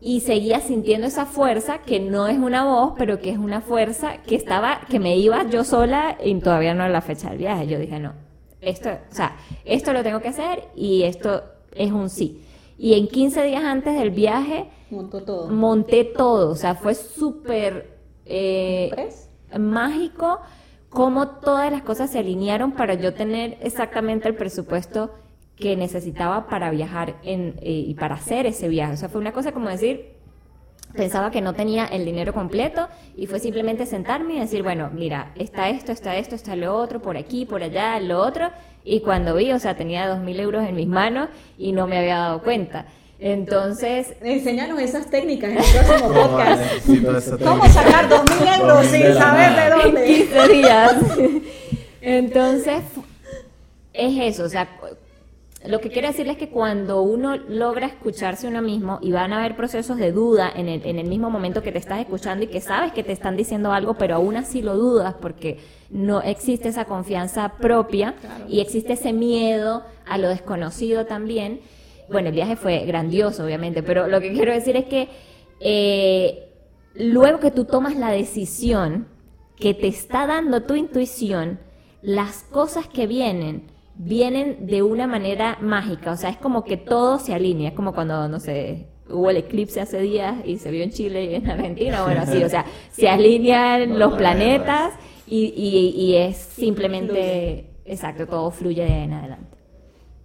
y 0.00 0.20
seguía 0.20 0.60
sintiendo 0.60 1.06
esa 1.08 1.26
fuerza 1.26 1.78
que 1.78 1.98
no 1.98 2.28
es 2.28 2.38
una 2.38 2.64
voz, 2.64 2.92
pero 2.96 3.18
que 3.18 3.30
es 3.30 3.38
una 3.38 3.60
fuerza 3.60 4.18
que 4.22 4.36
estaba, 4.36 4.80
que 4.88 5.00
me 5.00 5.16
iba 5.16 5.42
yo 5.50 5.64
sola 5.64 6.16
y 6.22 6.34
todavía 6.36 6.72
no 6.72 6.84
era 6.84 6.92
la 6.92 7.00
fecha 7.00 7.30
del 7.30 7.38
viaje. 7.38 7.66
Yo 7.66 7.78
dije, 7.80 7.98
no, 7.98 8.12
esto, 8.60 8.90
o 8.90 9.14
sea, 9.14 9.36
esto 9.64 9.92
lo 9.92 10.04
tengo 10.04 10.20
que 10.20 10.28
hacer 10.28 10.68
y 10.76 11.02
esto 11.02 11.42
es 11.72 11.90
un 11.90 12.10
sí. 12.10 12.44
Y 12.78 12.94
en 12.94 13.08
15 13.08 13.42
días 13.42 13.64
antes 13.64 13.98
del 13.98 14.10
viaje, 14.10 14.70
Montó 14.90 15.22
todo. 15.24 15.48
monté 15.48 16.04
todo, 16.04 16.50
o 16.50 16.54
sea, 16.54 16.76
fue 16.76 16.94
súper 16.94 17.98
eh, 18.24 19.10
mágico 19.58 20.38
cómo 20.90 21.28
todas 21.28 21.72
las 21.72 21.82
cosas 21.82 22.10
se 22.12 22.20
alinearon 22.20 22.70
para 22.70 22.94
yo 22.94 23.14
tener 23.14 23.58
exactamente 23.62 24.28
el 24.28 24.36
presupuesto 24.36 25.10
que 25.58 25.76
necesitaba 25.76 26.46
para 26.46 26.70
viajar 26.70 27.16
en, 27.22 27.54
eh, 27.60 27.84
y 27.86 27.94
para 27.94 28.14
hacer 28.14 28.46
ese 28.46 28.68
viaje. 28.68 28.94
O 28.94 28.96
sea, 28.96 29.08
fue 29.08 29.20
una 29.20 29.32
cosa 29.32 29.52
como 29.52 29.68
decir, 29.68 30.12
pensaba 30.94 31.30
que 31.30 31.40
no 31.40 31.52
tenía 31.54 31.86
el 31.86 32.04
dinero 32.04 32.32
completo 32.32 32.88
y 33.16 33.26
fue 33.26 33.40
simplemente 33.40 33.86
sentarme 33.86 34.34
y 34.34 34.40
decir, 34.40 34.62
bueno, 34.62 34.90
mira, 34.92 35.32
está 35.34 35.68
esto, 35.68 35.92
está 35.92 36.16
esto, 36.16 36.34
está 36.34 36.56
lo 36.56 36.74
otro, 36.74 37.02
por 37.02 37.16
aquí, 37.16 37.44
por 37.44 37.62
allá, 37.62 37.98
lo 38.00 38.20
otro. 38.20 38.50
Y 38.84 39.00
cuando 39.00 39.34
vi, 39.34 39.52
o 39.52 39.58
sea, 39.58 39.76
tenía 39.76 40.06
dos 40.08 40.20
mil 40.20 40.38
euros 40.40 40.66
en 40.66 40.74
mis 40.74 40.88
manos 40.88 41.28
y 41.58 41.72
no 41.72 41.86
me 41.86 41.98
había 41.98 42.18
dado 42.18 42.42
cuenta. 42.42 42.86
Entonces, 43.20 44.14
Enséñanos 44.22 44.80
esas 44.80 45.10
técnicas 45.10 45.50
en 45.50 45.58
el 45.58 45.64
próximo 45.64 46.08
¿Cómo 46.08 46.20
podcast. 46.30 47.42
¿Cómo 47.42 47.66
sacar 47.66 48.08
dos 48.08 48.22
mil 48.38 48.48
euros 48.48 48.86
sin 48.86 49.12
saber 49.14 49.56
de 49.56 49.62
en 49.62 49.70
dónde? 49.70 50.06
15 50.28 50.48
días. 50.48 50.96
Entonces, 52.00 52.82
es 53.92 54.34
eso, 54.34 54.44
o 54.44 54.48
sea, 54.48 54.68
lo 55.66 55.80
que 55.80 55.90
quiero 55.90 56.06
decirles 56.06 56.34
es 56.34 56.38
que 56.38 56.50
cuando 56.50 57.02
uno 57.02 57.36
logra 57.36 57.88
escucharse 57.88 58.46
uno 58.46 58.62
mismo 58.62 59.00
y 59.02 59.10
van 59.10 59.32
a 59.32 59.40
haber 59.40 59.56
procesos 59.56 59.96
de 59.96 60.12
duda 60.12 60.50
en 60.54 60.68
el, 60.68 60.86
en 60.86 60.98
el 61.00 61.08
mismo 61.08 61.30
momento 61.30 61.62
que 61.62 61.72
te 61.72 61.78
estás 61.78 61.98
escuchando 61.98 62.44
y 62.44 62.46
que 62.46 62.60
sabes 62.60 62.92
que 62.92 63.02
te 63.02 63.12
están 63.12 63.36
diciendo 63.36 63.72
algo, 63.72 63.94
pero 63.94 64.14
aún 64.14 64.36
así 64.36 64.62
lo 64.62 64.76
dudas 64.76 65.16
porque 65.20 65.58
no 65.90 66.22
existe 66.22 66.68
esa 66.68 66.84
confianza 66.84 67.56
propia 67.58 68.14
y 68.48 68.60
existe 68.60 68.92
ese 68.92 69.12
miedo 69.12 69.82
a 70.06 70.16
lo 70.16 70.28
desconocido 70.28 71.06
también. 71.06 71.60
Bueno, 72.08 72.28
el 72.28 72.34
viaje 72.34 72.54
fue 72.54 72.84
grandioso, 72.86 73.44
obviamente, 73.44 73.82
pero 73.82 74.06
lo 74.06 74.20
que 74.20 74.32
quiero 74.32 74.52
decir 74.52 74.76
es 74.76 74.84
que 74.84 75.08
eh, 75.60 76.52
luego 76.94 77.40
que 77.40 77.50
tú 77.50 77.64
tomas 77.64 77.96
la 77.96 78.10
decisión 78.10 79.08
que 79.56 79.74
te 79.74 79.88
está 79.88 80.26
dando 80.28 80.62
tu 80.62 80.76
intuición, 80.76 81.58
las 82.00 82.44
cosas 82.44 82.86
que 82.86 83.08
vienen, 83.08 83.72
vienen 83.98 84.66
de 84.66 84.82
una 84.82 85.06
manera 85.06 85.58
mágica, 85.60 86.12
o 86.12 86.16
sea, 86.16 86.30
es 86.30 86.36
como 86.36 86.64
que 86.64 86.76
todo 86.76 87.18
se 87.18 87.34
alinea, 87.34 87.70
es 87.70 87.74
como 87.74 87.92
cuando, 87.92 88.28
no 88.28 88.38
sé, 88.40 88.86
hubo 89.10 89.28
el 89.30 89.38
eclipse 89.38 89.80
hace 89.80 90.00
días 90.00 90.36
y 90.44 90.58
se 90.58 90.70
vio 90.70 90.84
en 90.84 90.90
Chile 90.90 91.24
y 91.24 91.34
en 91.34 91.50
Argentina, 91.50 92.04
bueno, 92.04 92.20
así, 92.22 92.42
o 92.44 92.48
sea, 92.48 92.64
se 92.92 93.08
alinean 93.08 93.98
los 93.98 94.14
planetas 94.14 94.92
y, 95.26 95.46
y- 95.56 96.00
y 96.00 96.16
es 96.16 96.36
simplemente, 96.36 97.70
exacto, 97.84 98.26
todo 98.26 98.50
fluye 98.50 98.84
de 98.84 98.92
ahí 98.92 99.02
en 99.04 99.12
adelante. 99.12 99.58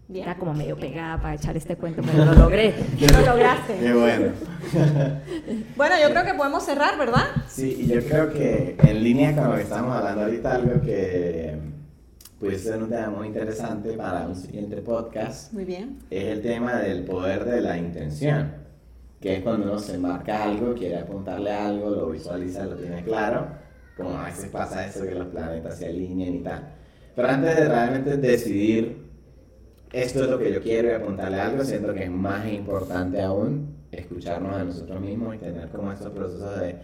Bien. 0.07 0.25
Era 0.25 0.37
como 0.37 0.53
medio 0.53 0.75
pegada 0.77 1.19
para 1.19 1.33
echar 1.35 1.55
este 1.57 1.75
cuento, 1.77 2.01
pero 2.05 2.25
lo 2.25 2.33
logré. 2.33 2.73
Lo 2.99 3.25
lograste. 3.25 3.77
Qué 3.79 3.93
bueno. 3.93 4.31
Bueno, 5.75 5.95
yo 6.01 6.09
creo 6.11 6.25
que 6.25 6.33
podemos 6.35 6.63
cerrar, 6.63 6.97
¿verdad? 6.99 7.23
Sí, 7.47 7.77
y 7.79 7.87
yo 7.87 8.01
creo 8.03 8.31
que 8.31 8.75
en 8.79 9.03
línea 9.03 9.33
con 9.33 9.49
lo 9.49 9.55
que 9.55 9.61
estamos 9.63 9.95
hablando 9.95 10.23
ahorita, 10.23 10.55
algo 10.55 10.81
que 10.81 11.57
pudiese 12.43 12.71
ser 12.71 12.83
un 12.83 12.89
tema 12.89 13.09
muy 13.09 13.27
interesante 13.27 13.93
para 13.93 14.27
un 14.27 14.35
siguiente 14.35 14.81
podcast 14.81 15.53
Muy 15.53 15.63
bien. 15.63 15.99
es 16.09 16.25
el 16.25 16.41
tema 16.41 16.75
del 16.75 17.05
poder 17.05 17.45
de 17.45 17.61
la 17.61 17.77
intención, 17.77 18.51
que 19.21 19.37
es 19.37 19.43
cuando 19.43 19.71
uno 19.71 19.79
se 19.79 19.97
marca 19.97 20.43
algo, 20.43 20.73
quiere 20.73 20.97
apuntarle 20.97 21.53
a 21.53 21.69
algo, 21.69 21.89
lo 21.89 22.09
visualiza, 22.09 22.65
lo 22.65 22.75
tiene 22.75 23.01
claro, 23.01 23.47
como 23.95 24.17
a 24.17 24.25
veces 24.25 24.49
pasa 24.49 24.85
eso 24.85 25.05
que 25.05 25.15
los 25.15 25.27
planetas 25.27 25.77
se 25.77 25.85
alinean 25.85 26.35
y 26.35 26.39
tal. 26.39 26.67
Pero 27.15 27.29
antes 27.29 27.55
de 27.55 27.65
realmente 27.65 28.17
decidir 28.17 29.05
esto 29.93 30.23
es 30.25 30.29
lo 30.29 30.37
que 30.37 30.51
yo 30.51 30.61
quiero 30.61 30.89
y 30.89 30.91
apuntarle 30.91 31.39
a 31.39 31.45
algo, 31.45 31.63
siento 31.63 31.93
que 31.93 32.03
es 32.03 32.11
más 32.11 32.45
importante 32.51 33.21
aún 33.21 33.73
escucharnos 33.89 34.53
a 34.53 34.65
nosotros 34.65 34.99
mismos 34.99 35.35
y 35.35 35.37
tener 35.37 35.69
como 35.69 35.93
estos 35.93 36.11
procesos 36.11 36.59
de 36.59 36.75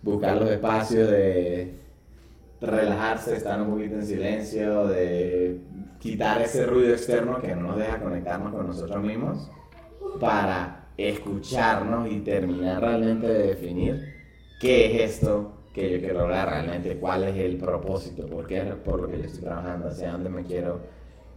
buscar 0.00 0.36
los 0.36 0.48
espacios, 0.48 1.10
de 1.10 1.87
relajarse, 2.60 3.36
estar 3.36 3.60
un 3.60 3.70
poquito 3.70 3.94
en 3.94 4.06
silencio, 4.06 4.86
de 4.88 5.60
quitar 5.98 6.42
ese 6.42 6.66
ruido 6.66 6.92
externo 6.92 7.38
que 7.40 7.54
no 7.54 7.68
nos 7.68 7.76
deja 7.76 8.00
conectarnos 8.00 8.52
con 8.52 8.66
nosotros 8.66 9.02
mismos 9.02 9.50
para 10.20 10.88
escucharnos 10.96 12.10
y 12.10 12.20
terminar 12.20 12.80
realmente 12.80 13.26
de 13.26 13.46
definir 13.48 14.14
qué 14.60 15.04
es 15.04 15.12
esto 15.12 15.52
que 15.72 15.90
yo 15.90 16.00
quiero 16.00 16.20
lograr 16.20 16.48
realmente, 16.48 16.96
cuál 16.96 17.24
es 17.24 17.36
el 17.36 17.56
propósito, 17.56 18.26
por 18.26 18.46
qué 18.46 18.62
por 18.84 19.02
lo 19.02 19.08
que 19.08 19.18
yo 19.18 19.24
estoy 19.24 19.42
trabajando, 19.42 19.88
hacia 19.88 20.12
dónde 20.12 20.30
me 20.30 20.42
quiero 20.42 20.80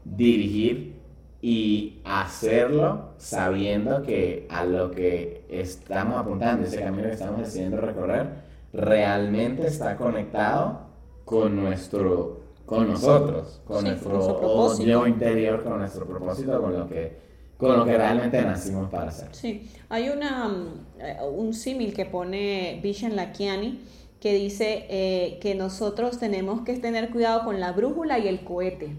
dirigir 0.04 0.96
y 1.42 2.02
hacerlo 2.04 3.14
sabiendo 3.18 4.02
que 4.02 4.48
a 4.50 4.66
lo 4.66 4.90
que 4.92 5.46
estamos 5.50 6.20
apuntando, 6.20 6.66
ese 6.66 6.80
camino 6.80 7.04
que 7.04 7.14
estamos 7.14 7.40
decidiendo 7.42 7.78
recorrer, 7.78 8.30
realmente 8.74 9.68
está 9.68 9.96
conectado 9.96 10.91
con 11.32 11.56
nuestro, 11.56 12.40
con 12.66 12.88
nosotros, 12.88 13.62
con 13.66 13.84
Sí, 13.84 13.88
nuestro 13.88 14.22
su 14.22 14.38
propósito. 14.38 14.84
yo 14.90 15.08
interior, 15.08 15.64
con 15.64 15.80
nuestro 15.80 16.06
propósito, 16.08 16.62
con 16.62 16.74
lo 16.74 16.88
que, 16.88 17.18
con 17.58 17.78
lo 17.78 17.86
que 17.86 17.98
realmente 17.98 18.42
nacimos 18.44 18.90
para 18.90 19.10
hacer. 19.10 19.30
Sí, 19.32 19.72
hay 19.90 20.10
una, 20.10 20.52
eh, 21.00 21.18
un 21.32 21.54
símil 21.54 21.94
que 21.94 22.06
pone 22.06 22.80
Vishen 22.84 23.16
Lakiani 23.16 23.80
que 24.20 24.34
dice 24.36 24.86
eh, 24.90 25.40
que 25.42 25.56
nosotros 25.56 26.20
tenemos 26.20 26.62
que 26.62 26.78
tener 26.78 27.10
cuidado 27.12 27.44
con 27.44 27.60
la 27.60 27.72
brújula 27.72 28.20
y 28.20 28.28
el 28.28 28.44
cohete. 28.44 28.96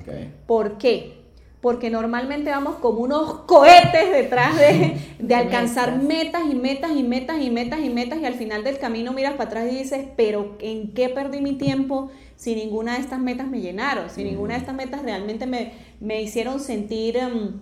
Okay. 0.00 0.32
¿Por 0.46 0.78
qué? 0.78 1.25
Porque 1.60 1.90
normalmente 1.90 2.50
vamos 2.50 2.76
como 2.76 3.00
unos 3.00 3.40
cohetes 3.40 4.10
detrás 4.12 4.56
de, 4.56 4.96
de 5.18 5.34
alcanzar 5.34 6.00
metas 6.00 6.42
y 6.50 6.54
metas 6.54 6.92
y 6.94 7.02
metas 7.02 7.40
y 7.40 7.50
metas 7.50 7.80
y 7.80 7.90
metas 7.90 8.20
y 8.20 8.24
al 8.26 8.34
final 8.34 8.62
del 8.62 8.78
camino 8.78 9.12
miras 9.12 9.32
para 9.32 9.50
atrás 9.50 9.72
y 9.72 9.76
dices, 9.76 10.06
pero 10.16 10.56
¿en 10.60 10.92
qué 10.92 11.08
perdí 11.08 11.40
mi 11.40 11.54
tiempo 11.54 12.10
si 12.36 12.54
ninguna 12.54 12.94
de 12.94 13.00
estas 13.00 13.18
metas 13.18 13.48
me 13.48 13.60
llenaron? 13.60 14.10
Si 14.10 14.22
ninguna 14.22 14.54
de 14.54 14.60
estas 14.60 14.76
metas 14.76 15.02
realmente 15.02 15.46
me, 15.46 15.72
me 16.00 16.22
hicieron 16.22 16.60
sentir 16.60 17.16
em, 17.16 17.60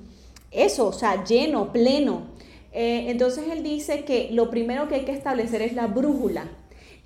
eso, 0.51 0.89
o 0.89 0.93
sea, 0.93 1.25
lleno, 1.25 1.73
pleno. 1.73 2.35
Eh, 2.73 3.07
entonces 3.09 3.45
él 3.51 3.63
dice 3.63 4.05
que 4.05 4.29
lo 4.33 4.51
primero 4.51 4.89
que 4.89 4.97
hay 4.97 5.05
que 5.05 5.13
establecer 5.13 5.63
es 5.63 5.75
la 5.75 5.87
brújula. 5.87 6.49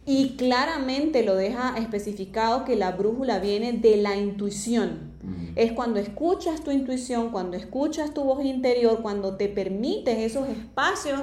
Y 0.06 0.36
claramente 0.36 1.22
lo 1.22 1.34
deja 1.34 1.76
especificado 1.76 2.64
que 2.64 2.76
la 2.76 2.92
brújula 2.92 3.38
viene 3.40 3.72
de 3.72 3.98
la 3.98 4.16
intuición. 4.16 5.07
Es 5.56 5.72
cuando 5.72 5.98
escuchas 5.98 6.62
tu 6.62 6.70
intuición, 6.70 7.30
cuando 7.30 7.56
escuchas 7.56 8.14
tu 8.14 8.24
voz 8.24 8.44
interior, 8.44 9.02
cuando 9.02 9.36
te 9.36 9.48
permites 9.48 10.18
esos 10.18 10.48
espacios 10.48 11.22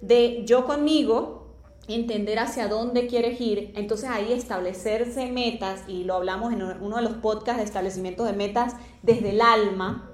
de 0.00 0.44
yo 0.46 0.64
conmigo, 0.64 1.48
entender 1.88 2.38
hacia 2.38 2.68
dónde 2.68 3.08
quieres 3.08 3.40
ir, 3.40 3.72
entonces 3.74 4.08
ahí 4.08 4.32
establecerse 4.32 5.26
metas, 5.30 5.82
y 5.88 6.04
lo 6.04 6.14
hablamos 6.14 6.52
en 6.52 6.62
uno 6.62 6.96
de 6.96 7.02
los 7.02 7.14
podcasts 7.14 7.58
de 7.58 7.64
establecimiento 7.64 8.24
de 8.24 8.32
metas 8.32 8.76
desde 9.02 9.30
el 9.30 9.40
alma, 9.40 10.10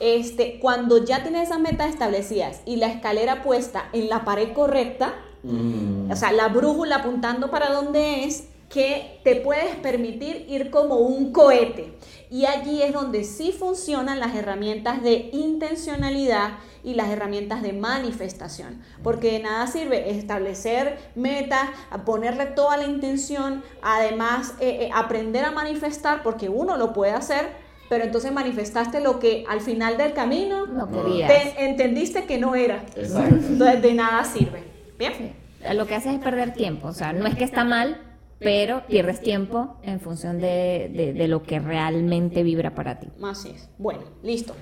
este, 0.00 0.60
cuando 0.60 1.04
ya 1.04 1.22
tienes 1.22 1.48
esas 1.48 1.60
metas 1.60 1.90
establecidas 1.90 2.62
y 2.64 2.76
la 2.76 2.86
escalera 2.86 3.42
puesta 3.42 3.88
en 3.92 4.08
la 4.08 4.24
pared 4.24 4.52
correcta, 4.52 5.14
Mm. 5.42 6.10
o 6.10 6.16
sea, 6.16 6.32
la 6.32 6.48
brújula 6.48 6.96
apuntando 6.96 7.50
para 7.50 7.70
dónde 7.72 8.24
es, 8.24 8.48
que 8.70 9.20
te 9.24 9.36
puedes 9.36 9.74
permitir 9.76 10.46
ir 10.48 10.70
como 10.70 10.94
un 10.96 11.32
cohete. 11.32 11.92
Y 12.30 12.46
allí 12.46 12.82
es 12.82 12.92
donde 12.92 13.24
sí 13.24 13.50
funcionan 13.52 14.20
las 14.20 14.36
herramientas 14.36 15.02
de 15.02 15.28
intencionalidad 15.32 16.52
y 16.84 16.94
las 16.94 17.08
herramientas 17.10 17.62
de 17.62 17.72
manifestación. 17.72 18.80
Porque 19.02 19.32
de 19.32 19.38
nada 19.40 19.66
sirve 19.66 20.10
establecer 20.10 20.98
metas, 21.16 21.68
a 21.90 22.04
ponerle 22.04 22.46
toda 22.46 22.76
la 22.76 22.84
intención, 22.84 23.62
además 23.82 24.54
eh, 24.60 24.78
eh, 24.82 24.90
aprender 24.94 25.44
a 25.44 25.50
manifestar, 25.50 26.22
porque 26.22 26.48
uno 26.48 26.76
lo 26.76 26.92
puede 26.92 27.10
hacer, 27.12 27.48
pero 27.88 28.04
entonces 28.04 28.30
manifestaste 28.30 29.00
lo 29.00 29.18
que 29.18 29.44
al 29.48 29.60
final 29.60 29.96
del 29.98 30.12
camino 30.12 30.66
No 30.66 30.86
No. 30.86 31.04
querías. 31.04 31.28
te 31.28 31.64
entendiste 31.64 32.24
que 32.24 32.38
no 32.38 32.54
era. 32.54 32.84
Exacto. 32.94 33.34
Entonces 33.34 33.82
de 33.82 33.94
nada 33.94 34.22
sirve. 34.24 34.62
Bien. 34.96 35.12
Sí. 35.16 35.32
Lo 35.74 35.86
que 35.86 35.96
haces 35.96 36.14
es 36.14 36.20
perder 36.20 36.52
tiempo, 36.54 36.86
o 36.88 36.92
sea, 36.94 37.12
no 37.12 37.26
es 37.26 37.34
que 37.34 37.44
está 37.44 37.64
mal, 37.64 38.00
pero 38.40 38.82
pierdes 38.88 39.20
tiempo 39.20 39.76
en 39.82 40.00
función 40.00 40.40
de, 40.40 40.90
de- 40.92 41.12
de 41.12 41.28
lo 41.28 41.42
que 41.44 41.60
realmente 41.60 42.42
vibra 42.42 42.74
para 42.74 42.98
ti. 42.98 43.08
Así 43.22 43.50
es. 43.54 43.68
Bueno, 43.78 44.00
listo. 44.22 44.54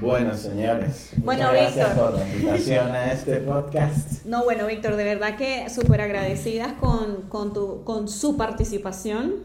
Bueno, 0.00 0.34
señores. 0.34 1.12
Bueno, 1.16 1.48
gracias 1.52 1.88
Víctor. 1.88 2.10
por 2.10 2.18
la 2.20 2.28
invitación 2.28 2.90
a 2.90 3.12
este 3.12 3.36
podcast. 3.36 4.26
No, 4.26 4.44
bueno, 4.44 4.66
Víctor, 4.66 4.96
de 4.96 5.04
verdad 5.04 5.36
que 5.36 5.70
súper 5.70 6.02
agradecidas 6.02 6.74
con, 6.74 7.22
con, 7.30 7.54
tu, 7.54 7.82
con 7.84 8.06
su 8.08 8.36
participación. 8.36 9.36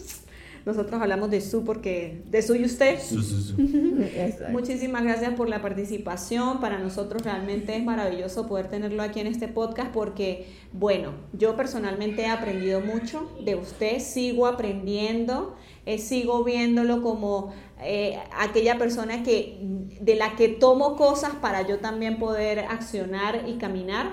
Nosotros 0.65 1.01
hablamos 1.01 1.29
de 1.31 1.41
su 1.41 1.63
porque 1.63 2.21
de 2.29 2.41
su 2.41 2.55
y 2.55 2.65
usted. 2.65 2.99
Su, 3.01 3.21
su, 3.21 3.41
su. 3.41 3.61
Exacto. 4.01 4.51
Muchísimas 4.51 5.03
gracias 5.03 5.33
por 5.33 5.49
la 5.49 5.61
participación. 5.61 6.59
Para 6.59 6.77
nosotros 6.77 7.23
realmente 7.23 7.75
es 7.75 7.83
maravilloso 7.83 8.47
poder 8.47 8.69
tenerlo 8.69 9.01
aquí 9.01 9.19
en 9.19 9.27
este 9.27 9.47
podcast 9.47 9.91
porque, 9.91 10.47
bueno, 10.71 11.13
yo 11.33 11.55
personalmente 11.55 12.23
he 12.23 12.27
aprendido 12.27 12.81
mucho 12.81 13.31
de 13.43 13.55
usted, 13.55 13.99
sigo 13.99 14.45
aprendiendo, 14.45 15.55
eh, 15.85 15.97
sigo 15.97 16.43
viéndolo 16.43 17.01
como 17.01 17.53
eh, 17.83 18.19
aquella 18.37 18.77
persona 18.77 19.23
que 19.23 19.57
de 19.99 20.15
la 20.15 20.35
que 20.35 20.47
tomo 20.47 20.95
cosas 20.95 21.31
para 21.41 21.67
yo 21.67 21.79
también 21.79 22.19
poder 22.19 22.59
accionar 22.59 23.45
y 23.47 23.53
caminar. 23.55 24.11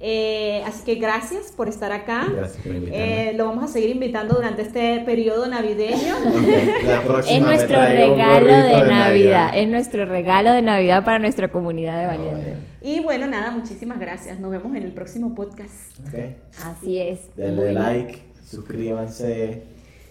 Eh, 0.00 0.62
así 0.64 0.84
que 0.84 0.94
gracias 0.94 1.50
por 1.50 1.68
estar 1.68 1.90
acá. 1.90 2.26
Gracias 2.32 2.62
por 2.62 2.74
invitarme. 2.74 3.30
Eh, 3.30 3.32
lo 3.34 3.46
vamos 3.46 3.64
a 3.64 3.68
seguir 3.68 3.90
invitando 3.90 4.34
durante 4.34 4.62
este 4.62 5.00
periodo 5.00 5.48
navideño. 5.48 6.16
Ok, 6.18 6.84
la 6.84 7.02
próxima 7.02 7.36
Es 7.36 7.42
nuestro 7.42 7.80
regalo 7.80 8.46
gorrito 8.46 8.76
de 8.76 8.88
Navidad. 8.88 9.50
Es 9.54 9.68
nuestro 9.68 10.06
regalo 10.06 10.52
de 10.52 10.62
Navidad 10.62 11.04
para 11.04 11.18
nuestra 11.18 11.48
comunidad 11.48 12.00
de 12.00 12.06
valientes. 12.06 12.54
Y 12.80 13.00
bueno, 13.00 13.26
nada, 13.26 13.50
muchísimas 13.50 13.98
gracias. 13.98 14.38
Nos 14.38 14.52
vemos 14.52 14.74
en 14.76 14.84
el 14.84 14.92
próximo 14.92 15.34
podcast. 15.34 15.98
Ok. 16.06 16.14
Así 16.64 16.98
es. 16.98 17.34
Denle 17.36 17.72
like, 17.72 18.22
suscríbanse, 18.48 19.64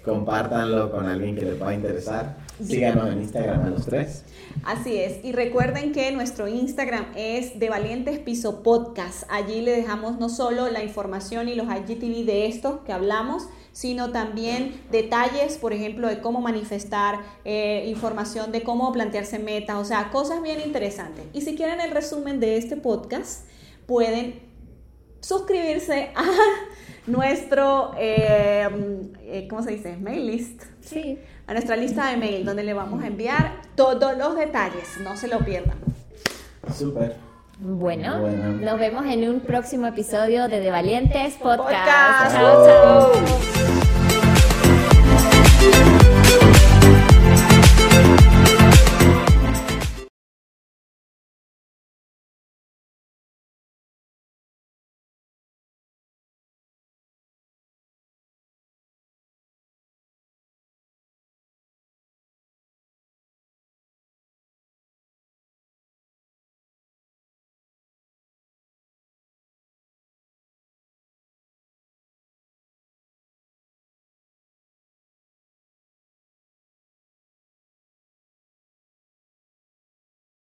compártanlo 0.03 0.91
con 0.91 1.05
alguien 1.05 1.35
que 1.35 1.45
le 1.45 1.53
pueda 1.53 1.73
interesar. 1.73 2.35
Síganos 2.64 3.12
en 3.12 3.22
Instagram 3.22 3.66
a 3.66 3.70
los 3.70 3.86
tres. 3.86 4.24
Así 4.64 4.97
es. 4.97 5.24
Y 5.24 5.32
recuerden 5.32 5.91
que 5.91 6.12
nuestro 6.12 6.47
Instagram 6.47 7.05
es 7.16 7.60
de 7.60 7.70
Valientes 7.70 8.20
Piso 8.20 8.64
Podcast. 8.64 9.24
Allí 9.30 9.62
le 9.62 9.72
dejamos 9.72 10.18
no 10.20 10.30
solo 10.30 10.70
la 10.70 10.84
información 10.84 11.49
y 11.49 11.55
los 11.55 11.68
IGTV 11.68 12.26
de 12.26 12.47
esto 12.47 12.84
que 12.84 12.93
hablamos, 12.93 13.47
sino 13.72 14.12
también 14.12 14.82
detalles, 14.91 15.58
por 15.58 15.72
ejemplo, 15.72 16.08
de 16.08 16.20
cómo 16.20 16.41
manifestar, 16.41 17.20
eh, 17.45 17.86
información 17.88 18.51
de 18.51 18.64
cómo 18.64 18.91
plantearse 18.91 19.38
metas, 19.38 19.78
o 19.78 19.86
sea, 19.86 20.10
cosas 20.10 20.41
bien 20.41 20.60
interesantes. 20.60 21.26
Y 21.34 21.41
si 21.41 21.55
quieren 21.55 21.80
el 21.80 21.91
resumen 21.91 22.39
de 22.39 22.58
este 22.58 22.76
podcast, 22.76 23.45
pueden 23.86 24.41
suscribirse 25.20 26.10
a 26.16 26.26
nuestro, 27.08 27.91
eh, 27.99 28.68
eh, 29.22 29.47
¿cómo 29.47 29.62
se 29.62 29.72
dice? 29.72 29.97
Mail 29.97 30.26
list 30.26 30.64
Sí 30.82 31.20
a 31.47 31.53
nuestra 31.53 31.75
lista 31.75 32.07
de 32.07 32.17
mail 32.17 32.45
donde 32.45 32.63
le 32.63 32.73
vamos 32.73 33.01
a 33.03 33.07
enviar 33.07 33.61
todos 33.75 34.17
los 34.17 34.35
detalles. 34.35 34.97
No 35.01 35.15
se 35.15 35.27
lo 35.27 35.39
pierdan. 35.39 35.77
Súper. 36.73 37.15
Bueno, 37.59 38.21
bueno, 38.21 38.51
nos 38.51 38.79
vemos 38.79 39.05
en 39.07 39.27
un 39.27 39.39
próximo 39.39 39.87
episodio 39.87 40.47
de 40.47 40.59
De 40.59 40.69
Valientes 40.69 41.35
Podcast. 41.35 42.35
Podcast. 42.35 42.35
Chao, 42.35 43.13
chao. 45.71 45.96